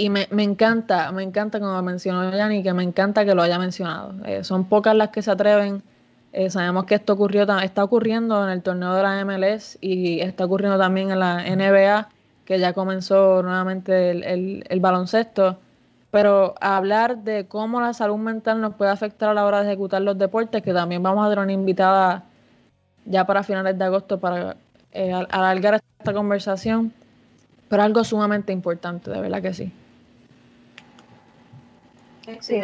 y 0.00 0.08
me, 0.08 0.26
me, 0.30 0.42
encanta, 0.42 1.12
me 1.12 1.22
encanta 1.22 1.60
como 1.60 1.82
mencionó 1.82 2.30
Yanni, 2.34 2.62
que 2.62 2.72
me 2.72 2.82
encanta 2.82 3.26
que 3.26 3.34
lo 3.34 3.42
haya 3.42 3.58
mencionado. 3.58 4.14
Eh, 4.24 4.44
son 4.44 4.64
pocas 4.64 4.94
las 4.96 5.10
que 5.10 5.20
se 5.20 5.30
atreven. 5.30 5.82
Eh, 6.32 6.48
sabemos 6.48 6.84
que 6.84 6.94
esto 6.94 7.12
ocurrió, 7.12 7.42
está 7.60 7.84
ocurriendo 7.84 8.42
en 8.44 8.50
el 8.50 8.62
torneo 8.62 8.94
de 8.94 9.02
la 9.02 9.22
MLS 9.26 9.76
y 9.82 10.20
está 10.20 10.46
ocurriendo 10.46 10.78
también 10.78 11.10
en 11.10 11.18
la 11.18 11.42
NBA, 11.44 12.08
que 12.46 12.58
ya 12.58 12.72
comenzó 12.72 13.42
nuevamente 13.42 14.10
el, 14.10 14.64
el, 14.66 14.80
baloncesto. 14.80 15.58
Pero 16.10 16.54
hablar 16.62 17.18
de 17.18 17.46
cómo 17.46 17.80
la 17.80 17.92
salud 17.92 18.16
mental 18.16 18.60
nos 18.60 18.76
puede 18.76 18.90
afectar 18.90 19.28
a 19.28 19.34
la 19.34 19.44
hora 19.44 19.62
de 19.62 19.66
ejecutar 19.66 20.00
los 20.00 20.16
deportes, 20.16 20.62
que 20.62 20.72
también 20.72 21.02
vamos 21.02 21.26
a 21.26 21.28
tener 21.28 21.44
una 21.44 21.52
invitada 21.52 22.24
ya 23.04 23.26
para 23.26 23.42
finales 23.42 23.78
de 23.78 23.84
agosto 23.84 24.18
para 24.18 24.56
eh, 24.92 25.12
alargar 25.12 25.82
esta 25.98 26.14
conversación, 26.14 26.92
pero 27.68 27.82
algo 27.82 28.02
sumamente 28.02 28.52
importante, 28.52 29.10
de 29.10 29.20
verdad 29.20 29.42
que 29.42 29.52
sí. 29.52 29.72
Sí, 32.40 32.60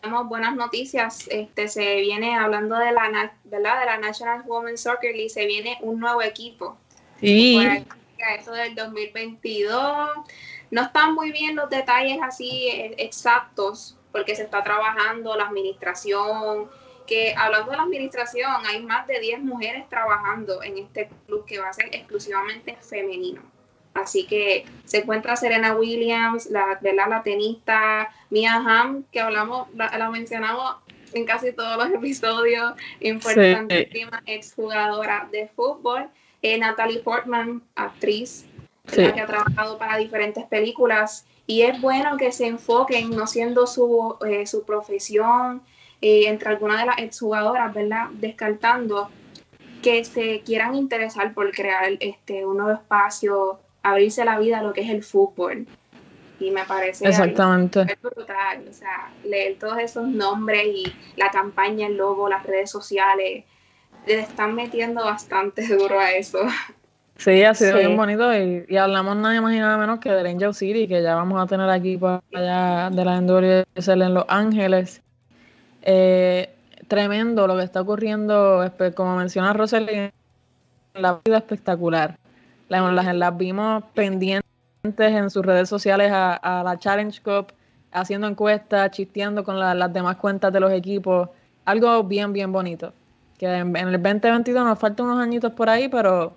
tenemos 0.00 0.28
buenas 0.28 0.54
noticias. 0.54 1.26
Este 1.30 1.68
se 1.68 2.00
viene 2.00 2.36
hablando 2.36 2.76
de 2.76 2.92
la 2.92 3.32
¿verdad? 3.44 3.80
de 3.80 3.86
la 3.86 3.98
National 3.98 4.42
Women's 4.46 4.82
Soccer 4.82 5.14
League, 5.14 5.30
se 5.30 5.46
viene 5.46 5.78
un 5.80 5.98
nuevo 5.98 6.22
equipo. 6.22 6.76
Sí. 7.20 7.58
Eso 8.38 8.52
del 8.52 8.74
2022. 8.74 10.10
No 10.70 10.82
están 10.82 11.14
muy 11.14 11.32
bien 11.32 11.56
los 11.56 11.70
detalles 11.70 12.18
así 12.22 12.68
eh, 12.68 12.94
exactos 12.98 13.96
porque 14.12 14.34
se 14.34 14.44
está 14.44 14.64
trabajando 14.64 15.36
la 15.36 15.44
administración, 15.44 16.70
que 17.06 17.34
hablando 17.36 17.70
de 17.70 17.76
la 17.76 17.82
administración, 17.82 18.50
hay 18.66 18.82
más 18.82 19.06
de 19.06 19.20
10 19.20 19.40
mujeres 19.42 19.88
trabajando 19.88 20.62
en 20.62 20.78
este 20.78 21.08
club 21.26 21.44
que 21.44 21.58
va 21.58 21.68
a 21.68 21.72
ser 21.72 21.94
exclusivamente 21.94 22.76
femenino. 22.80 23.42
Así 23.96 24.26
que 24.26 24.64
se 24.84 24.98
encuentra 24.98 25.36
Serena 25.36 25.74
Williams, 25.74 26.46
la, 26.50 26.78
¿verdad? 26.80 27.08
la 27.08 27.22
tenista 27.22 28.10
Mia 28.30 28.54
Hamm, 28.54 29.04
que 29.10 29.20
hablamos, 29.20 29.68
la, 29.74 30.10
mencionamos 30.10 30.76
en 31.12 31.24
casi 31.24 31.52
todos 31.52 31.76
los 31.76 31.90
episodios, 31.94 32.74
importantísima 33.00 34.22
exjugadora 34.26 35.28
de 35.32 35.48
fútbol. 35.48 36.08
Eh, 36.42 36.58
Natalie 36.58 37.00
Portman, 37.00 37.62
actriz, 37.74 38.44
que 38.92 39.06
ha 39.06 39.26
trabajado 39.26 39.78
para 39.78 39.96
diferentes 39.96 40.44
películas. 40.44 41.26
Y 41.46 41.62
es 41.62 41.80
bueno 41.80 42.16
que 42.16 42.32
se 42.32 42.46
enfoquen, 42.46 43.10
no 43.10 43.26
siendo 43.26 43.66
su, 43.66 44.16
eh, 44.26 44.46
su 44.46 44.64
profesión, 44.64 45.62
eh, 46.02 46.24
entre 46.26 46.50
algunas 46.50 46.80
de 46.80 46.86
las 46.86 46.98
exjugadoras, 46.98 47.72
¿verdad? 47.72 48.08
Descartando 48.12 49.08
que 49.82 50.04
se 50.04 50.40
quieran 50.40 50.74
interesar 50.74 51.32
por 51.32 51.50
crear 51.52 51.92
este, 52.00 52.44
un 52.44 52.58
nuevo 52.58 52.72
espacio, 52.72 53.60
abrirse 53.86 54.24
la 54.24 54.38
vida 54.38 54.58
a 54.58 54.62
lo 54.62 54.72
que 54.72 54.82
es 54.82 54.90
el 54.90 55.02
fútbol. 55.02 55.66
Y 56.38 56.50
me 56.50 56.64
parece 56.64 57.08
Exactamente. 57.08 57.86
brutal, 58.02 58.64
o 58.68 58.72
sea, 58.72 59.10
leer 59.24 59.56
todos 59.58 59.78
esos 59.78 60.06
nombres 60.06 60.66
y 60.66 60.92
la 61.16 61.30
campaña, 61.30 61.86
el 61.86 61.96
logo, 61.96 62.28
las 62.28 62.44
redes 62.44 62.70
sociales, 62.70 63.44
le 64.06 64.20
están 64.20 64.54
metiendo 64.54 65.04
bastante 65.04 65.66
duro 65.76 65.98
a 65.98 66.10
eso. 66.10 66.40
Sí, 67.16 67.42
ha 67.44 67.54
sido 67.54 67.78
bien 67.78 67.96
bonito 67.96 68.30
y, 68.36 68.76
hablamos 68.76 69.16
nada 69.16 69.40
más 69.40 69.54
y 69.54 69.58
nada 69.58 69.78
menos 69.78 70.00
que 70.00 70.10
del 70.10 70.26
Angel 70.26 70.52
City, 70.52 70.86
que 70.86 71.02
ya 71.02 71.14
vamos 71.14 71.42
a 71.42 71.46
tener 71.46 71.70
aquí 71.70 71.96
para 71.96 72.22
allá 72.34 72.90
de 72.90 73.04
la 73.04 73.20
NWSL 73.20 74.02
en 74.02 74.14
Los 74.14 74.26
Ángeles. 74.28 75.00
Eh, 75.80 76.50
tremendo 76.88 77.46
lo 77.46 77.56
que 77.56 77.64
está 77.64 77.80
ocurriendo, 77.80 78.70
como 78.94 79.16
menciona 79.16 79.54
Rosely, 79.54 80.10
la 80.92 81.20
vida 81.24 81.38
espectacular. 81.38 82.18
Las, 82.68 83.36
vimos 83.36 83.84
pendientes 83.94 84.44
en 84.98 85.30
sus 85.30 85.44
redes 85.44 85.68
sociales 85.68 86.10
a, 86.12 86.62
la 86.64 86.78
Challenge 86.78 87.20
Cup, 87.22 87.52
haciendo 87.92 88.26
encuestas, 88.26 88.90
chisteando 88.90 89.44
con 89.44 89.58
las 89.58 89.92
demás 89.92 90.16
cuentas 90.16 90.52
de 90.52 90.60
los 90.60 90.72
equipos. 90.72 91.28
Algo 91.64 92.02
bien, 92.04 92.32
bien 92.32 92.52
bonito. 92.52 92.92
Que 93.38 93.46
en, 93.46 93.76
el 93.76 94.02
2022 94.02 94.64
nos 94.64 94.78
faltan 94.78 95.06
unos 95.06 95.22
añitos 95.22 95.52
por 95.52 95.68
ahí, 95.68 95.88
pero 95.88 96.36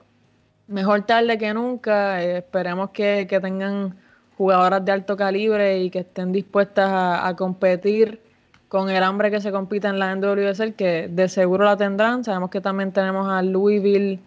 mejor 0.67 1.03
tarde 1.03 1.37
que 1.37 1.53
nunca. 1.53 2.21
Eh, 2.23 2.37
esperemos 2.37 2.91
que, 2.91 3.25
tengan 3.41 3.95
jugadoras 4.37 4.83
de 4.85 4.91
alto 4.91 5.17
calibre 5.17 5.79
y 5.79 5.89
que 5.89 5.99
estén 5.99 6.31
dispuestas 6.31 6.89
a, 6.89 7.35
competir 7.35 8.21
con 8.67 8.89
el 8.89 9.01
hambre 9.03 9.31
que 9.31 9.41
se 9.41 9.51
compita 9.51 9.89
en 9.89 9.99
la 9.99 10.15
NWSL, 10.15 10.73
que 10.73 11.07
de 11.09 11.27
seguro 11.27 11.65
la 11.65 11.75
tendrán. 11.75 12.23
Sabemos 12.23 12.49
que 12.49 12.61
también 12.61 12.91
tenemos 12.91 13.27
a 13.27 13.41
Louisville, 13.41 14.19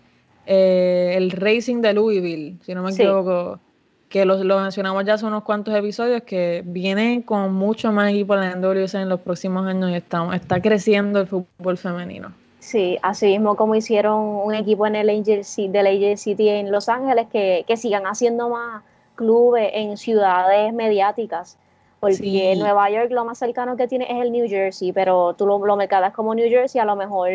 eh, 0.46 1.14
el 1.16 1.30
Racing 1.30 1.80
de 1.80 1.92
Louisville, 1.92 2.56
si 2.62 2.74
no 2.74 2.82
me 2.82 2.90
equivoco, 2.92 3.58
que 4.08 4.24
lo, 4.24 4.42
lo, 4.44 4.60
mencionamos 4.60 5.04
ya 5.04 5.14
hace 5.14 5.26
unos 5.26 5.42
cuantos 5.42 5.74
episodios, 5.74 6.22
que 6.22 6.62
viene 6.64 7.24
con 7.24 7.54
mucho 7.54 7.92
más 7.92 8.10
equipo 8.10 8.34
en 8.34 8.40
la 8.40 8.56
NWSL 8.56 8.98
en 8.98 9.08
los 9.08 9.20
próximos 9.20 9.66
años 9.66 9.90
y 9.90 9.94
estamos, 9.94 10.34
está 10.34 10.60
creciendo 10.60 11.20
el 11.20 11.26
fútbol 11.26 11.78
femenino. 11.78 12.32
Sí, 12.62 12.96
así 13.02 13.26
mismo 13.26 13.56
como 13.56 13.74
hicieron 13.74 14.20
un 14.20 14.54
equipo 14.54 14.86
en 14.86 14.94
el 14.94 15.10
Angel 15.10 15.44
City, 15.44 15.66
del 15.66 15.88
Angel 15.88 16.16
City 16.16 16.48
en 16.48 16.70
Los 16.70 16.88
Ángeles, 16.88 17.26
que, 17.26 17.64
sigan 17.76 18.06
haciendo 18.06 18.50
más 18.50 18.84
clubes 19.16 19.68
en 19.74 19.96
ciudades 19.96 20.72
mediáticas. 20.72 21.58
Porque 21.98 22.54
Nueva 22.56 22.88
York 22.88 23.10
lo 23.10 23.24
más 23.24 23.38
cercano 23.38 23.76
que 23.76 23.88
tiene 23.88 24.04
es 24.04 24.22
el 24.22 24.30
New 24.30 24.48
Jersey, 24.48 24.92
pero 24.92 25.34
tú 25.34 25.44
lo, 25.44 25.64
lo 25.66 25.74
mercadas 25.74 26.12
como 26.12 26.36
New 26.36 26.48
Jersey, 26.48 26.80
a 26.80 26.84
lo 26.84 26.94
mejor, 26.94 27.30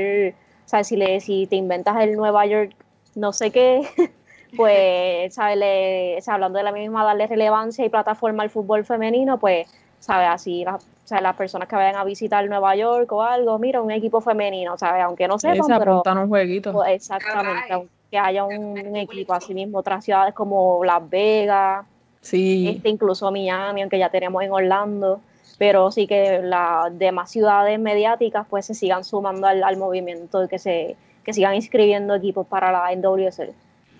¿sabes? 0.63 0.87
Si, 0.87 0.95
le, 0.95 1.19
si 1.19 1.45
te 1.47 1.57
inventas 1.57 1.97
el 2.01 2.15
Nueva 2.15 2.45
York, 2.45 2.73
no 3.17 3.33
sé 3.33 3.51
qué, 3.51 3.81
pues, 4.55 5.33
¿sabes? 5.33 5.57
Le, 5.57 6.19
hablando 6.27 6.57
de 6.57 6.63
la 6.63 6.71
misma, 6.71 7.03
darle 7.03 7.27
relevancia 7.27 7.83
y 7.83 7.89
plataforma 7.89 8.43
al 8.43 8.49
fútbol 8.49 8.85
femenino, 8.85 9.37
pues, 9.39 9.67
¿sabes? 9.99 10.29
Así 10.29 10.65
o 11.07 11.07
sea, 11.07 11.21
las 11.21 11.37
personas 11.37 11.69
que 11.69 11.75
vayan 11.77 11.95
a 11.95 12.03
visitar 12.03 12.45
Nueva 12.49 12.75
York 12.75 13.09
o 13.13 13.23
algo, 13.23 13.57
mira, 13.59 13.81
un 13.81 13.91
equipo 13.91 14.19
femenino, 14.19 14.77
¿sabes? 14.77 15.03
Aunque 15.03 15.25
no 15.27 15.39
sepan, 15.39 15.65
se 15.65 15.79
pero... 15.79 16.03
un 16.05 16.27
jueguito. 16.27 16.73
Pues, 16.73 16.89
exactamente, 16.91 17.87
que 18.11 18.17
haya 18.17 18.43
un, 18.43 18.95
equipo 18.95 19.33
así 19.33 19.53
mismo, 19.53 19.79
otras 19.79 20.03
ciudades 20.03 20.33
como 20.33 20.83
Las 20.83 21.09
Vegas, 21.09 21.85
sí. 22.21 22.67
este, 22.69 22.89
incluso 22.89 23.31
Miami, 23.31 23.81
aunque 23.81 23.97
ya 23.97 24.09
tenemos 24.09 24.43
en 24.43 24.51
Orlando, 24.51 25.21
pero 25.57 25.91
sí 25.91 26.07
que 26.07 26.39
las 26.41 26.97
demás 26.97 27.31
ciudades 27.31 27.79
mediáticas 27.79 28.45
pues 28.49 28.65
se 28.65 28.73
sigan 28.73 29.03
sumando 29.03 29.47
al, 29.47 29.77
movimiento 29.77 30.43
y 30.43 30.47
que 30.47 30.59
se 30.59 30.97
que 31.27 31.33
sigan 31.33 31.55
inscribiendo 31.55 32.15
equipos 32.15 32.47
para 32.47 32.71
la 32.71 32.95
NWSL. 32.95 33.51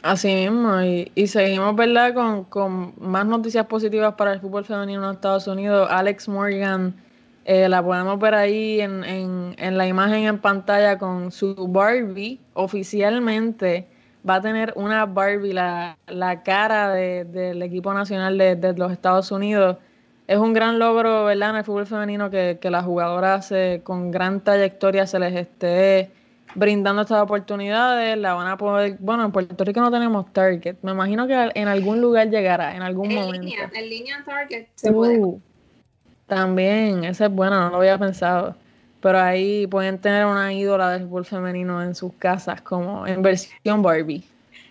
Así 0.01 0.33
mismo, 0.33 0.81
y, 0.81 1.27
seguimos, 1.27 1.75
¿verdad? 1.75 2.13
Con, 2.47 2.93
más 3.01 3.25
noticias 3.25 3.65
positivas 3.65 4.13
para 4.13 4.31
el 4.31 4.39
fútbol 4.39 4.63
femenino 4.63 5.03
en 5.03 5.15
Estados 5.15 5.45
Unidos. 5.45 5.89
Alex 5.91 6.29
Morgan, 6.29 6.95
eh, 7.43 7.67
la 7.67 7.83
podemos 7.83 8.17
ver 8.17 8.33
ahí 8.33 8.79
en, 8.79 9.55
la 9.57 9.87
imagen 9.87 10.23
en 10.23 10.39
pantalla 10.39 10.97
con 10.97 11.29
su 11.33 11.53
Barbie. 11.67 12.39
Oficialmente 12.53 13.85
va 14.27 14.35
a 14.35 14.41
tener 14.41 14.71
una 14.77 15.05
Barbie, 15.05 15.51
la, 15.51 15.97
cara 16.45 16.91
del 16.93 17.61
equipo 17.61 17.93
nacional 17.93 18.37
de, 18.37 18.73
los 18.77 18.89
Estados 18.89 19.31
Unidos. 19.31 19.75
Es 20.27 20.37
un 20.37 20.53
gran 20.53 20.79
logro, 20.79 21.25
¿verdad? 21.25 21.49
En 21.49 21.55
el 21.57 21.63
fútbol 21.65 21.87
femenino 21.87 22.29
que, 22.29 22.57
que 22.61 22.71
las 22.71 22.85
jugadoras 22.85 23.53
con 23.83 24.11
gran 24.11 24.41
trayectoria 24.41 25.05
se 25.05 25.19
les 25.19 25.35
esté 25.35 26.11
brindando 26.57 27.03
estas 27.03 27.21
oportunidades, 27.21 28.17
la 28.17 28.33
van 28.33 28.47
a 28.47 28.57
poder, 28.57 28.97
bueno, 28.99 29.23
en 29.23 29.31
Puerto 29.31 29.63
Rico 29.63 29.79
no 29.79 29.91
tenemos 29.91 30.33
Target, 30.33 30.77
me 30.81 30.91
imagino 30.91 31.27
que 31.27 31.51
en 31.53 31.67
algún 31.67 32.01
lugar 32.01 32.29
llegará, 32.29 32.75
en 32.75 32.81
algún 32.81 33.11
en 33.11 33.15
momento. 33.15 33.47
Línea, 33.47 33.71
en 33.73 33.89
línea 33.89 34.23
Target 34.25 34.67
se 34.73 34.91
puede. 34.91 35.19
Uh, 35.19 35.39
también, 36.25 37.03
esa 37.03 37.27
es 37.27 37.31
buena, 37.31 37.65
no 37.65 37.69
lo 37.69 37.77
había 37.77 37.97
pensado. 37.97 38.55
Pero 38.99 39.19
ahí 39.19 39.67
pueden 39.67 39.99
tener 39.99 40.25
una 40.25 40.51
ídola 40.51 40.89
del 40.89 41.03
fútbol 41.03 41.25
femenino 41.25 41.83
en 41.83 41.93
sus 41.93 42.11
casas, 42.13 42.61
como 42.61 43.05
en 43.05 43.21
versión 43.21 43.83
Barbie. 43.83 44.23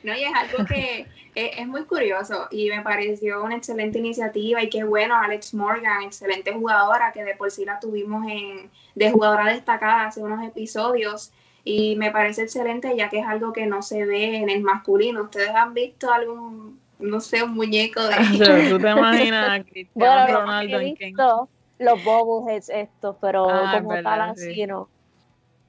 No, 0.02 0.12
y 0.12 0.24
es 0.24 0.32
algo 0.34 0.66
que 0.66 1.06
es, 1.36 1.68
muy 1.68 1.84
curioso 1.84 2.48
y 2.50 2.68
me 2.68 2.82
pareció 2.82 3.44
una 3.44 3.56
excelente 3.56 4.00
iniciativa 4.00 4.60
y 4.60 4.68
qué 4.68 4.82
bueno, 4.82 5.14
Alex 5.14 5.54
Morgan, 5.54 6.02
excelente 6.02 6.52
jugadora, 6.52 7.12
que 7.12 7.22
de 7.22 7.36
por 7.36 7.52
sí 7.52 7.64
la 7.64 7.78
tuvimos 7.78 8.26
en, 8.28 8.70
de 8.96 9.10
jugadora 9.12 9.52
destacada 9.52 10.06
hace 10.06 10.20
unos 10.20 10.44
episodios 10.44 11.32
y 11.68 11.96
me 11.96 12.12
parece 12.12 12.42
excelente 12.42 12.96
ya 12.96 13.08
que 13.08 13.18
es 13.18 13.26
algo 13.26 13.52
que 13.52 13.66
no 13.66 13.82
se 13.82 14.06
ve 14.06 14.36
en 14.36 14.48
el 14.48 14.62
masculino. 14.62 15.24
¿Ustedes 15.24 15.50
han 15.50 15.74
visto 15.74 16.12
algún, 16.12 16.78
no 17.00 17.20
sé, 17.20 17.42
un 17.42 17.54
muñeco 17.54 18.00
de... 18.04 18.14
¿Tú 18.70 18.78
te 18.78 18.90
imaginas 18.90 19.50
a 19.50 19.64
Cristiano 19.64 20.26
Ronaldo 20.28 20.78
he 20.78 20.94
visto 20.94 21.48
los 21.80 22.04
bobbleheads 22.04 22.68
estos, 22.68 23.16
pero 23.20 23.50
ah, 23.50 23.80
como 23.82 24.00
tal 24.00 24.20
así 24.20 24.64
no. 24.64 24.88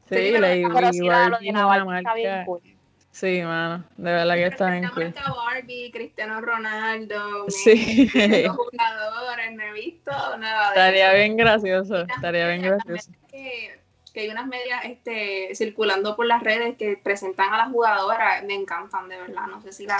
Sí, 0.08 0.38
leí 0.38 0.66
pero 0.72 0.93
sí, 0.93 1.00
lo 1.00 1.39
de 1.39 1.52
Naval 1.52 1.98
está 1.98 2.14
bien 2.14 2.45
cool. 2.45 2.62
Sí, 3.10 3.41
mano, 3.41 3.84
de 3.98 4.12
verdad 4.12 4.36
que 4.36 4.45
está 4.45 4.70
bien 4.70 4.89
cool. 4.93 5.14
Barbie, 5.36 5.89
Cristiano 5.91 6.39
Ronaldo, 6.41 7.50
sí. 7.50 8.08
los 8.45 8.56
jugadores, 8.56 9.52
no 9.56 9.64
he 9.64 9.74
visto 9.74 10.12
nada 10.38 10.66
de 10.66 10.76
Estaría 10.76 11.14
bien 11.14 11.36
gracioso, 11.38 12.04
estaría 12.04 12.48
bien 12.50 12.62
gracioso 12.62 13.12
que 13.32 13.87
hay 14.22 14.30
unas 14.30 14.47
medias 14.47 14.86
este, 14.86 15.53
circulando 15.55 16.15
por 16.15 16.26
las 16.26 16.43
redes 16.43 16.76
que 16.78 16.97
presentan 16.97 17.53
a 17.53 17.57
las 17.57 17.72
jugadoras, 17.72 18.43
me 18.43 18.55
encantan 18.55 19.09
de 19.09 19.18
verdad, 19.18 19.47
no 19.49 19.61
sé 19.61 19.72
si 19.72 19.86
la, 19.86 19.97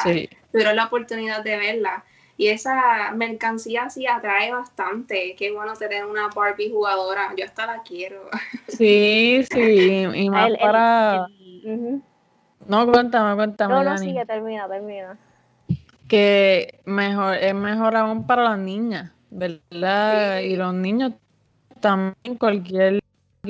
tuvieron 0.52 0.76
la 0.76 0.86
oportunidad 0.86 1.44
de 1.44 1.58
verla. 1.58 2.04
Y 2.40 2.50
esa 2.50 3.12
mercancía 3.16 3.90
sí 3.90 4.06
atrae 4.06 4.54
bastante. 4.54 5.36
Qué 5.36 5.52
bueno 5.52 5.74
tener 5.74 6.06
una 6.06 6.28
Barbie 6.28 6.70
jugadora. 6.70 7.34
Yo 7.36 7.44
hasta 7.44 7.66
la 7.66 7.82
quiero. 7.82 8.30
Sí, 8.68 9.44
sí. 9.52 10.06
Y 10.14 10.30
más 10.30 10.52
para. 10.62 11.26
No, 12.68 12.86
cuéntame, 12.92 13.36
cuéntame. 13.36 13.74
No, 13.74 13.84
no, 13.84 13.98
sigue, 13.98 14.24
termina, 14.26 14.68
termina. 14.68 15.18
Que 16.08 16.80
mejor, 16.86 17.36
es 17.36 17.56
mejor 17.56 17.96
aún 17.96 18.28
para 18.28 18.44
las 18.44 18.60
niñas, 18.60 19.12
¿verdad? 19.32 20.42
Y 20.42 20.56
los 20.56 20.74
niños 20.74 21.14
también, 21.80 22.38
cualquier 22.38 23.02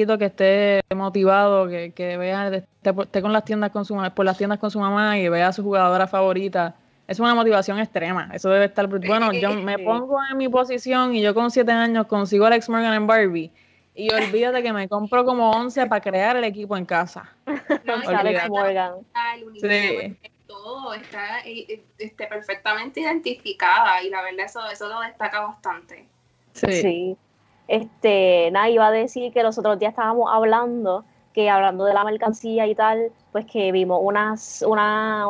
que 0.05 0.25
esté 0.25 0.81
motivado, 0.95 1.67
que, 1.67 1.91
que 1.91 2.17
vea, 2.17 2.49
esté, 2.49 3.21
con 3.21 3.33
las 3.33 3.45
tiendas 3.45 3.71
con 3.71 3.85
su, 3.85 3.95
por 4.13 4.25
las 4.25 4.37
tiendas 4.37 4.59
con 4.59 4.69
su 4.69 4.79
mamá 4.79 5.17
y 5.17 5.27
vea 5.29 5.47
a 5.47 5.53
su 5.53 5.63
jugadora 5.63 6.07
favorita. 6.07 6.75
Es 7.07 7.19
una 7.19 7.33
motivación 7.33 7.79
extrema. 7.79 8.29
Eso 8.33 8.49
debe 8.49 8.65
estar. 8.65 8.87
Bueno, 8.87 9.31
yo 9.31 9.53
me 9.53 9.79
pongo 9.79 10.19
en 10.29 10.37
mi 10.37 10.49
posición 10.49 11.15
y 11.15 11.21
yo 11.21 11.33
con 11.33 11.49
siete 11.51 11.71
años 11.71 12.05
consigo 12.07 12.43
a 12.43 12.47
Alex 12.47 12.69
Morgan 12.69 12.93
en 12.93 13.07
Barbie. 13.07 13.51
Y 13.95 14.13
olvídate 14.13 14.61
que 14.61 14.73
me 14.73 14.87
compro 14.87 15.25
como 15.25 15.51
11 15.51 15.87
para 15.87 16.01
crear 16.01 16.35
el 16.35 16.43
equipo 16.43 16.77
en 16.77 16.85
casa. 16.85 17.33
Alex 18.05 18.49
Morgan. 18.49 18.93
Sí. 19.59 20.17
Todo 20.45 20.93
está 20.93 21.39
eh, 21.45 21.83
este, 21.97 22.27
perfectamente 22.27 23.01
identificada 23.01 24.01
y 24.03 24.09
la 24.09 24.21
verdad 24.21 24.45
eso, 24.45 24.59
eso 24.69 24.87
lo 24.87 25.01
destaca 25.01 25.41
bastante. 25.41 26.07
Sí. 26.53 26.71
sí. 26.71 27.17
Este, 27.67 28.49
nada, 28.51 28.69
iba 28.69 28.87
a 28.87 28.91
decir 28.91 29.33
que 29.33 29.43
los 29.43 29.57
otros 29.57 29.77
días 29.79 29.91
estábamos 29.91 30.29
hablando, 30.31 31.03
que 31.33 31.49
hablando 31.49 31.85
de 31.85 31.93
la 31.93 32.03
mercancía 32.03 32.65
y 32.67 32.75
tal, 32.75 33.11
pues 33.31 33.45
que 33.45 33.71
vimos 33.71 33.99
una, 34.01 34.35
una, 34.65 35.27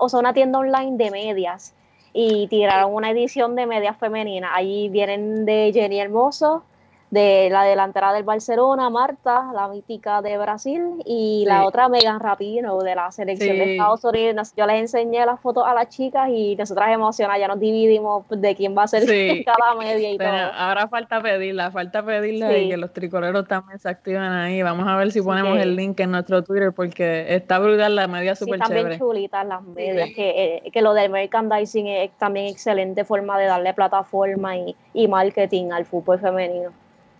o 0.00 0.08
sea, 0.08 0.20
una 0.20 0.32
tienda 0.32 0.58
online 0.58 0.96
de 0.96 1.10
medias 1.10 1.74
y 2.12 2.46
tiraron 2.48 2.94
una 2.94 3.10
edición 3.10 3.54
de 3.54 3.66
medias 3.66 3.96
femeninas. 3.98 4.50
Allí 4.54 4.88
vienen 4.88 5.44
de 5.44 5.70
Jenny 5.72 6.00
Hermoso, 6.00 6.64
de 7.10 7.48
la 7.50 7.62
delantera 7.62 8.12
del 8.12 8.24
Barcelona, 8.24 8.90
Marta, 8.90 9.50
la 9.54 9.68
mítica 9.68 10.22
de 10.22 10.38
Brasil, 10.38 10.82
y 11.04 11.44
la 11.46 11.64
otra 11.64 11.88
Megan 11.88 12.18
Rapino 12.20 12.80
de 12.82 12.94
la 12.94 13.12
selección 13.12 13.56
de 13.56 13.72
Estados 13.72 14.04
Unidos. 14.04 14.52
Yo 14.56 14.66
les 14.66 14.80
enseñé 14.80 15.24
las 15.24 15.40
fotos 15.40 15.64
a 15.66 15.74
las 15.74 15.88
chicas 15.88 16.28
y 16.30 16.56
nosotras 16.56 16.90
emocionadas 16.90 17.40
ya 17.40 17.48
nos 17.48 17.60
dividimos 17.60 18.24
de 18.28 18.54
quién 18.56 18.76
va 18.76 18.84
a 18.84 18.88
ser 18.88 19.04
cada 19.44 19.74
media 19.76 20.10
y 20.10 20.18
todo. 20.18 20.28
Ahora 20.28 20.88
falta 20.88 21.20
pedirla, 21.20 21.70
falta 21.70 22.04
pedirla 22.04 22.56
y 22.56 22.70
que 22.70 22.76
los 22.76 22.92
tricoleros 22.92 23.46
también 23.46 23.78
se 23.78 23.88
activen 23.88 24.22
ahí. 24.22 24.62
Vamos 24.62 24.88
a 24.88 24.96
ver 24.96 25.12
si 25.12 25.22
ponemos 25.22 25.58
el 25.58 25.76
link 25.76 26.00
en 26.00 26.10
nuestro 26.10 26.42
Twitter 26.42 26.72
porque 26.72 27.34
está 27.34 27.58
brutal 27.58 27.94
la 27.94 28.08
media 28.08 28.34
súper 28.34 28.60
chévere. 28.60 28.80
también 28.80 28.98
chulitas 28.98 29.46
las 29.46 29.62
medias, 29.62 30.10
que, 30.14 30.62
eh, 30.66 30.70
que 30.72 30.82
lo 30.82 30.92
del 30.92 31.10
merchandising 31.10 31.86
es 31.86 32.10
también 32.18 32.46
excelente 32.46 33.04
forma 33.04 33.38
de 33.38 33.46
darle 33.46 33.72
plataforma 33.74 34.56
y, 34.56 34.74
y 34.92 35.06
marketing 35.06 35.70
al 35.70 35.84
fútbol 35.84 36.18
femenino. 36.18 36.72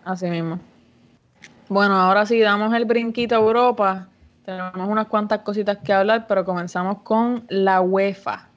Así 0.07 0.25
mismo. 0.29 0.57
Bueno, 1.67 1.95
ahora 1.95 2.25
sí, 2.25 2.39
damos 2.39 2.73
el 2.73 2.85
brinquito 2.85 3.35
a 3.35 3.39
Europa. 3.39 4.07
Tenemos 4.45 4.87
unas 4.87 5.07
cuantas 5.07 5.39
cositas 5.39 5.79
que 5.79 5.91
hablar, 5.91 6.27
pero 6.27 6.45
comenzamos 6.45 6.99
con 6.99 7.43
la 7.49 7.81
UEFA. 7.81 8.47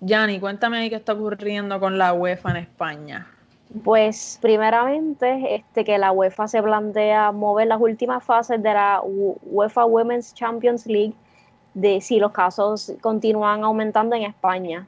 Yanni, 0.00 0.40
cuéntame 0.40 0.78
ahí 0.78 0.90
qué 0.90 0.96
está 0.96 1.12
ocurriendo 1.12 1.78
con 1.78 1.98
la 1.98 2.12
UEFA 2.12 2.50
en 2.50 2.56
España. 2.56 3.28
Pues 3.84 4.40
primeramente, 4.42 5.54
este, 5.54 5.84
que 5.84 5.96
la 5.98 6.10
UEFA 6.10 6.48
se 6.48 6.60
plantea 6.60 7.30
mover 7.30 7.68
las 7.68 7.80
últimas 7.80 8.24
fases 8.24 8.60
de 8.60 8.74
la 8.74 9.00
UEFA 9.04 9.84
Women's 9.84 10.34
Champions 10.34 10.84
League 10.86 11.14
de 11.74 12.00
si 12.00 12.18
los 12.18 12.32
casos 12.32 12.92
continúan 13.00 13.62
aumentando 13.62 14.16
en 14.16 14.24
España. 14.24 14.84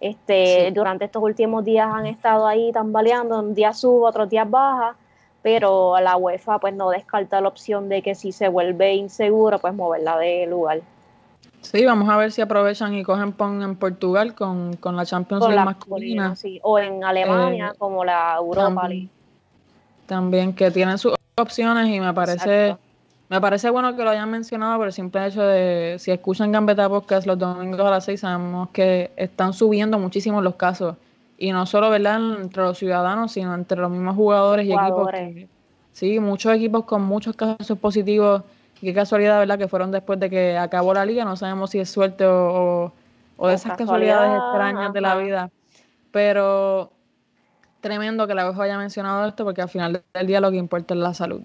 Este, 0.00 0.72
Durante 0.72 1.04
estos 1.04 1.22
últimos 1.22 1.66
días 1.66 1.86
han 1.92 2.06
estado 2.06 2.46
ahí 2.46 2.72
tambaleando, 2.72 3.40
un 3.40 3.54
día 3.54 3.74
sube, 3.74 4.06
otros 4.06 4.30
días 4.30 4.48
baja, 4.48 4.96
pero 5.44 6.00
la 6.00 6.16
UEFA 6.16 6.58
pues 6.58 6.74
no 6.74 6.88
descarta 6.88 7.38
la 7.42 7.48
opción 7.48 7.90
de 7.90 8.00
que 8.00 8.14
si 8.14 8.32
se 8.32 8.48
vuelve 8.48 8.94
inseguro, 8.94 9.58
pues 9.58 9.74
moverla 9.74 10.16
de 10.16 10.46
lugar. 10.46 10.80
Sí, 11.60 11.84
vamos 11.84 12.08
a 12.08 12.16
ver 12.16 12.32
si 12.32 12.40
aprovechan 12.40 12.94
y 12.94 13.02
cogen 13.02 13.32
PON 13.32 13.62
en 13.62 13.76
Portugal 13.76 14.34
con, 14.34 14.78
la 14.82 15.04
Champions 15.04 15.46
League 15.46 15.62
masculina. 15.62 16.34
O 16.62 16.78
en 16.78 17.04
Alemania, 17.04 17.72
eh, 17.74 17.76
como 17.76 18.06
la 18.06 18.36
Europa 18.38 18.88
League. 18.88 19.10
También 20.06 20.54
que 20.54 20.70
tienen 20.70 20.96
sus 20.96 21.14
opciones 21.36 21.88
y 21.88 22.00
me 22.00 22.14
parece 22.14 22.76
me 23.28 23.40
parece 23.40 23.68
bueno 23.68 23.94
que 23.96 24.02
lo 24.02 24.10
hayan 24.10 24.30
mencionado 24.30 24.78
por 24.78 24.86
el 24.86 24.92
simple 24.94 25.26
hecho 25.26 25.42
de 25.42 25.96
si 25.98 26.10
escuchan 26.10 26.52
Gambetta 26.52 26.88
Podcast 26.88 27.26
los 27.26 27.38
domingos 27.38 27.80
a 27.80 27.90
las 27.90 28.04
seis 28.04 28.20
sabemos 28.20 28.68
que 28.70 29.10
están 29.16 29.52
subiendo 29.52 29.98
muchísimo 29.98 30.40
los 30.40 30.54
casos 30.54 30.96
y 31.44 31.52
no 31.52 31.66
solo 31.66 31.90
verdad 31.90 32.40
entre 32.40 32.62
los 32.62 32.78
ciudadanos 32.78 33.32
sino 33.32 33.54
entre 33.54 33.78
los 33.78 33.90
mismos 33.90 34.16
jugadores, 34.16 34.66
y 34.66 34.72
equipos 34.72 35.10
sí 35.92 36.18
muchos 36.18 36.54
equipos 36.54 36.86
con 36.86 37.02
muchos 37.02 37.36
casos 37.36 37.78
positivos. 37.78 38.42
Y 38.80 38.86
qué 38.86 38.94
casualidad 38.94 39.38
verdad 39.38 39.58
que 39.58 39.68
fueron 39.68 39.90
después 39.90 40.18
de 40.18 40.30
que 40.30 40.56
acabó 40.56 40.94
la 40.94 41.04
liga. 41.04 41.24
No 41.24 41.36
sabemos 41.36 41.70
si 41.70 41.80
es 41.80 41.90
suerte 41.90 42.24
o, 42.24 42.92
o, 43.36 43.48
de 43.48 43.54
esas 43.54 43.76
casualidades 43.76 44.36
extrañas 44.36 44.92
de 44.94 45.00
la 45.02 45.16
vida. 45.16 45.50
Pero 46.10 46.90
tremendo 47.80 48.26
que 48.26 48.34
la 48.34 48.46
UEFA 48.48 48.62
haya 48.64 48.78
mencionado 48.78 49.28
esto 49.28 49.44
porque 49.44 49.60
al 49.60 49.68
final 49.68 50.02
del 50.14 50.26
día 50.26 50.40
lo 50.40 50.50
que 50.50 50.56
importa 50.56 50.94
es 50.94 51.00
la 51.00 51.12
salud. 51.12 51.42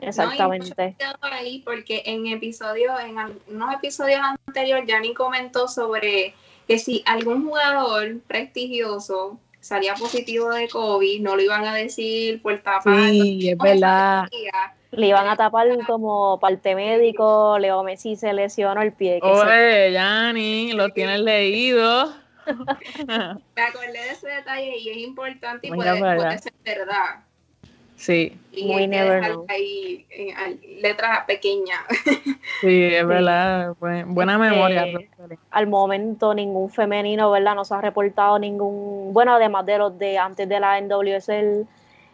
Exactamente. 0.00 0.96
ahí 1.22 1.62
porque 1.64 2.02
en 2.04 2.26
episodios, 2.26 2.94
en 3.00 3.16
unos 3.48 3.74
episodios 3.74 4.20
anteriores, 4.46 4.86
Yanni 4.88 5.14
comentó 5.14 5.68
sobre 5.68 6.34
que 6.66 6.78
si 6.78 7.02
algún 7.06 7.46
jugador 7.46 8.20
prestigioso 8.26 9.38
salía 9.60 9.94
positivo 9.94 10.50
de 10.50 10.68
COVID, 10.68 11.20
no 11.20 11.36
lo 11.36 11.42
iban 11.42 11.64
a 11.64 11.74
decir 11.74 12.40
por 12.42 12.58
tapar. 12.62 13.10
Sí, 13.10 13.50
es 13.50 13.58
verdad. 13.58 14.28
Le 14.92 15.08
iban 15.08 15.28
a 15.28 15.36
tapar 15.36 15.66
como 15.86 16.38
parte 16.40 16.74
médico, 16.74 17.58
Leo 17.58 17.82
Messi 17.82 18.16
se 18.16 18.32
lesionó 18.32 18.80
el 18.82 18.92
pie. 18.92 19.20
Oye, 19.22 19.92
Yanni, 19.92 20.72
lo 20.72 20.88
tienes 20.90 21.20
leído. 21.20 22.14
Me 23.56 23.62
acordé 23.62 23.92
de 23.92 24.10
ese 24.10 24.28
detalle 24.28 24.78
y 24.78 24.88
es 24.88 24.96
importante 24.98 25.66
y 25.66 25.70
puede, 25.70 25.98
puede 25.98 26.38
ser 26.38 26.52
verdad. 26.64 27.24
Sí. 27.96 28.38
Muy 28.62 28.86
never 28.86 29.22
Ahí, 29.48 30.06
letra 30.80 31.24
pequeña. 31.26 31.80
Sí, 32.60 32.84
es 32.84 33.06
verdad. 33.06 33.74
Buena 33.78 34.38
memoria. 34.38 34.86
al 35.50 35.66
momento 35.66 36.32
ningún 36.32 36.70
femenino, 36.70 37.30
¿verdad? 37.30 37.54
No 37.54 37.64
se 37.64 37.74
ha 37.74 37.80
reportado 37.80 38.38
ningún, 38.38 39.12
bueno, 39.12 39.34
además 39.34 39.66
de 39.66 39.78
los 39.78 39.98
de 39.98 40.16
antes 40.16 40.48
de 40.48 40.60
la 40.60 40.80
NWSL, 40.80 41.66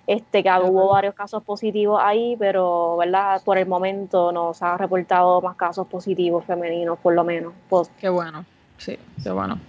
este, 0.06 0.42
que 0.42 0.50
hubo 0.64 0.88
varios 0.88 1.14
casos 1.14 1.44
positivos 1.44 2.00
ahí, 2.02 2.34
pero, 2.38 2.96
¿verdad? 2.96 3.40
Por 3.44 3.58
el 3.58 3.66
momento 3.66 4.32
no 4.32 4.52
se 4.52 4.64
ha 4.64 4.76
reportado 4.76 5.40
más 5.42 5.54
casos 5.54 5.86
positivos 5.86 6.44
femeninos, 6.44 6.98
por 6.98 7.14
lo 7.14 7.22
menos. 7.22 7.52
Pues, 7.68 7.88
qué 8.00 8.08
bueno, 8.08 8.44
sí, 8.78 8.98
qué 9.22 9.30
bueno. 9.30 9.60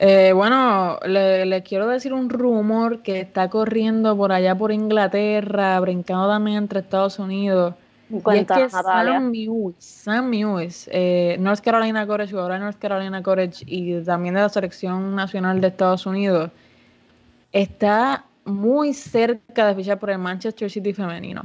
Eh, 0.00 0.32
bueno, 0.32 1.00
le, 1.04 1.62
quiero 1.64 1.88
decir 1.88 2.12
un 2.12 2.30
rumor 2.30 3.02
que 3.02 3.20
está 3.20 3.50
corriendo 3.50 4.16
por 4.16 4.30
allá 4.30 4.54
por 4.54 4.70
Inglaterra, 4.70 5.78
brincando 5.80 6.28
también 6.28 6.58
entre 6.58 6.80
Estados 6.80 7.18
Unidos. 7.18 7.74
Cuenta, 8.22 8.60
y 8.60 8.62
es 8.62 8.72
que 8.72 8.82
Sam 8.82 9.30
Mewis, 9.30 9.74
Sam 9.78 10.30
Mewis 10.30 10.88
eh, 10.90 11.36
North 11.40 11.60
Carolina 11.60 12.06
College, 12.06 12.30
jugadora 12.30 12.54
de 12.54 12.60
North 12.60 12.78
Carolina 12.78 13.22
College 13.22 13.64
y 13.66 14.00
también 14.02 14.34
de 14.34 14.40
la 14.40 14.48
selección 14.48 15.14
nacional 15.14 15.60
de 15.60 15.66
Estados 15.66 16.06
Unidos, 16.06 16.50
está 17.52 18.24
muy 18.44 18.94
cerca 18.94 19.66
de 19.66 19.74
fichar 19.74 19.98
por 19.98 20.10
el 20.10 20.18
Manchester 20.18 20.70
City 20.70 20.94
femenino. 20.94 21.42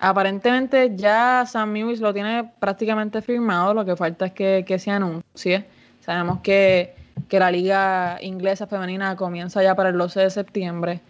Aparentemente 0.00 0.92
ya 0.96 1.44
Sam 1.46 1.70
Mewis 1.70 2.00
lo 2.00 2.12
tiene 2.12 2.50
prácticamente 2.58 3.22
firmado, 3.22 3.72
lo 3.72 3.84
que 3.84 3.96
falta 3.96 4.26
es 4.26 4.32
que, 4.32 4.64
que 4.66 4.78
se 4.78 4.90
anuncie. 4.90 5.64
Sabemos 6.00 6.40
que 6.40 6.95
que 7.28 7.40
la 7.40 7.50
liga 7.50 8.18
inglesa 8.22 8.66
femenina 8.66 9.16
comienza 9.16 9.62
ya 9.62 9.74
para 9.74 9.88
el 9.88 9.98
12 9.98 10.20
de 10.20 10.30
septiembre, 10.30 11.00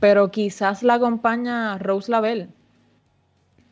pero 0.00 0.30
quizás 0.30 0.82
la 0.82 0.94
acompaña 0.94 1.78
Rose 1.78 2.10
Lavelle, 2.10 2.48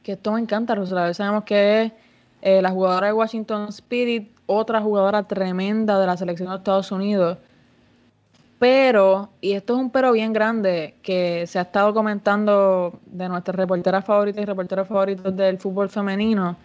que 0.02 0.12
esto 0.12 0.32
me 0.32 0.40
encanta, 0.40 0.74
Rose 0.74 0.94
Lavelle 0.94 1.14
sabemos 1.14 1.44
que 1.44 1.82
es 1.82 1.92
eh, 2.42 2.62
la 2.62 2.70
jugadora 2.70 3.08
de 3.08 3.12
Washington 3.12 3.68
Spirit, 3.68 4.30
otra 4.46 4.80
jugadora 4.80 5.22
tremenda 5.24 5.98
de 5.98 6.06
la 6.06 6.16
selección 6.16 6.50
de 6.50 6.56
Estados 6.56 6.90
Unidos, 6.92 7.38
pero, 8.58 9.28
y 9.40 9.52
esto 9.52 9.74
es 9.74 9.80
un 9.80 9.90
pero 9.90 10.12
bien 10.12 10.32
grande, 10.32 10.94
que 11.02 11.46
se 11.46 11.58
ha 11.58 11.62
estado 11.62 11.92
comentando 11.92 12.98
de 13.04 13.28
nuestras 13.28 13.54
reporteras 13.54 14.04
favoritas 14.04 14.42
y 14.42 14.46
reporteros 14.46 14.88
favoritos 14.88 15.36
del 15.36 15.58
fútbol 15.58 15.90
femenino, 15.90 16.56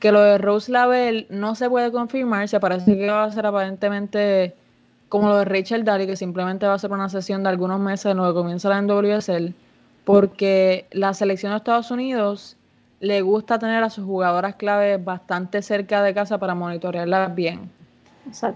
que 0.00 0.12
lo 0.12 0.22
de 0.22 0.38
Rose 0.38 0.72
Lavelle 0.72 1.26
no 1.28 1.54
se 1.54 1.68
puede 1.68 1.92
confirmar, 1.92 2.48
se 2.48 2.58
parece 2.58 2.96
que 2.96 3.08
va 3.08 3.24
a 3.24 3.30
ser 3.30 3.46
aparentemente 3.46 4.56
como 5.10 5.28
lo 5.28 5.38
de 5.38 5.44
Rachel 5.44 5.84
Daly, 5.84 6.06
que 6.06 6.16
simplemente 6.16 6.66
va 6.66 6.74
a 6.74 6.78
ser 6.78 6.90
una 6.90 7.08
sesión 7.08 7.42
de 7.42 7.50
algunos 7.50 7.78
meses 7.78 8.06
en 8.06 8.16
lo 8.16 8.26
que 8.28 8.34
comienza 8.34 8.68
la 8.70 8.80
NWSL, 8.80 9.52
porque 10.04 10.86
la 10.92 11.12
selección 11.12 11.52
de 11.52 11.58
Estados 11.58 11.90
Unidos 11.90 12.56
le 13.00 13.20
gusta 13.20 13.58
tener 13.58 13.82
a 13.82 13.90
sus 13.90 14.04
jugadoras 14.04 14.54
claves 14.54 15.04
bastante 15.04 15.60
cerca 15.62 16.02
de 16.02 16.14
casa 16.14 16.38
para 16.38 16.54
monitorearlas 16.54 17.34
bien. 17.34 17.70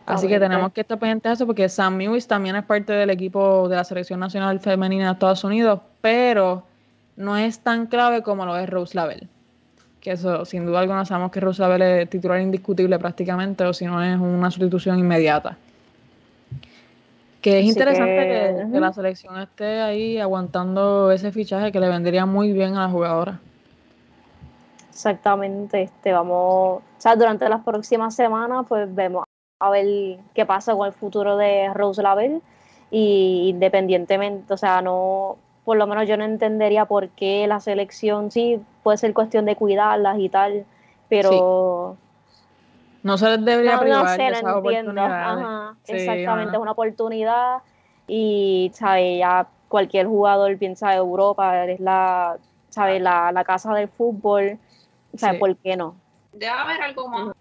Así 0.07 0.28
que 0.28 0.38
tenemos 0.38 0.72
que 0.72 0.82
estar 0.82 0.99
pendientes 0.99 1.30
de 1.30 1.34
eso 1.34 1.47
porque 1.47 1.68
Sam 1.68 1.97
Mewis 1.97 2.26
también 2.26 2.57
es 2.57 2.64
parte 2.64 2.92
del 2.92 3.11
equipo 3.11 3.68
de 3.68 3.76
la 3.76 3.84
selección 3.84 4.20
nacional 4.20 4.61
femenina 4.61 5.07
de 5.07 5.12
Estados 5.12 5.45
Unidos, 5.45 5.80
pero 6.01 6.62
no 7.16 7.36
es 7.36 7.59
tan 7.59 7.86
clave 7.86 8.22
como 8.22 8.47
lo 8.47 8.57
es 8.57 8.68
Rose 8.68 8.97
Lavelle 8.97 9.28
que 10.05 10.12
eso, 10.12 10.44
sin 10.44 10.66
duda 10.66 10.80
alguna, 10.80 11.07
sabemos 11.07 11.32
que 11.32 11.40
Rosabel 11.40 11.80
es 11.80 12.11
titular 12.11 12.38
indiscutible 12.38 12.98
prácticamente, 12.98 13.64
o 13.64 13.72
si 13.72 13.86
no 13.86 14.02
es 14.02 14.20
una 14.20 14.50
sustitución 14.50 14.98
inmediata. 14.98 15.57
Que 17.40 17.61
es 17.61 17.64
interesante 17.66 18.68
que, 18.70 18.80
la 18.80 18.92
selección 18.92 19.40
esté 19.40 19.80
ahí 19.80 20.18
aguantando 20.18 21.11
ese 21.11 21.32
fichaje 21.32 21.72
que 21.72 21.80
le 21.80 21.88
vendría 21.88 22.26
muy 22.26 22.52
bien 22.52 22.76
a 22.76 22.82
la 22.82 22.88
jugadora. 22.90 23.40
Exactamente, 24.90 25.82
este, 25.82 26.12
vamos, 26.12 26.82
o 26.82 26.82
sea, 26.98 27.16
durante 27.16 27.48
las 27.48 27.64
próximas 27.64 28.14
semanas, 28.14 28.66
pues 28.68 28.94
vemos 28.94 29.24
a 29.59 29.70
ver 29.70 30.18
qué 30.34 30.44
pasa 30.44 30.74
con 30.74 30.86
el 30.86 30.92
futuro 30.92 31.38
de 31.38 31.72
Rose 31.72 32.02
Lavelle 32.02 32.42
y 32.90 33.48
independientemente, 33.48 34.52
o 34.52 34.57
sea, 34.59 34.82
no, 34.82 35.38
por 35.64 35.76
lo 35.76 35.86
menos 35.86 36.08
yo 36.08 36.16
no 36.16 36.24
entendería 36.24 36.84
por 36.84 37.08
qué 37.10 37.46
la 37.46 37.60
selección 37.60 38.30
sí 38.30 38.60
puede 38.82 38.98
ser 38.98 39.14
cuestión 39.14 39.44
de 39.44 39.56
cuidarlas 39.56 40.18
y 40.18 40.28
tal, 40.28 40.64
pero 41.08 41.96
no 43.02 43.18
se 43.18 43.30
les 43.30 43.44
debería 43.44 43.78
privar 43.78 44.18
de 44.18 44.28
esa 44.28 44.56
oportunidad. 44.56 45.72
exactamente, 45.86 46.56
es 46.56 46.62
una 46.62 46.72
oportunidad 46.72 47.58
y 48.06 48.70
sabe 48.74 49.18
ya 49.18 49.46
cualquier 49.68 50.06
jugador 50.06 50.56
piensa 50.58 50.94
Europa 50.94 51.64
es 51.64 51.80
la 51.80 52.36
sabe 52.68 52.98
la, 53.00 53.30
la 53.32 53.44
casa 53.44 53.72
del 53.72 53.88
fútbol, 53.88 54.58
sabe 55.16 55.38
por 55.38 55.56
qué 55.56 55.76
no. 55.76 55.94
Debe 56.32 56.50
haber 56.50 56.82
algo 56.82 57.08
más 57.08 57.34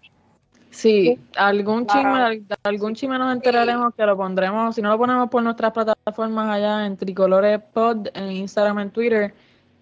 Sí, 0.74 1.18
algún 1.36 1.86
chisme, 1.86 2.42
algún 2.64 2.94
chisme 2.94 3.16
nos 3.16 3.32
enteraremos 3.32 3.94
que 3.94 4.04
lo 4.04 4.16
pondremos, 4.16 4.74
si 4.74 4.82
no 4.82 4.90
lo 4.90 4.98
ponemos 4.98 5.30
por 5.30 5.40
nuestras 5.40 5.72
plataformas 5.72 6.50
allá 6.50 6.84
en 6.84 6.96
Tricolores 6.96 7.60
Pod, 7.72 8.08
en 8.12 8.32
Instagram, 8.32 8.80
en 8.80 8.90
Twitter, 8.90 9.34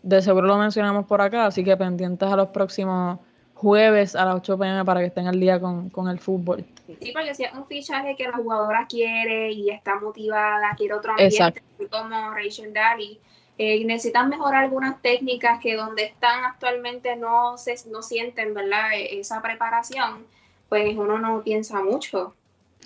de 0.03 0.20
seguro 0.20 0.47
lo 0.47 0.59
mencionamos 0.59 1.07
por 1.07 1.22
acá, 1.22 1.47
así 1.47 1.64
que 1.64 1.76
pendientes 1.78 2.28
a 2.28 2.36
los 2.36 2.49
próximos 2.49 3.18
jueves 3.55 4.14
a 4.14 4.26
las 4.26 4.36
8 4.36 4.59
pm 4.59 4.84
para 4.84 5.01
que 5.01 5.07
estén 5.07 5.28
al 5.28 5.40
día 5.40 5.59
con, 5.61 6.09
el 6.11 6.18
fútbol. 6.18 6.66
Sí, 7.01 7.12
porque 7.14 7.34
si 7.34 7.45
es 7.45 7.55
un 7.55 7.66
fichaje 7.66 8.14
que 8.14 8.24
la 8.24 8.34
jugadora 8.34 8.86
quiere 8.86 9.51
y 9.51 9.70
está 9.70 9.99
motivada, 9.99 10.74
quiere 10.76 10.95
otro 10.95 11.12
ambiente, 11.12 11.62
como 11.90 12.34
Rachel 12.34 12.74
Daly, 12.74 13.18
eh, 13.57 13.82
necesitan 13.86 14.28
mejorar 14.28 14.64
algunas 14.64 15.01
técnicas 15.01 15.59
que 15.61 15.74
donde 15.74 16.05
están 16.05 16.45
actualmente 16.45 17.16
no 17.16 17.57
se 17.57 17.76
no 17.88 18.03
sienten, 18.03 18.53
¿verdad? 18.53 18.93
E, 18.95 19.20
esa 19.20 19.40
preparación, 19.40 20.26
pues 20.73 20.97
uno 20.97 21.18
no 21.18 21.43
piensa 21.43 21.83
mucho. 21.83 22.33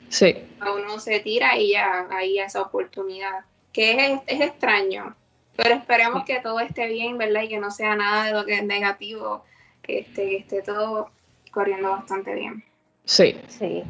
Sí. 0.08 0.34
Uno 0.60 0.98
se 0.98 1.20
tira 1.20 1.56
y 1.56 1.70
ya 1.70 2.08
hay 2.10 2.36
esa 2.36 2.62
oportunidad, 2.62 3.44
que 3.72 3.92
es, 3.92 4.20
es 4.26 4.40
extraño, 4.40 5.14
pero 5.54 5.76
esperemos 5.76 6.24
que 6.24 6.40
todo 6.40 6.58
esté 6.58 6.88
bien, 6.88 7.16
¿verdad? 7.16 7.42
Y 7.42 7.48
que 7.48 7.58
no 7.58 7.70
sea 7.70 7.94
nada 7.94 8.24
de 8.24 8.32
lo 8.32 8.44
que 8.44 8.54
es 8.54 8.64
negativo 8.64 9.44
que 9.82 10.00
esté, 10.00 10.38
esté 10.38 10.62
todo 10.62 11.10
corriendo 11.52 11.92
bastante 11.92 12.34
bien. 12.34 12.64
Sí. 13.04 13.38
Sí. 13.46 13.84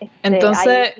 Este, 0.00 0.16
Entonces, 0.22 0.94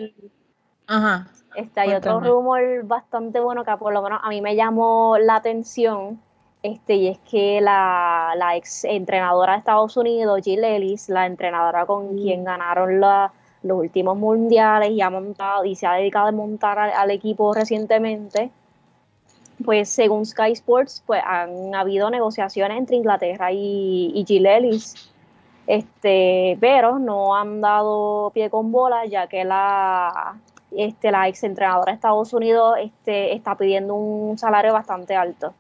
ajá. 0.89 1.29
Este, 1.55 1.81
hay 1.81 1.95
otro 1.95 2.21
rumor 2.21 2.83
bastante 2.85 3.41
bueno 3.41 3.65
que 3.65 3.75
por 3.79 3.95
lo 3.95 4.03
menos 4.03 4.21
a 4.23 4.29
mí 4.29 4.43
me 4.43 4.55
llamó 4.55 5.17
la 5.19 5.37
atención, 5.37 6.21
este, 6.67 6.95
y 6.97 7.09
es 7.09 7.19
que 7.19 7.61
la, 7.61 8.35
la 8.37 8.57
ex 8.57 8.85
entrenadora 8.85 9.53
de 9.53 9.59
Estados 9.61 9.97
Unidos, 9.97 10.41
Jill 10.43 10.65
Ellis, 10.65 11.09
la 11.09 11.27
entrenadora 11.27 11.87
con 11.87 12.15
mm. 12.15 12.17
quien 12.17 12.45
ganaron 12.45 13.01
los 13.01 13.31
últimos 13.63 14.17
mundiales 14.17 14.91
y 14.91 15.01
ha 15.01 15.11
montado 15.11 15.65
y 15.65 15.77
se 15.77 15.87
ha 15.87 15.93
dedicado 15.93 16.27
a 16.29 16.33
montar 16.33 16.79
al 16.79 17.11
equipo 17.11 17.55
recientemente, 17.55 18.51
pues 19.65 19.89
según 19.89 20.27
Sky 20.27 20.53
Sports, 20.53 21.03
pues 21.07 21.23
han 21.25 21.75
habido 21.75 22.11
negociaciones 22.11 22.79
entre 22.79 22.97
Inglaterra 22.97 23.53
y, 23.53 24.13
y 24.15 24.47
Ellis, 24.47 25.13
este, 25.67 26.59
pero 26.61 26.99
no 26.99 27.37
han 27.37 27.61
dado 27.61 28.31
pie 28.35 28.51
con 28.51 28.73
bola, 28.73 29.07
ya 29.07 29.29
que 29.29 29.45
la, 29.45 30.37
este, 30.73 31.11
la 31.13 31.29
ex 31.29 31.45
entrenadora 31.45 31.93
de 31.93 31.97
Estados 31.97 32.33
Unidos 32.33 32.77
este, 32.81 33.35
está 33.35 33.57
pidiendo 33.57 33.95
un 33.95 34.37
salario 34.37 34.73
bastante 34.73 35.15
alto. 35.15 35.55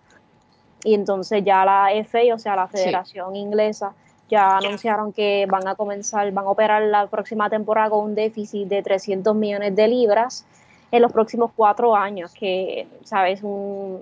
Y 0.86 0.94
entonces 0.94 1.42
ya 1.44 1.64
la 1.64 1.88
FA, 2.04 2.32
o 2.32 2.38
sea, 2.38 2.54
la 2.54 2.68
Federación 2.68 3.34
Inglesa, 3.34 3.92
ya 4.30 4.56
anunciaron 4.56 5.12
que 5.12 5.44
van 5.50 5.66
a 5.66 5.74
comenzar, 5.74 6.30
van 6.30 6.46
a 6.46 6.48
operar 6.50 6.80
la 6.82 7.08
próxima 7.08 7.50
temporada 7.50 7.90
con 7.90 8.04
un 8.04 8.14
déficit 8.14 8.68
de 8.68 8.84
300 8.84 9.34
millones 9.34 9.74
de 9.74 9.88
libras 9.88 10.46
en 10.92 11.02
los 11.02 11.10
próximos 11.10 11.50
cuatro 11.56 11.96
años, 11.96 12.32
que, 12.32 12.86
¿sabes? 13.02 13.42
Un, 13.42 14.00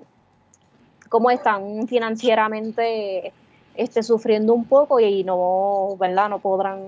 cómo 1.09 1.31
están 1.31 1.87
financieramente 1.87 3.33
este, 3.73 4.03
sufriendo 4.03 4.53
un 4.53 4.65
poco 4.65 4.99
y 4.99 5.23
no, 5.23 5.95
¿verdad? 5.99 6.29
No 6.29 6.37
podrán, 6.37 6.83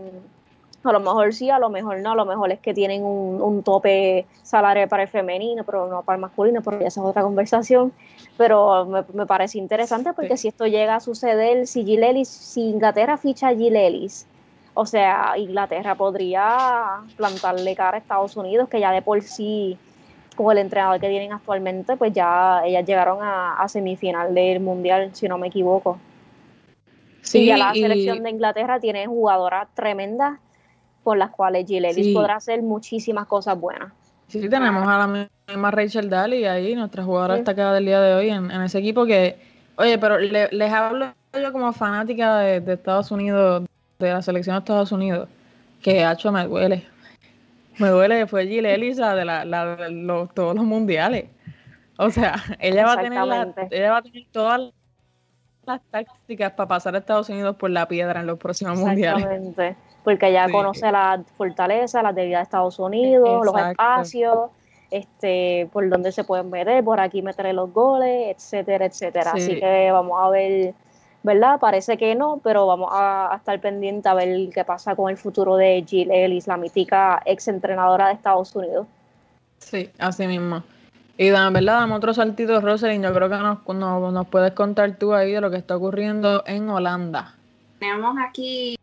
a 0.84 0.92
lo 0.92 1.00
mejor 1.00 1.34
sí, 1.34 1.50
a 1.50 1.60
lo 1.60 1.70
mejor 1.70 2.00
no, 2.00 2.12
a 2.12 2.16
lo 2.16 2.26
mejor 2.26 2.52
es 2.52 2.60
que 2.60 2.74
tienen 2.74 3.04
un, 3.04 3.42
un 3.42 3.64
tope 3.64 4.26
salario 4.44 4.88
para 4.88 5.04
el 5.04 5.10
femenino, 5.10 5.64
pero 5.64 5.88
no 5.88 6.04
para 6.04 6.16
el 6.16 6.22
masculino, 6.22 6.62
porque 6.62 6.86
esa 6.86 7.02
es 7.02 7.06
otra 7.06 7.24
conversación. 7.24 7.92
Pero 8.38 8.86
me, 8.86 9.04
me 9.14 9.26
parece 9.26 9.58
interesante 9.58 10.14
porque 10.14 10.38
si 10.38 10.48
esto 10.48 10.66
llega 10.66 10.96
a 10.96 11.00
suceder, 11.00 11.68
si 11.68 11.84
Gilelis, 11.84 12.30
si 12.30 12.62
Inglaterra 12.70 13.18
ficha 13.18 13.50
a 13.50 13.56
Gilelis, 13.56 14.28
o 14.74 14.86
sea, 14.86 15.34
Inglaterra 15.38 15.96
podría 15.96 17.02
plantarle 17.16 17.76
cara 17.76 17.98
a 17.98 18.00
Estados 18.00 18.38
Unidos, 18.38 18.70
que 18.70 18.80
ya 18.80 18.92
de 18.92 19.02
por 19.02 19.22
sí 19.24 19.78
con 20.36 20.52
el 20.52 20.60
entrenador 20.60 21.00
que 21.00 21.10
tienen 21.10 21.34
actualmente, 21.34 21.98
pues 21.98 22.14
ya 22.14 22.62
ellas 22.64 22.86
llegaron 22.86 23.18
a, 23.22 23.66
semifinal 23.68 24.36
del 24.36 24.60
Mundial, 24.60 25.10
si 25.14 25.28
no 25.28 25.40
me 25.40 25.48
equivoco. 25.48 25.98
Sí, 27.24 27.40
y 27.40 27.46
ya 27.48 27.58
la 27.58 27.74
selección 27.74 28.22
de 28.22 28.30
Inglaterra 28.30 28.80
tiene 28.80 29.08
jugadoras 29.08 29.68
tremendas 29.74 30.40
con 31.08 31.20
las 31.20 31.30
cuales 31.30 31.66
Gilelis 31.66 32.14
podrá 32.14 32.36
hacer 32.36 32.62
muchísimas 32.62 33.28
cosas 33.28 33.58
buenas. 33.58 33.94
Sí, 34.28 34.50
tenemos 34.50 34.86
a 34.86 34.98
la 34.98 35.30
misma 35.48 35.72
Rachel 35.72 36.10
Daly 36.10 36.44
ahí, 36.44 36.76
nuestra 36.76 37.02
jugadora 37.02 37.36
destacada 37.36 37.76
del 37.76 37.86
día 37.86 38.02
de 38.02 38.14
hoy 38.14 38.30
en, 38.30 38.52
ese 38.52 38.80
equipo 38.80 39.06
que, 39.06 39.40
oye, 39.78 39.98
pero 40.00 40.20
les 40.20 40.74
hablo 40.74 41.14
yo 41.32 41.54
como 41.54 41.72
fanática 41.72 42.40
de, 42.40 42.74
Estados 42.74 43.10
Unidos, 43.10 43.64
de 44.00 44.12
la 44.12 44.22
selección 44.22 44.56
de 44.56 44.60
Estados 44.60 44.92
Unidos, 44.92 45.30
que 45.82 46.06
hecho 46.06 46.30
me 46.30 46.46
duele. 46.46 46.86
Me 47.78 47.88
duele 47.88 48.20
que 48.20 48.28
fue 48.28 48.46
Gile 48.46 48.76
Elisa 48.76 49.16
de, 49.16 49.24
la, 49.24 49.46
los, 49.46 50.34
todos 50.34 50.56
los 50.56 50.66
mundiales. 50.66 51.28
O 51.98 52.10
sea, 52.10 52.36
ella 52.60 52.86
va, 52.86 52.94
a 52.96 53.02
tener 53.02 53.18
ella 53.72 53.92
va 53.92 53.98
a 54.00 54.02
tener 54.02 54.26
todas 54.34 54.74
las 55.66 55.82
tácticas 55.90 56.52
para 56.52 56.68
pasar 56.68 56.96
a 56.96 56.98
Estados 56.98 57.30
Unidos 57.30 57.56
por 57.56 57.70
la 57.70 57.88
piedra 57.88 58.20
en 58.20 58.28
los 58.28 58.38
próximos 58.38 58.78
mundiales. 58.78 59.56
Porque 60.08 60.30
ella 60.30 60.48
conoce 60.50 60.90
la 60.90 61.22
fortaleza, 61.36 62.02
las 62.02 62.16
debilidades 62.16 62.46
de 62.46 62.48
Estados 62.48 62.80
Unidos, 62.80 63.46
los 63.46 63.58
espacios, 63.58 64.52
este, 64.90 65.68
por 65.74 65.90
donde 65.90 66.14
se 66.14 66.24
pueden 66.24 66.50
meter, 66.50 66.82
por 66.82 67.02
aquí 67.02 67.22
meter 67.22 67.54
los 67.54 67.74
goles, 67.74 68.34
etcétera, 68.38 68.86
etcétera. 68.86 69.32
Así 69.32 69.60
que 69.60 69.92
vamos 69.92 70.18
a 70.18 70.30
ver 70.30 70.74
¿verdad? 71.24 71.60
Parece 71.60 71.98
que 71.98 72.16
no, 72.16 72.40
pero 72.42 72.66
vamos 72.68 72.90
a, 72.94 73.34
estar 73.36 73.60
pendiente 73.60 74.08
a 74.08 74.14
ver 74.14 74.50
qué 74.50 74.64
pasa 74.64 74.96
con 74.96 75.12
el 75.12 75.18
futuro 75.18 75.58
de 75.58 75.84
Jill 75.86 76.10
Ellis, 76.10 76.48
la 76.48 76.56
mítica 76.56 77.22
ex 77.26 77.50
entrenadora 77.50 78.08
de 78.08 78.14
Estados 78.14 78.56
Unidos. 78.56 78.88
Sí, 79.58 79.90
así 80.00 80.26
mismo. 80.26 80.64
Y 81.18 81.32
¿verdad? 81.32 81.52
Damos 81.52 81.98
otro 81.98 82.14
saltito, 82.14 82.62
Rosalind. 82.62 83.04
Yo 83.04 83.14
creo 83.14 83.28
que 83.28 83.36
nos, 83.36 84.14
nos, 84.14 84.28
puedes 84.28 84.54
contar 84.54 84.96
tú 84.98 85.14
ahí 85.14 85.34
de 85.34 85.42
lo 85.42 85.52
que 85.52 85.58
está 85.58 85.76
ocurriendo 85.76 86.44
en 86.48 86.70
Holanda. 86.70 87.36
Tenemos 87.80 88.16
aquí, 88.26 88.78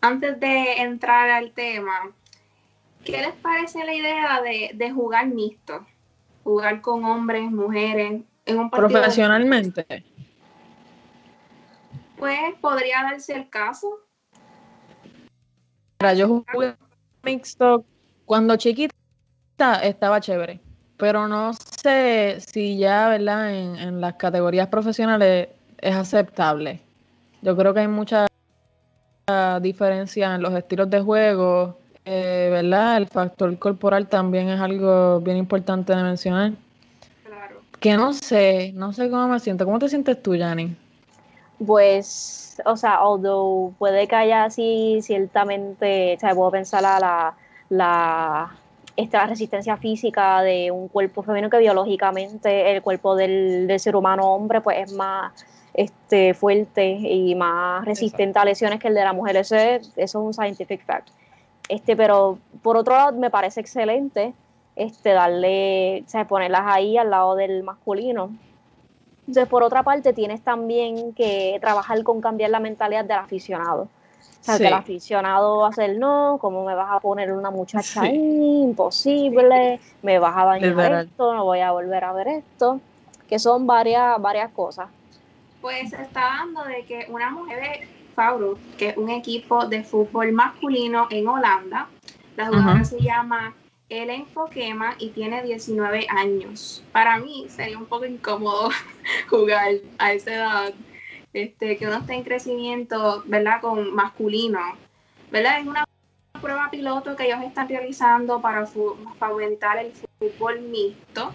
antes 0.00 0.40
de 0.40 0.80
entrar 0.82 1.30
al 1.30 1.52
tema, 1.52 2.12
¿qué 3.04 3.18
les 3.18 3.34
parece 3.34 3.84
la 3.84 3.94
idea 3.94 4.42
de, 4.42 4.70
de 4.74 4.90
jugar 4.90 5.26
mixto? 5.26 5.86
Jugar 6.44 6.80
con 6.80 7.04
hombres, 7.04 7.50
mujeres, 7.50 8.22
en 8.46 8.58
un 8.58 8.70
partido. 8.70 8.88
Profesionalmente 8.88 10.04
pues 12.20 12.38
podría 12.60 13.02
darse 13.02 13.34
el 13.34 13.48
caso. 13.48 13.98
yo 16.16 16.28
jugué 16.28 16.76
mixto 17.22 17.84
cuando 18.26 18.56
chiquita 18.56 18.94
estaba 19.82 20.20
chévere, 20.20 20.60
pero 20.98 21.26
no 21.26 21.54
sé 21.54 22.36
si 22.40 22.76
ya, 22.76 23.08
¿verdad? 23.08 23.54
En, 23.54 24.00
las 24.02 24.14
categorías 24.14 24.68
profesionales 24.68 25.48
es 25.78 25.96
aceptable. 25.96 26.80
Yo 27.40 27.56
creo 27.56 27.72
que 27.72 27.80
hay 27.80 27.88
mucha 27.88 28.26
diferencia 29.60 30.34
en 30.34 30.42
los 30.42 30.54
estilos 30.54 30.88
de 30.90 31.00
juego, 31.00 31.76
eh, 32.04 32.48
¿verdad? 32.50 32.96
El 32.96 33.06
factor 33.06 33.58
corporal 33.58 34.08
también 34.08 34.48
es 34.48 34.60
algo 34.60 35.20
bien 35.20 35.36
importante 35.36 35.94
de 35.94 36.02
mencionar. 36.02 36.52
Claro. 37.24 37.60
Que 37.78 37.96
no 37.96 38.12
sé, 38.12 38.72
no 38.74 38.92
sé 38.92 39.10
cómo 39.10 39.28
me 39.28 39.40
siento. 39.40 39.64
¿Cómo 39.64 39.78
te 39.78 39.88
sientes 39.88 40.22
tú, 40.22 40.34
Yanni? 40.34 40.76
pues, 41.66 42.60
o 42.64 42.76
sea, 42.76 43.00
although 43.00 43.74
puede 43.78 44.08
que 44.08 44.16
haya 44.16 44.44
así 44.44 45.00
ciertamente, 45.02 46.14
o 46.16 46.20
sea, 46.20 46.34
puedo 46.34 46.50
pensar 46.50 46.84
a 46.84 46.98
la, 46.98 47.34
la, 47.68 48.56
esta 48.96 49.26
resistencia 49.26 49.76
física 49.76 50.42
de 50.42 50.70
un 50.70 50.88
cuerpo 50.88 51.22
femenino 51.22 51.50
que 51.50 51.58
biológicamente 51.58 52.74
el 52.74 52.82
cuerpo 52.82 53.14
del, 53.14 53.66
del 53.66 53.80
ser 53.80 53.94
humano 53.96 54.34
hombre 54.34 54.60
pues 54.60 54.78
es 54.78 54.92
más 54.94 55.32
este, 55.74 56.34
fuerte 56.34 56.86
y 56.90 57.34
más 57.34 57.84
resistente 57.84 58.38
a 58.38 58.44
lesiones 58.44 58.80
que 58.80 58.88
el 58.88 58.94
de 58.94 59.04
la 59.04 59.12
mujer. 59.12 59.36
Eso 59.36 59.56
es, 59.56 59.92
eso 59.96 59.96
es 59.96 60.14
un 60.14 60.34
scientific 60.34 60.84
fact. 60.84 61.10
Este, 61.68 61.96
pero 61.96 62.38
por 62.62 62.76
otro 62.76 62.94
lado 62.94 63.18
me 63.18 63.30
parece 63.30 63.60
excelente 63.60 64.32
este, 64.76 65.10
darle, 65.10 66.02
o 66.06 66.10
sea, 66.10 66.26
ponerlas 66.26 66.62
ahí 66.66 66.96
al 66.96 67.10
lado 67.10 67.36
del 67.36 67.62
masculino 67.62 68.30
entonces, 69.30 69.48
por 69.48 69.62
otra 69.62 69.84
parte, 69.84 70.12
tienes 70.12 70.42
también 70.42 71.12
que 71.12 71.56
trabajar 71.60 72.02
con 72.02 72.20
cambiar 72.20 72.50
la 72.50 72.58
mentalidad 72.58 73.04
del 73.04 73.18
aficionado. 73.18 73.82
O 73.82 73.88
sea, 74.42 74.58
que 74.58 74.66
el 74.66 74.72
aficionado 74.72 75.58
va 75.58 75.68
a 75.68 75.72
ser, 75.72 75.96
no, 75.98 76.38
¿cómo 76.40 76.64
me 76.64 76.74
vas 76.74 76.90
a 76.90 76.98
poner 76.98 77.30
una 77.30 77.48
muchacha 77.52 78.02
ahí? 78.02 78.16
Imposible, 78.16 79.78
me 80.02 80.18
vas 80.18 80.36
a 80.36 80.46
dañar 80.46 81.04
esto, 81.04 81.32
no 81.32 81.44
voy 81.44 81.60
a 81.60 81.70
volver 81.70 82.02
a 82.02 82.12
ver 82.12 82.26
esto. 82.26 82.80
Que 83.28 83.38
son 83.38 83.68
varias, 83.68 84.20
varias 84.20 84.50
cosas. 84.50 84.88
Pues 85.60 85.92
está 85.92 86.20
dando 86.20 86.64
de 86.64 86.84
que 86.84 87.06
una 87.08 87.30
mujer 87.30 87.60
de 87.60 87.88
Fauro, 88.14 88.58
que 88.78 88.90
es 88.90 88.96
un 88.96 89.10
equipo 89.10 89.66
de 89.66 89.84
fútbol 89.84 90.32
masculino 90.32 91.06
en 91.10 91.28
Holanda, 91.28 91.88
la 92.36 92.46
jugadora 92.46 92.84
se 92.84 93.00
llama 93.00 93.54
él 93.90 94.08
enfoquema 94.08 94.94
y 94.98 95.10
tiene 95.10 95.42
19 95.42 96.06
años. 96.08 96.82
Para 96.92 97.18
mí 97.18 97.46
sería 97.48 97.76
un 97.76 97.86
poco 97.86 98.06
incómodo 98.06 98.70
jugar 99.28 99.74
a 99.98 100.12
esa 100.12 100.34
edad, 100.34 100.74
este, 101.32 101.76
que 101.76 101.86
uno 101.86 101.96
esté 101.96 102.14
en 102.14 102.24
crecimiento, 102.24 103.22
¿verdad? 103.26 103.60
Con 103.60 103.94
masculino, 103.94 104.60
¿verdad? 105.30 105.60
Es 105.60 105.66
una 105.66 105.84
prueba 106.40 106.70
piloto 106.70 107.16
que 107.16 107.26
ellos 107.26 107.42
están 107.42 107.68
realizando 107.68 108.40
para 108.40 108.66
fomentar 108.66 109.78
el 109.78 109.92
fútbol 109.92 110.60
mixto. 110.62 111.34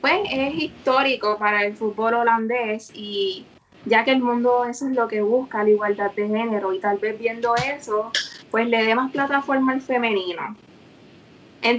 Pues 0.00 0.20
es 0.30 0.54
histórico 0.54 1.38
para 1.38 1.64
el 1.64 1.76
fútbol 1.76 2.14
holandés 2.14 2.90
y 2.94 3.44
ya 3.84 4.04
que 4.04 4.12
el 4.12 4.20
mundo 4.20 4.64
eso 4.64 4.86
es 4.86 4.94
lo 4.94 5.08
que 5.08 5.20
busca, 5.20 5.62
la 5.62 5.70
igualdad 5.70 6.12
de 6.12 6.28
género 6.28 6.72
y 6.72 6.80
tal 6.80 6.98
vez 6.98 7.18
viendo 7.18 7.54
eso, 7.56 8.10
pues 8.50 8.68
le 8.68 8.84
dé 8.84 8.94
más 8.94 9.10
plataforma 9.12 9.72
al 9.72 9.80
femenino. 9.80 10.56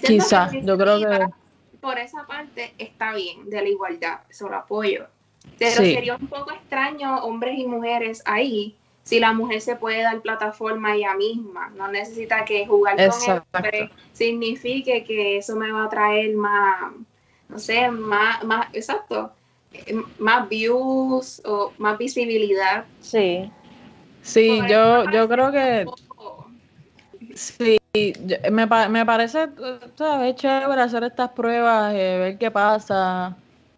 Quizás, 0.05 0.51
yo 0.63 0.77
creo 0.77 0.99
que... 0.99 1.27
Por 1.79 1.97
esa 1.97 2.25
parte 2.25 2.73
está 2.77 3.13
bien, 3.13 3.49
de 3.49 3.61
la 3.61 3.69
igualdad, 3.69 4.19
eso 4.29 4.49
lo 4.49 4.57
apoyo. 4.57 5.07
Pero 5.57 5.75
sería 5.75 6.15
un 6.15 6.27
poco 6.27 6.51
extraño 6.51 7.23
hombres 7.23 7.57
y 7.57 7.65
mujeres 7.65 8.21
ahí, 8.25 8.75
si 9.03 9.19
la 9.19 9.33
mujer 9.33 9.61
se 9.61 9.75
puede 9.75 10.01
dar 10.03 10.21
plataforma 10.21 10.95
ella 10.95 11.15
misma, 11.15 11.69
no 11.75 11.87
necesita 11.87 12.43
que 12.45 12.67
jugar 12.67 12.95
con 12.95 13.05
el 13.05 13.41
hombre 13.53 13.89
signifique 14.13 15.03
que 15.03 15.37
eso 15.37 15.55
me 15.55 15.71
va 15.71 15.85
a 15.85 15.89
traer 15.89 16.35
más, 16.35 16.93
no 17.49 17.59
sé, 17.59 17.89
más, 17.91 18.43
más, 18.43 18.67
exacto, 18.73 19.31
más 20.19 20.47
views 20.47 21.41
o 21.45 21.73
más 21.77 21.97
visibilidad. 21.97 22.85
Sí. 23.01 23.51
Sí, 24.21 24.59
yo, 24.69 25.09
yo 25.11 25.27
creo 25.27 25.51
que 25.51 25.85
sí, 27.33 27.77
me, 28.51 28.67
me 28.89 29.05
parece 29.05 29.49
¿sabes? 29.95 30.35
chévere 30.35 30.81
hacer 30.81 31.03
estas 31.03 31.31
pruebas, 31.31 31.93
eh, 31.95 32.17
ver 32.19 32.37
qué 32.37 32.51
pasa. 32.51 33.35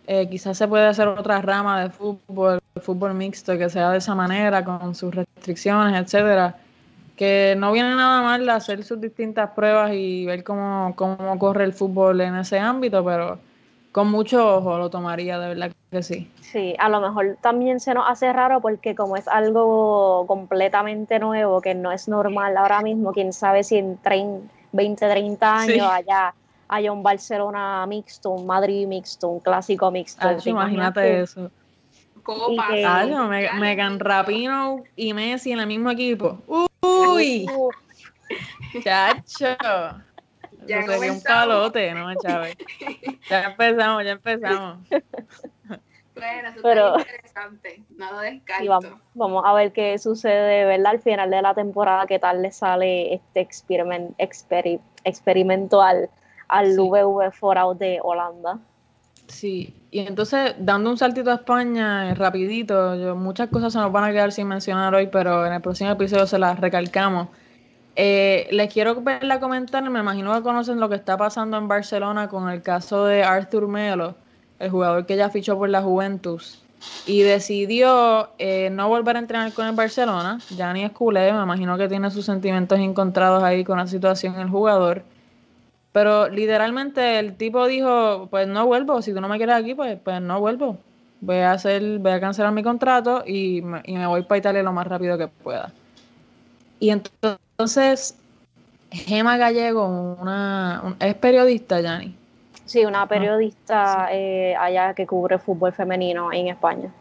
Eh, 0.08 0.28
quizás 0.30 0.58
se 0.58 0.68
puede 0.68 0.88
hacer 0.88 1.08
otra 1.08 1.42
rama 1.42 1.84
de 1.84 1.90
fútbol, 1.90 2.60
fútbol 2.82 3.14
mixto 3.14 3.58
que 3.58 3.70
sea 3.70 3.92
de 3.92 4.00
esa 4.00 4.16
manera, 4.16 4.66
con 4.66 4.96
sus 4.96 5.14
restricciones, 5.14 6.02
etcétera. 6.02 6.58
Que 7.16 7.56
no 7.58 7.72
viene 7.72 7.96
nada 7.96 8.22
mal 8.22 8.50
hacer 8.50 8.84
sus 8.84 9.00
distintas 9.00 9.52
pruebas 9.52 9.92
y 9.94 10.26
ver 10.26 10.44
cómo, 10.44 10.94
cómo 10.96 11.38
corre 11.38 11.64
el 11.64 11.74
fútbol 11.74 12.20
en 12.20 12.36
ese 12.36 12.58
ámbito, 12.60 13.06
pero 13.06 13.40
con 13.92 14.10
mucho 14.10 14.58
ojo 14.58 14.78
lo 14.78 14.90
tomaría, 14.90 15.40
de 15.40 15.50
verdad 15.50 15.72
que 15.92 16.04
sí. 16.04 16.32
Sí, 16.42 16.76
a 16.80 16.90
lo 16.90 17.02
mejor 17.02 17.38
también 17.42 17.80
se 17.80 17.94
nos 17.94 18.10
hace 18.10 18.32
raro 18.32 18.62
porque 18.62 18.96
como 18.96 19.18
es 19.18 19.28
algo 19.28 20.26
completamente 20.28 21.20
nuevo, 21.20 21.62
que 21.62 21.76
no 21.76 21.92
es 21.92 22.08
normal 22.08 22.56
ahora 22.58 22.82
mismo, 22.82 23.12
quién 23.12 23.34
sabe 23.34 23.64
si 23.64 23.78
en 23.78 24.00
20, 24.72 25.10
30 25.10 25.56
años 25.56 25.88
allá 25.90 26.34
haya 26.70 26.92
un 26.92 27.04
Barcelona 27.04 27.86
mixto, 27.86 28.30
un 28.30 28.48
Madrid 28.48 28.88
mixto, 28.88 29.28
un 29.28 29.40
clásico 29.42 29.92
mixto. 29.92 30.26
Imagínate 30.46 31.22
eso. 31.22 31.52
Copa. 32.24 32.68
Algo, 32.86 33.28
Megan 33.28 34.00
Rapino 34.00 34.84
y 34.96 35.14
Messi 35.14 35.52
en 35.52 35.60
el 35.60 35.68
mismo 35.68 35.90
equipo. 35.90 36.40
¡Uy! 36.82 37.46
Chacho. 38.84 39.58
Ya 40.68 40.84
sería 40.84 41.12
un 41.12 41.22
palote, 41.22 41.94
no, 41.94 42.14
Chávez. 42.16 42.58
Ya 43.30 43.44
empezamos, 43.44 44.04
ya 44.04 44.12
empezamos. 44.12 44.88
Bueno, 46.14 46.50
eso 46.50 46.60
Pero, 46.62 47.00
interesante, 47.00 47.84
no 47.98 48.12
lo 48.12 48.20
descarto. 48.20 49.00
vamos, 49.16 49.44
a 49.46 49.54
ver 49.54 49.72
qué 49.72 49.98
sucede, 49.98 50.66
¿verdad? 50.66 50.92
Al 50.92 51.00
final 51.00 51.32
de 51.32 51.42
la 51.42 51.54
temporada, 51.56 52.06
qué 52.06 52.20
tal 52.20 52.42
le 52.42 52.52
sale 52.52 53.14
este 53.14 53.40
experiment, 53.40 54.14
experimento 54.20 55.82
al, 55.82 56.10
al 56.50 56.78
VV 56.78 57.32
Out 57.58 57.78
de 57.80 58.00
Holanda. 58.04 58.60
Sí, 59.28 59.74
y 59.90 60.00
entonces, 60.00 60.54
dando 60.60 60.90
un 60.90 60.98
saltito 60.98 61.32
a 61.32 61.36
España, 61.36 62.12
eh, 62.12 62.16
rapidito, 62.16 62.96
yo, 62.96 63.16
muchas 63.16 63.48
cosas 63.50 63.72
se 63.72 63.80
nos 63.80 63.92
van 63.92 64.04
a 64.04 64.12
quedar 64.12 64.34
sin 64.34 64.48
mencionar 64.48 64.94
hoy, 64.94 65.08
pero 65.08 65.46
en 65.46 65.54
el 65.54 65.62
próximo 65.62 65.92
episodio 65.92 66.28
se 66.28 66.38
las 66.38 66.60
recalcamos. 66.60 67.30
Eh, 67.96 68.48
les 68.52 68.72
quiero 68.72 69.02
verla 69.02 69.40
comentar, 69.40 69.88
me 69.90 70.00
imagino 70.00 70.34
que 70.34 70.42
conocen 70.42 70.80
lo 70.80 70.88
que 70.88 70.96
está 70.96 71.18
pasando 71.18 71.58
en 71.58 71.68
Barcelona 71.68 72.30
con 72.30 72.50
el 72.50 72.62
caso 72.62 73.06
de 73.06 73.24
Arthur 73.24 73.68
Melo, 73.68 74.16
el 74.60 74.70
jugador 74.70 75.06
que 75.06 75.18
ya 75.18 75.30
fichó 75.30 75.58
por 75.58 75.70
la 75.70 75.82
Juventus 75.82 76.62
y 77.06 77.22
decidió 77.22 78.30
eh, 78.40 78.70
no 78.72 78.88
volver 78.88 79.16
a 79.16 79.20
entrenar 79.20 79.54
con 79.54 79.68
el 79.68 79.76
Barcelona. 79.76 80.40
Ya 80.56 80.74
ni 80.74 80.84
es 80.84 80.92
culé, 80.92 81.32
me 81.34 81.44
imagino 81.44 81.78
que 81.78 81.88
tiene 81.88 82.10
sus 82.12 82.26
sentimientos 82.26 82.80
encontrados 82.80 83.44
ahí 83.44 83.64
con 83.64 83.78
la 83.78 83.88
situación 83.88 84.40
el 84.40 84.50
jugador. 84.50 85.04
Pero 85.92 86.30
literalmente 86.30 87.20
el 87.20 87.36
tipo 87.36 87.68
dijo, 87.68 88.28
pues 88.32 88.48
no 88.48 88.66
vuelvo, 88.66 89.02
si 89.02 89.14
tú 89.14 89.20
no 89.20 89.28
me 89.28 89.38
quieres 89.38 89.56
aquí, 89.56 89.76
pues, 89.76 90.00
pues 90.02 90.22
no 90.22 90.40
vuelvo. 90.40 90.78
Voy 91.20 91.38
a 91.38 91.52
hacer, 91.52 92.00
voy 92.00 92.14
a 92.14 92.20
cancelar 92.20 92.54
mi 92.54 92.64
contrato 92.64 93.24
y 93.28 93.62
me 93.62 94.08
voy 94.08 94.24
para 94.24 94.40
Italia 94.40 94.64
lo 94.64 94.72
más 94.72 94.88
rápido 94.88 95.18
que 95.18 95.28
pueda. 95.28 95.72
Y 96.80 96.90
entonces, 96.90 97.38
Gema 98.92 99.38
Gallego, 99.38 99.88
una, 99.88 100.96
es 101.00 101.16
periodista, 101.16 101.80
Yanni. 101.80 102.16
Sí, 102.66 102.86
una 102.86 103.04
ah, 103.04 103.08
periodista 103.08 104.10
eh, 104.12 104.56
allá 104.56 104.94
que 104.94 105.08
cubre 105.08 105.38
fútbol 105.40 105.74
femenino 105.74 106.32
en 106.32 106.48
España. 106.48 106.94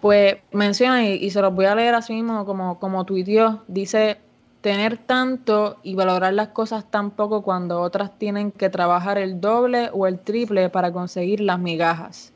Pues 0.00 0.36
menciona, 0.52 1.04
y, 1.04 1.30
se 1.30 1.42
los 1.42 1.54
voy 1.54 1.66
a 1.66 1.74
leer 1.74 1.94
así 1.94 2.14
mismo 2.14 2.44
como, 2.46 2.78
como 2.78 3.04
tuiteó, 3.04 3.62
dice, 3.68 4.18
tener 4.62 4.98
tanto 4.98 5.76
y 5.82 5.94
valorar 5.94 6.32
las 6.32 6.48
cosas 6.48 6.90
tan 6.90 7.10
poco 7.10 7.42
cuando 7.42 7.80
otras 7.80 8.18
tienen 8.18 8.50
que 8.50 8.70
trabajar 8.70 9.18
el 9.18 9.40
doble 9.40 9.90
o 9.92 10.06
el 10.06 10.18
triple 10.18 10.70
para 10.70 10.92
conseguir 10.92 11.40
las 11.40 11.58
migajas. 11.58 12.32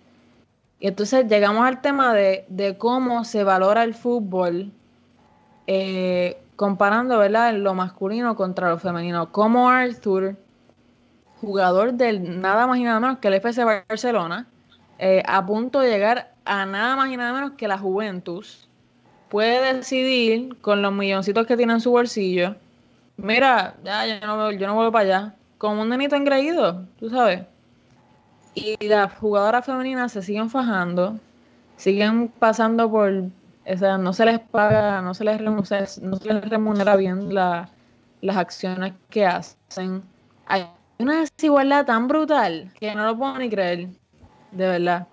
Y 0.78 0.88
entonces 0.88 1.26
llegamos 1.26 1.64
al 1.64 1.80
tema 1.80 2.12
de, 2.12 2.45
de 2.49 2.76
cómo 2.76 3.24
se 3.24 3.45
valora 3.45 3.84
el 3.84 3.95
fútbol 3.95 4.70
eh, 5.66 6.38
comparando 6.57 7.19
¿verdad? 7.19 7.55
lo 7.55 7.75
masculino 7.75 8.37
contra 8.37 8.71
lo 8.71 8.79
femenino. 8.79 9.31
Como 9.33 9.69
Arthur, 9.69 10.37
jugador 11.41 11.95
del 11.95 12.41
nada 12.41 12.67
más 12.67 12.79
y 12.79 12.85
nada 12.85 13.01
menos 13.01 13.19
que 13.19 13.29
el 13.29 13.35
FC 13.35 13.65
Barcelona, 13.65 14.47
eh, 14.99 15.23
a 15.27 15.45
punto 15.45 15.81
de 15.81 15.91
llegar 15.91 16.33
a 16.45 16.67
nada 16.67 16.97
más 16.97 17.11
y 17.11 17.17
nada 17.17 17.33
menos 17.33 17.53
que 17.53 17.69
la 17.69 17.79
Juventus, 17.79 18.69
puede 19.29 19.75
decidir 19.75 20.57
con 20.61 20.83
los 20.83 20.93
milloncitos 20.93 21.47
que 21.47 21.57
tiene 21.57 21.73
en 21.73 21.81
su 21.81 21.91
bolsillo, 21.91 22.57
mira, 23.17 23.75
ya, 23.85 24.07
yo 24.07 24.27
no, 24.27 24.53
yo 24.53 24.67
no 24.67 24.75
vuelvo 24.75 24.93
para 24.93 25.05
allá, 25.05 25.35
como 25.59 25.83
un 25.83 25.89
nenito 25.89 26.17
engreído, 26.17 26.87
tú 26.99 27.11
sabes. 27.11 27.43
Y 28.55 28.77
las 28.87 29.13
jugadoras 29.15 29.67
femeninas 29.67 30.13
se 30.13 30.23
siguen 30.23 30.49
fajando, 30.49 31.19
siguen 31.77 32.29
pasando 32.29 32.89
por 32.89 33.25
o 33.67 33.77
sea, 33.77 33.99
no 33.99 34.12
se 34.12 34.27
les 34.27 34.41
paga, 34.41 35.01
no 35.01 35.15
se 35.15 35.25
les, 35.25 35.41
no 35.41 35.65
se 35.65 36.33
les 36.35 36.49
remunera 36.49 36.97
bien 36.97 37.35
la, 37.35 37.69
las 38.21 38.37
acciones 38.37 38.95
que 39.11 39.27
hacen. 39.27 40.03
Hay 40.47 40.67
una 40.99 41.21
desigualdad 41.21 41.87
tan 41.87 42.09
brutal 42.09 42.73
que 42.79 42.95
no 42.95 43.07
lo 43.07 43.17
puedo 43.17 43.39
ni 43.39 43.49
creer, 43.49 43.89
de 44.51 44.67
verdad. 44.67 45.07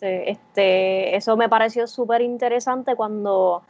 Este, 0.00 1.16
eso 1.16 1.36
me 1.36 1.48
pareció 1.48 1.86
súper 1.86 2.22
interesante 2.22 2.94
cuando, 2.96 3.62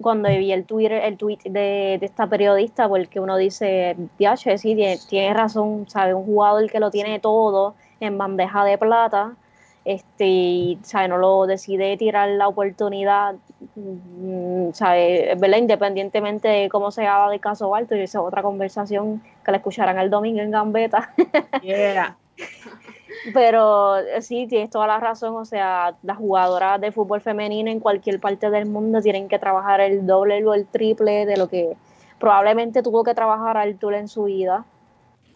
cuando 0.00 0.28
vi 0.28 0.52
el 0.52 0.64
Twitter, 0.64 1.04
el 1.04 1.16
tweet 1.16 1.38
de, 1.44 1.94
esta 2.00 2.26
periodista, 2.26 2.88
porque 2.88 3.20
uno 3.20 3.36
dice, 3.36 3.96
Diache, 4.18 4.56
sí, 4.56 4.74
tiene, 4.74 4.98
tiene 5.08 5.34
razón, 5.34 5.88
sabe, 5.88 6.14
un 6.14 6.24
jugador 6.24 6.70
que 6.70 6.80
lo 6.80 6.90
tiene 6.90 7.18
todo 7.18 7.74
en 8.00 8.16
bandeja 8.18 8.64
de 8.64 8.78
plata, 8.78 9.36
este, 9.84 10.26
y, 10.26 10.78
no 11.08 11.18
lo 11.18 11.46
decide 11.46 11.96
tirar 11.96 12.28
la 12.30 12.48
oportunidad, 12.48 13.34
mm, 13.74 14.70
¿sabe? 14.72 15.34
¿verdad? 15.36 15.58
Independientemente 15.58 16.48
de 16.48 16.68
cómo 16.68 16.90
se 16.90 17.06
haga 17.06 17.28
de 17.30 17.38
caso 17.38 17.74
alto, 17.74 17.94
y 17.94 18.00
esa 18.00 18.18
es 18.18 18.24
otra 18.24 18.42
conversación 18.42 19.22
que 19.44 19.50
la 19.50 19.58
escucharán 19.58 19.98
el 19.98 20.10
domingo 20.10 20.40
en 20.40 20.50
Gambeta. 20.50 21.12
Pero 23.32 23.94
sí, 24.20 24.46
tienes 24.46 24.70
toda 24.70 24.86
la 24.86 24.98
razón, 25.00 25.36
o 25.36 25.44
sea, 25.44 25.94
las 26.02 26.18
jugadoras 26.18 26.80
de 26.80 26.92
fútbol 26.92 27.20
femenino 27.20 27.70
en 27.70 27.80
cualquier 27.80 28.20
parte 28.20 28.50
del 28.50 28.66
mundo 28.66 29.00
tienen 29.00 29.28
que 29.28 29.38
trabajar 29.38 29.80
el 29.80 30.06
doble 30.06 30.44
o 30.44 30.52
el 30.54 30.66
triple 30.66 31.24
de 31.24 31.36
lo 31.36 31.48
que 31.48 31.76
probablemente 32.18 32.82
tuvo 32.82 33.04
que 33.04 33.14
trabajar 33.14 33.56
Artur 33.56 33.94
en 33.94 34.08
su 34.08 34.24
vida 34.24 34.64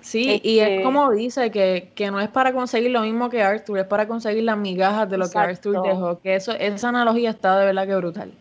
Sí, 0.01 0.41
y 0.45 0.61
es 0.61 0.69
este 0.69 0.83
como 0.83 1.11
dice 1.11 1.51
que, 1.51 2.11
no 2.11 2.21
es 2.21 2.29
para 2.29 2.53
conseguir 2.53 2.91
lo 2.91 3.03
mismo 3.03 3.29
que 3.29 3.43
Arthur, 3.43 3.79
es 3.79 3.87
para 3.87 4.07
conseguir 4.07 4.45
las 4.45 4.57
migajas 4.57 5.11
de 5.11 5.19
lo 5.19 5.29
que 5.29 5.39
Arthur 5.39 5.83
dejó. 5.83 6.21
Que 6.21 6.37
eso, 6.37 6.53
esa 6.53 6.89
analogía 6.89 7.31
está 7.31 7.59
de 7.59 7.67
verdad 7.67 7.87
que 7.87 7.97
brutal. 7.97 8.33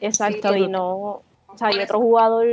Exacto, 0.00 0.54
y 0.56 0.68
no, 0.68 1.22
o 1.46 1.58
sea, 1.58 1.68
hay 1.68 1.78
otro 1.78 2.00
jugador 2.00 2.46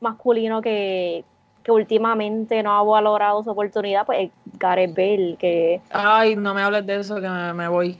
masculino 0.00 0.62
que, 0.62 1.24
últimamente 1.66 2.62
no 2.62 2.72
ha 2.72 2.82
valorado 2.82 3.42
su 3.42 3.50
oportunidad, 3.50 4.04
pues 4.04 4.30
Gareth 4.58 4.94
Bale, 4.94 5.36
que... 5.38 5.80
Ay, 5.90 6.36
no 6.36 6.52
me 6.52 6.60
hables 6.60 6.84
de 6.84 6.96
eso, 6.96 7.20
que 7.22 7.28
me 7.28 7.68
voy 7.68 7.98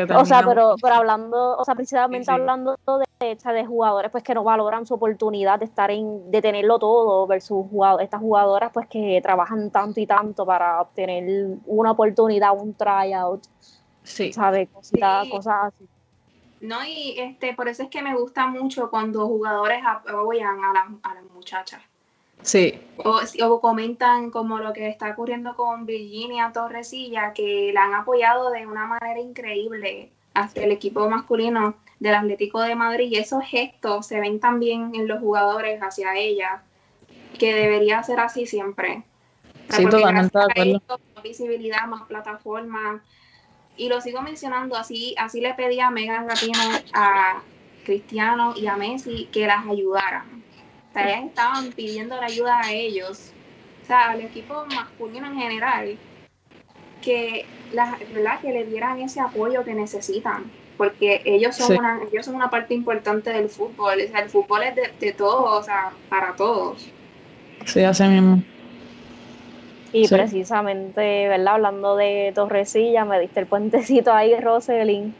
o 0.00 0.24
sea, 0.24 0.42
pero, 0.46 0.74
pero 0.80 0.94
hablando, 0.94 1.56
o 1.56 1.64
sea, 1.64 1.74
precisamente 1.74 2.30
hablando 2.30 2.78
de, 3.20 3.36
de 3.36 3.66
jugadores 3.66 4.10
pues 4.10 4.24
que 4.24 4.34
no 4.34 4.42
valoran 4.42 4.86
su 4.86 4.94
oportunidad 4.94 5.58
de 5.58 5.66
estar 5.66 5.90
en, 5.90 6.30
de 6.30 6.40
tenerlo 6.40 6.78
todo 6.78 7.26
versus 7.26 7.66
estas 8.00 8.20
jugadoras 8.20 8.70
pues 8.72 8.86
que 8.88 9.20
trabajan 9.22 9.70
tanto 9.70 10.00
y 10.00 10.06
tanto 10.06 10.46
para 10.46 10.80
obtener 10.80 11.58
una 11.66 11.92
oportunidad, 11.92 12.58
un 12.58 12.74
tryout. 12.74 13.44
Sí. 14.02 14.32
¿Sabes? 14.32 14.68
Cosas, 14.70 15.28
así. 15.46 15.88
No, 16.60 16.84
y 16.84 17.14
este, 17.18 17.54
por 17.54 17.68
eso 17.68 17.82
es 17.82 17.88
que 17.88 18.02
me 18.02 18.16
gusta 18.16 18.46
mucho 18.46 18.90
cuando 18.90 19.26
jugadores 19.26 19.82
apoyan 19.84 20.58
a, 20.64 20.98
a 21.02 21.14
las 21.14 21.24
muchachas. 21.34 21.82
Sí. 22.42 22.80
O, 22.98 23.20
o, 23.44 23.60
comentan 23.60 24.30
como 24.30 24.58
lo 24.58 24.72
que 24.72 24.88
está 24.88 25.10
ocurriendo 25.10 25.54
con 25.56 25.86
Virginia 25.86 26.50
Torresilla, 26.52 27.32
que 27.32 27.72
la 27.72 27.84
han 27.84 27.94
apoyado 27.94 28.50
de 28.50 28.66
una 28.66 28.86
manera 28.86 29.20
increíble 29.20 30.10
hasta 30.34 30.62
el 30.62 30.72
equipo 30.72 31.08
masculino 31.08 31.74
del 32.00 32.14
Atlético 32.14 32.60
de 32.60 32.74
Madrid 32.74 33.08
y 33.10 33.16
esos 33.16 33.44
gestos 33.44 34.06
se 34.06 34.20
ven 34.20 34.40
también 34.40 34.92
en 34.94 35.06
los 35.06 35.20
jugadores 35.20 35.80
hacia 35.80 36.16
ella, 36.16 36.62
que 37.38 37.54
debería 37.54 38.02
ser 38.02 38.20
así 38.20 38.46
siempre. 38.46 39.04
Sí, 39.68 39.86
totalmente 39.86 40.36
de 40.36 40.44
acuerdo. 40.44 40.82
Más 41.14 41.22
visibilidad, 41.22 41.86
más 41.86 42.02
plataforma. 42.02 43.02
Y 43.76 43.88
lo 43.88 44.00
sigo 44.00 44.20
mencionando, 44.20 44.76
así, 44.76 45.14
así 45.16 45.40
le 45.40 45.54
pedí 45.54 45.80
a 45.80 45.90
Megan 45.90 46.28
Rapino, 46.28 46.60
a 46.92 47.40
Cristiano 47.84 48.54
y 48.56 48.66
a 48.66 48.76
Messi 48.76 49.28
que 49.32 49.46
las 49.46 49.66
ayudaran. 49.66 50.42
Estaban 50.94 51.72
pidiendo 51.72 52.16
la 52.16 52.26
ayuda 52.26 52.60
a 52.60 52.72
ellos, 52.72 53.32
o 53.82 53.86
sea, 53.86 54.10
al 54.10 54.20
equipo 54.20 54.66
masculino 54.66 55.26
en 55.26 55.36
general, 55.36 55.98
que, 57.00 57.46
la, 57.72 57.98
¿verdad? 58.12 58.40
que 58.40 58.52
le 58.52 58.64
dieran 58.64 59.00
ese 59.00 59.20
apoyo 59.20 59.64
que 59.64 59.74
necesitan 59.74 60.50
porque 60.82 61.22
ellos 61.24 61.54
son, 61.54 61.78
una, 61.78 62.00
ellos 62.10 62.26
son 62.26 62.34
una 62.34 62.50
parte 62.50 62.74
importante 62.74 63.30
del 63.30 63.48
fútbol. 63.48 64.00
O 64.04 64.08
sea, 64.08 64.20
el 64.20 64.28
fútbol 64.28 64.64
es 64.64 64.74
de, 64.74 64.90
de 64.98 65.12
todos, 65.12 65.60
o 65.60 65.62
sea, 65.62 65.92
para 66.08 66.34
todos. 66.34 66.88
Sí, 67.66 67.84
así 67.84 68.02
mismo. 68.04 68.42
Y 69.92 70.08
precisamente, 70.08 71.28
¿verdad? 71.28 71.54
Hablando 71.54 71.96
de 71.96 72.32
Torrecilla, 72.34 73.04
me 73.04 73.20
diste 73.20 73.40
el 73.40 73.46
puentecito 73.46 74.12
ahí, 74.12 74.34
Roselyn. 74.40 75.14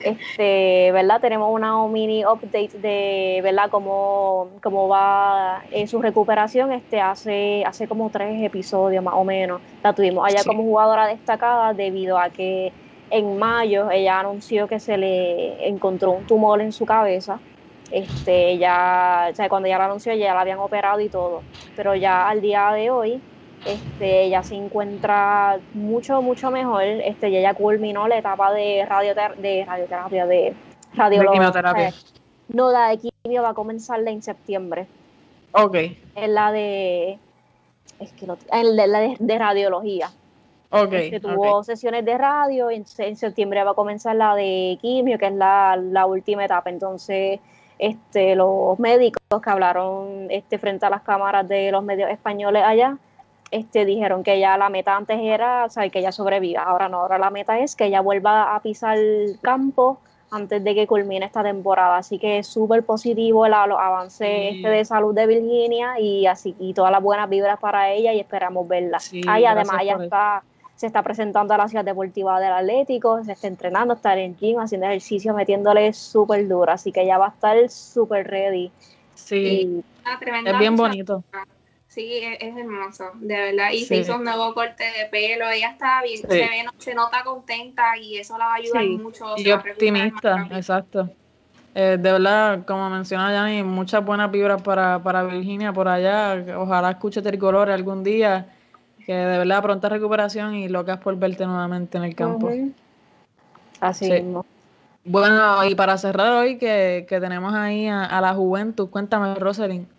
Este, 0.00 0.92
¿verdad? 0.92 1.20
Tenemos 1.20 1.52
una 1.52 1.84
mini 1.88 2.24
update 2.24 2.78
de, 2.78 3.40
¿verdad? 3.42 3.68
Cómo, 3.68 4.50
cómo 4.62 4.88
va 4.88 5.64
eh, 5.72 5.88
su 5.88 6.00
recuperación. 6.00 6.72
Este, 6.72 7.00
hace, 7.00 7.64
hace 7.66 7.88
como 7.88 8.10
tres 8.10 8.40
episodios 8.42 9.02
más 9.02 9.14
o 9.14 9.24
menos. 9.24 9.60
La 9.82 9.92
tuvimos 9.92 10.24
allá 10.28 10.44
como 10.44 10.62
jugadora 10.62 11.08
destacada 11.08 11.74
debido 11.74 12.16
a 12.16 12.30
que 12.30 12.72
en 13.10 13.38
mayo 13.38 13.90
ella 13.90 14.20
anunció 14.20 14.68
que 14.68 14.78
se 14.78 14.96
le 14.96 15.68
encontró 15.68 16.12
un 16.12 16.26
tumor 16.26 16.60
en 16.60 16.72
su 16.72 16.86
cabeza. 16.86 17.40
Este, 17.90 18.56
ya, 18.56 19.28
o 19.30 19.34
sea, 19.34 19.48
cuando 19.48 19.66
ella 19.66 19.78
lo 19.78 19.84
anunció, 19.84 20.14
ya 20.14 20.32
la 20.32 20.40
habían 20.40 20.60
operado 20.60 21.00
y 21.00 21.08
todo. 21.08 21.42
Pero 21.76 21.94
ya 21.94 22.28
al 22.28 22.40
día 22.40 22.70
de 22.72 22.90
hoy, 22.90 23.20
este, 23.64 24.24
ella 24.24 24.42
se 24.42 24.54
encuentra 24.54 25.58
mucho, 25.74 26.22
mucho 26.22 26.50
mejor. 26.50 26.82
Este, 26.82 27.30
ya 27.30 27.38
ella 27.38 27.54
culminó 27.54 28.08
la 28.08 28.18
etapa 28.18 28.52
de, 28.52 28.84
radioter 28.86 29.36
de 29.36 29.64
radioterapia, 29.64 30.26
de 30.26 30.54
radiología. 30.94 31.92
no, 32.48 32.70
la 32.70 32.88
de 32.88 32.98
quimio 32.98 33.42
va 33.42 33.50
a 33.50 33.54
comenzar 33.54 34.06
en 34.06 34.22
septiembre. 34.22 34.86
Ok. 35.52 35.76
Es 36.14 36.28
la 36.28 36.52
de. 36.52 37.18
Es 38.00 38.12
que 38.12 38.26
lo, 38.26 38.36
la 38.50 39.16
de 39.18 39.38
radiología. 39.38 40.10
Okay, 40.74 41.20
tuvo 41.20 41.62
sesiones 41.64 42.02
de 42.02 42.16
radio 42.16 42.70
y 42.70 42.82
en, 42.96 43.16
septiembre 43.16 43.62
va 43.62 43.72
a 43.72 43.74
comenzar 43.74 44.16
la 44.16 44.34
de 44.34 44.78
quimio, 44.80 45.18
que 45.18 45.26
es 45.26 45.34
la, 45.34 46.06
última 46.08 46.46
etapa. 46.46 46.70
Entonces, 46.70 47.40
este, 47.78 48.34
los 48.34 48.78
médicos 48.78 49.42
que 49.42 49.50
hablaron 49.50 50.28
este, 50.30 50.56
frente 50.56 50.86
a 50.86 50.90
las 50.90 51.02
cámaras 51.02 51.46
de 51.46 51.70
los 51.70 51.84
medios 51.84 52.10
españoles 52.10 52.62
allá, 52.64 52.96
este, 53.52 53.84
dijeron 53.84 54.24
que 54.24 54.40
ya 54.40 54.56
la 54.56 54.70
meta 54.70 54.96
antes 54.96 55.20
era, 55.20 55.66
o 55.66 55.70
sea, 55.70 55.88
que 55.90 55.98
ella 55.98 56.10
sobreviva. 56.10 56.62
Ahora 56.62 56.88
no, 56.88 57.00
ahora 57.00 57.18
la 57.18 57.30
meta 57.30 57.58
es 57.58 57.76
que 57.76 57.84
ella 57.84 58.00
vuelva 58.00 58.56
a 58.56 58.60
pisar 58.60 58.96
el 58.96 59.38
campo 59.40 60.00
antes 60.30 60.64
de 60.64 60.74
que 60.74 60.86
culmine 60.86 61.26
esta 61.26 61.42
temporada. 61.42 61.98
Así 61.98 62.18
que 62.18 62.38
es 62.38 62.46
súper 62.46 62.82
positivo 62.82 63.44
el, 63.44 63.52
avance 63.52 64.48
este 64.48 64.68
de 64.68 64.84
salud 64.86 65.14
de 65.14 65.26
Virginia 65.26 66.00
y 66.00 66.26
así 66.26 66.56
y 66.58 66.72
todas 66.72 66.90
las 66.90 67.02
buenas 67.02 67.28
vibras 67.28 67.60
para 67.60 67.90
ella 67.90 68.14
y 68.14 68.20
esperamos 68.20 68.66
verla. 68.66 68.98
Sí, 68.98 69.22
además 69.28 69.76
ella 69.82 69.98
está 70.02 70.42
se 70.74 70.86
está 70.86 71.02
presentando 71.02 71.54
a 71.54 71.58
la 71.58 71.68
ciudad 71.68 71.84
deportiva 71.84 72.40
del 72.40 72.52
Atlético, 72.52 73.22
se 73.22 73.32
está 73.32 73.46
entrenando, 73.46 73.94
está 73.94 74.14
en 74.14 74.30
el 74.30 74.36
gym, 74.36 74.58
haciendo 74.58 74.86
ejercicio, 74.88 75.32
metiéndole 75.32 75.92
súper 75.92 76.48
duro, 76.48 76.72
así 76.72 76.90
que 76.90 77.02
ella 77.02 77.18
va 77.18 77.26
a 77.26 77.28
estar 77.28 77.68
súper 77.68 78.26
ready. 78.26 78.72
Sí, 79.14 79.84
es 80.44 80.58
bien 80.58 80.74
bonito. 80.74 81.22
Sí, 81.92 82.20
es, 82.22 82.56
hermoso, 82.56 83.10
de 83.16 83.36
verdad. 83.36 83.70
Y 83.70 83.84
se 83.84 83.98
hizo 83.98 84.16
un 84.16 84.24
nuevo 84.24 84.54
corte 84.54 84.82
de 84.82 85.10
pelo, 85.10 85.50
ella 85.50 85.72
está 85.72 86.02
bien, 86.02 86.22
se, 86.22 86.26
ve, 86.26 86.64
se 86.78 86.94
nota 86.94 87.22
contenta 87.22 87.98
y 87.98 88.16
eso 88.16 88.38
la 88.38 88.46
va 88.46 88.52
a 88.52 88.56
ayudar 88.56 88.86
mucho. 88.86 89.34
Y 89.36 89.50
optimista, 89.50 90.48
exacto. 90.52 91.10
Eh, 91.74 91.98
de 92.00 92.12
verdad, 92.12 92.64
como 92.64 92.88
menciona 92.88 93.30
Yanni, 93.30 93.62
muchas 93.62 94.02
buenas 94.02 94.30
vibras 94.30 94.62
para, 94.62 95.02
para 95.02 95.22
Virginia 95.24 95.70
por 95.74 95.86
allá. 95.86 96.42
Ojalá 96.56 96.92
escuche 96.92 97.20
Tricolor 97.20 97.68
algún 97.68 98.02
día 98.02 98.46
que 99.04 99.12
de 99.12 99.38
verdad 99.38 99.62
pronta 99.62 99.90
recuperación 99.90 100.54
y 100.54 100.68
locas 100.68 100.96
por 100.98 101.14
verte 101.16 101.44
nuevamente 101.44 101.98
en 101.98 102.04
el 102.04 102.14
campo. 102.14 102.50
Así 103.80 104.10
mismo. 104.10 104.46
Bueno, 105.04 105.62
y 105.66 105.74
para 105.74 105.98
cerrar 105.98 106.32
hoy, 106.32 106.56
que, 106.56 107.04
tenemos 107.06 107.52
ahí 107.52 107.86
a, 107.86 108.18
la 108.22 108.32
Juventus, 108.32 108.88
cuéntame, 108.88 109.34
Rosalind. 109.34 109.91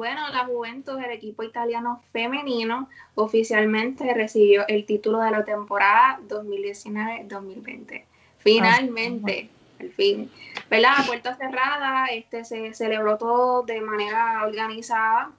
Bueno, 0.00 0.26
la 0.30 0.46
Juventus, 0.46 0.98
el 1.04 1.10
equipo 1.10 1.42
italiano 1.42 2.00
femenino, 2.10 2.88
oficialmente 3.16 4.14
recibió 4.14 4.66
el 4.66 4.86
título 4.86 5.18
de 5.18 5.30
la 5.30 5.44
temporada 5.44 6.18
2019-2020. 6.26 8.04
Finalmente, 8.38 9.50
al 9.78 9.90
fin. 9.90 10.30
¿Verdad? 10.70 10.92
A 10.96 11.02
puerta 11.02 11.36
cerrada, 11.36 12.06
este, 12.06 12.46
se 12.46 12.72
celebró 12.72 13.18
todo 13.18 13.62
de 13.64 13.82
manera 13.82 14.42
organizada 14.46 15.32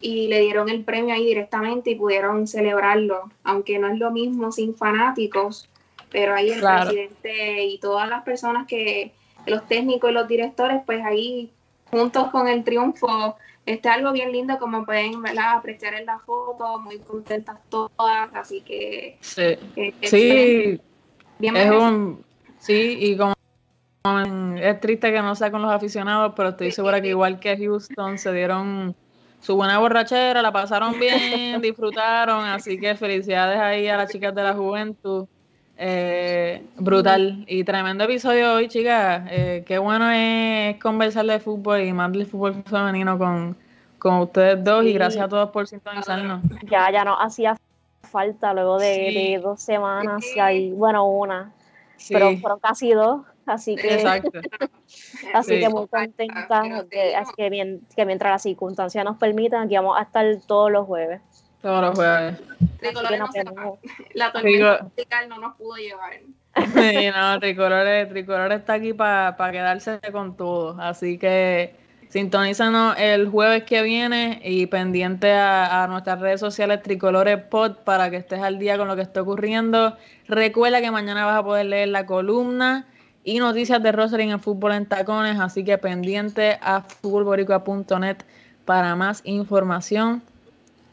y 0.00 0.28
le 0.28 0.42
dieron 0.42 0.68
el 0.68 0.84
premio 0.84 1.12
ahí 1.12 1.26
directamente 1.26 1.90
y 1.90 1.96
pudieron 1.96 2.46
celebrarlo, 2.46 3.32
aunque 3.42 3.80
no 3.80 3.88
es 3.88 3.98
lo 3.98 4.12
mismo 4.12 4.52
sin 4.52 4.76
fanáticos, 4.76 5.68
pero 6.12 6.36
ahí 6.36 6.50
el 6.50 6.60
presidente 6.60 7.64
y 7.64 7.78
todas 7.78 8.08
las 8.08 8.22
personas 8.22 8.68
que, 8.68 9.10
los 9.46 9.66
técnicos 9.66 10.12
y 10.12 10.14
los 10.14 10.28
directores, 10.28 10.82
pues 10.86 11.04
ahí 11.04 11.50
juntos 11.90 12.30
con 12.30 12.46
el 12.46 12.62
triunfo, 12.62 13.36
este 13.66 13.88
algo 13.88 14.12
bien 14.12 14.32
lindo 14.32 14.58
como 14.58 14.84
pueden 14.84 15.22
¿verdad? 15.22 15.56
apreciar 15.56 15.94
en 15.94 16.06
la 16.06 16.18
foto, 16.18 16.78
muy 16.78 16.98
contentas 16.98 17.58
todas, 17.68 18.30
así 18.34 18.60
que 18.60 19.16
sí, 19.20 19.42
eh, 19.76 19.94
sí 20.02 20.80
bien 21.38 21.56
es 21.56 21.70
un, 21.70 22.24
sí 22.58 22.96
y 23.00 23.16
como 23.16 23.34
es 24.60 24.80
triste 24.80 25.12
que 25.12 25.22
no 25.22 25.34
sea 25.34 25.50
con 25.50 25.62
los 25.62 25.72
aficionados, 25.72 26.34
pero 26.36 26.50
estoy 26.50 26.70
segura 26.70 27.00
que 27.00 27.08
igual 27.08 27.40
que 27.40 27.56
Houston 27.56 28.18
se 28.18 28.32
dieron 28.32 28.94
su 29.40 29.56
buena 29.56 29.78
borrachera, 29.78 30.42
la 30.42 30.52
pasaron 30.52 30.98
bien, 30.98 31.60
disfrutaron, 31.62 32.44
así 32.44 32.78
que 32.78 32.94
felicidades 32.96 33.58
ahí 33.58 33.88
a 33.88 33.96
las 33.96 34.10
chicas 34.10 34.34
de 34.34 34.42
la 34.42 34.54
juventud. 34.54 35.26
Eh, 35.76 36.64
brutal 36.76 37.44
y 37.48 37.64
tremendo 37.64 38.04
episodio 38.04 38.54
hoy, 38.54 38.68
chicas. 38.68 39.26
Eh, 39.30 39.64
qué 39.66 39.78
bueno 39.78 40.10
es 40.10 40.80
conversar 40.80 41.26
de 41.26 41.40
fútbol 41.40 41.80
y 41.82 41.92
más 41.92 42.12
del 42.12 42.26
fútbol 42.26 42.62
femenino 42.64 43.18
con, 43.18 43.56
ustedes 44.20 44.62
dos 44.62 44.84
y 44.84 44.92
gracias 44.92 45.24
a 45.24 45.28
todos 45.28 45.50
por 45.50 45.66
sintonizarnos. 45.66 46.42
Ya, 46.70 46.90
ya 46.92 47.04
no 47.04 47.20
hacía 47.20 47.56
falta 48.02 48.54
luego 48.54 48.78
de, 48.78 49.40
dos 49.42 49.60
semanas, 49.60 50.24
y 50.52 50.70
bueno, 50.70 51.08
una, 51.08 51.52
pero 52.08 52.36
fueron 52.36 52.60
casi 52.60 52.92
dos. 52.92 53.22
Así 53.46 53.76
que, 53.76 54.02
así 55.34 55.60
que 55.60 55.68
muy 55.68 55.86
contenta 55.86 56.62
que, 56.90 57.14
que, 57.36 57.80
que, 57.94 58.06
mientras 58.06 58.32
las 58.32 58.42
circunstancias 58.42 59.04
nos 59.04 59.18
permitan, 59.18 59.64
aquí 59.64 59.74
vamos 59.74 59.98
a 59.98 60.02
estar 60.02 60.24
todos 60.46 60.70
los 60.70 60.86
jueves. 60.86 61.20
Todos 61.64 61.80
los 61.80 61.94
jueves. 61.94 62.36
la 64.12 64.32
tormenta 64.32 64.82
musical 64.82 65.28
no 65.30 65.38
nos 65.38 65.56
pudo 65.56 65.76
llevar. 65.76 66.12
Sí, 66.74 67.08
no, 67.16 67.40
Tricolor, 67.40 68.52
está 68.52 68.74
aquí 68.74 68.92
para 68.92 69.34
quedarse 69.50 69.98
con 70.12 70.36
todo. 70.36 70.78
Así 70.78 71.16
que 71.16 71.74
sintonízanos 72.10 72.96
el 72.98 73.30
jueves 73.30 73.62
que 73.62 73.82
viene 73.82 74.42
y 74.44 74.66
pendiente 74.66 75.32
a, 75.32 75.84
a, 75.84 75.88
nuestras 75.88 76.20
redes 76.20 76.38
sociales 76.38 76.82
Tricolores 76.82 77.38
Pod 77.38 77.76
para 77.78 78.10
que 78.10 78.18
estés 78.18 78.42
al 78.42 78.58
día 78.58 78.76
con 78.76 78.86
lo 78.86 78.94
que 78.94 79.00
está 79.00 79.22
ocurriendo. 79.22 79.96
Recuerda 80.28 80.82
que 80.82 80.90
mañana 80.90 81.24
vas 81.24 81.38
a 81.38 81.44
poder 81.44 81.64
leer 81.64 81.88
la 81.88 82.04
columna 82.04 82.86
y 83.24 83.38
noticias 83.38 83.82
de 83.82 83.90
Rosalind 83.90 84.32
en 84.32 84.40
Fútbol 84.40 84.72
en 84.72 84.84
Tacones, 84.84 85.40
así 85.40 85.64
que 85.64 85.78
pendiente 85.78 86.58
a 86.60 86.82
futbolboricua.net 86.82 88.18
para 88.66 88.94
más 88.96 89.22
información. 89.24 90.22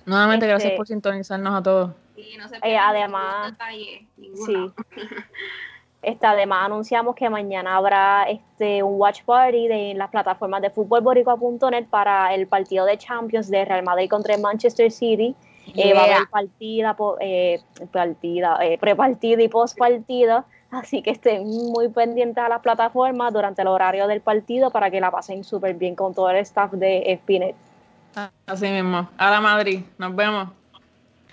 Nuevamente, 0.06 0.48
gracias 0.48 0.72
este, 0.72 0.78
por 0.78 0.88
sintonizarnos 0.88 1.54
a 1.54 1.64
todos. 1.64 1.92
Y 2.16 2.38
no 2.38 2.48
se 2.48 2.58
eh, 2.64 2.78
además, 2.78 3.54
sí. 4.46 4.56
Este, 6.02 6.26
además 6.26 6.66
anunciamos 6.66 7.16
que 7.16 7.30
mañana 7.30 7.76
habrá 7.76 8.24
este 8.24 8.82
un 8.82 9.00
watch 9.00 9.22
party 9.24 9.68
de, 9.68 9.92
en 9.92 10.00
las 10.00 10.10
plataformas 10.10 10.62
de 10.64 10.72
futbolboricua.net 10.72 11.86
para 11.92 12.34
el 12.34 12.48
partido 12.48 12.86
de 12.86 12.98
Champions 12.98 13.52
de 13.52 13.66
Real 13.66 13.84
Madrid 13.84 14.10
contra 14.10 14.36
Manchester 14.38 14.92
City. 14.92 15.36
Eh, 15.76 15.94
va 15.94 16.02
a 16.02 16.04
haber 16.06 16.28
partida, 16.28 16.98
eh, 17.20 17.62
partida 17.92 18.58
eh, 18.62 18.80
prepartida 18.80 19.44
y 19.44 19.48
postpartida 19.48 20.44
Así 20.72 21.04
que 21.04 21.12
estén 21.12 21.46
muy 21.46 21.90
pendientes 21.90 22.44
a 22.44 22.50
las 22.50 22.62
plataformas 22.62 23.32
durante 23.34 23.62
el 23.62 23.68
horario 23.68 24.08
del 24.08 24.22
partido 24.22 24.72
para 24.72 24.90
que 24.90 25.02
la 25.02 25.12
pasen 25.12 25.44
súper 25.44 25.76
bien 25.76 25.96
con 25.96 26.14
todo 26.14 26.30
el 26.30 26.38
staff 26.38 26.72
de 26.72 27.20
Spinet. 27.22 27.56
Así 28.46 28.68
mismo. 28.68 29.10
A 29.18 29.30
la 29.32 29.42
Madrid. 29.42 29.84
Nos 29.98 30.16
vemos. 30.16 30.50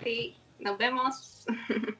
Sí, 0.03 0.37
nos 0.61 0.79
vemos. 0.79 1.47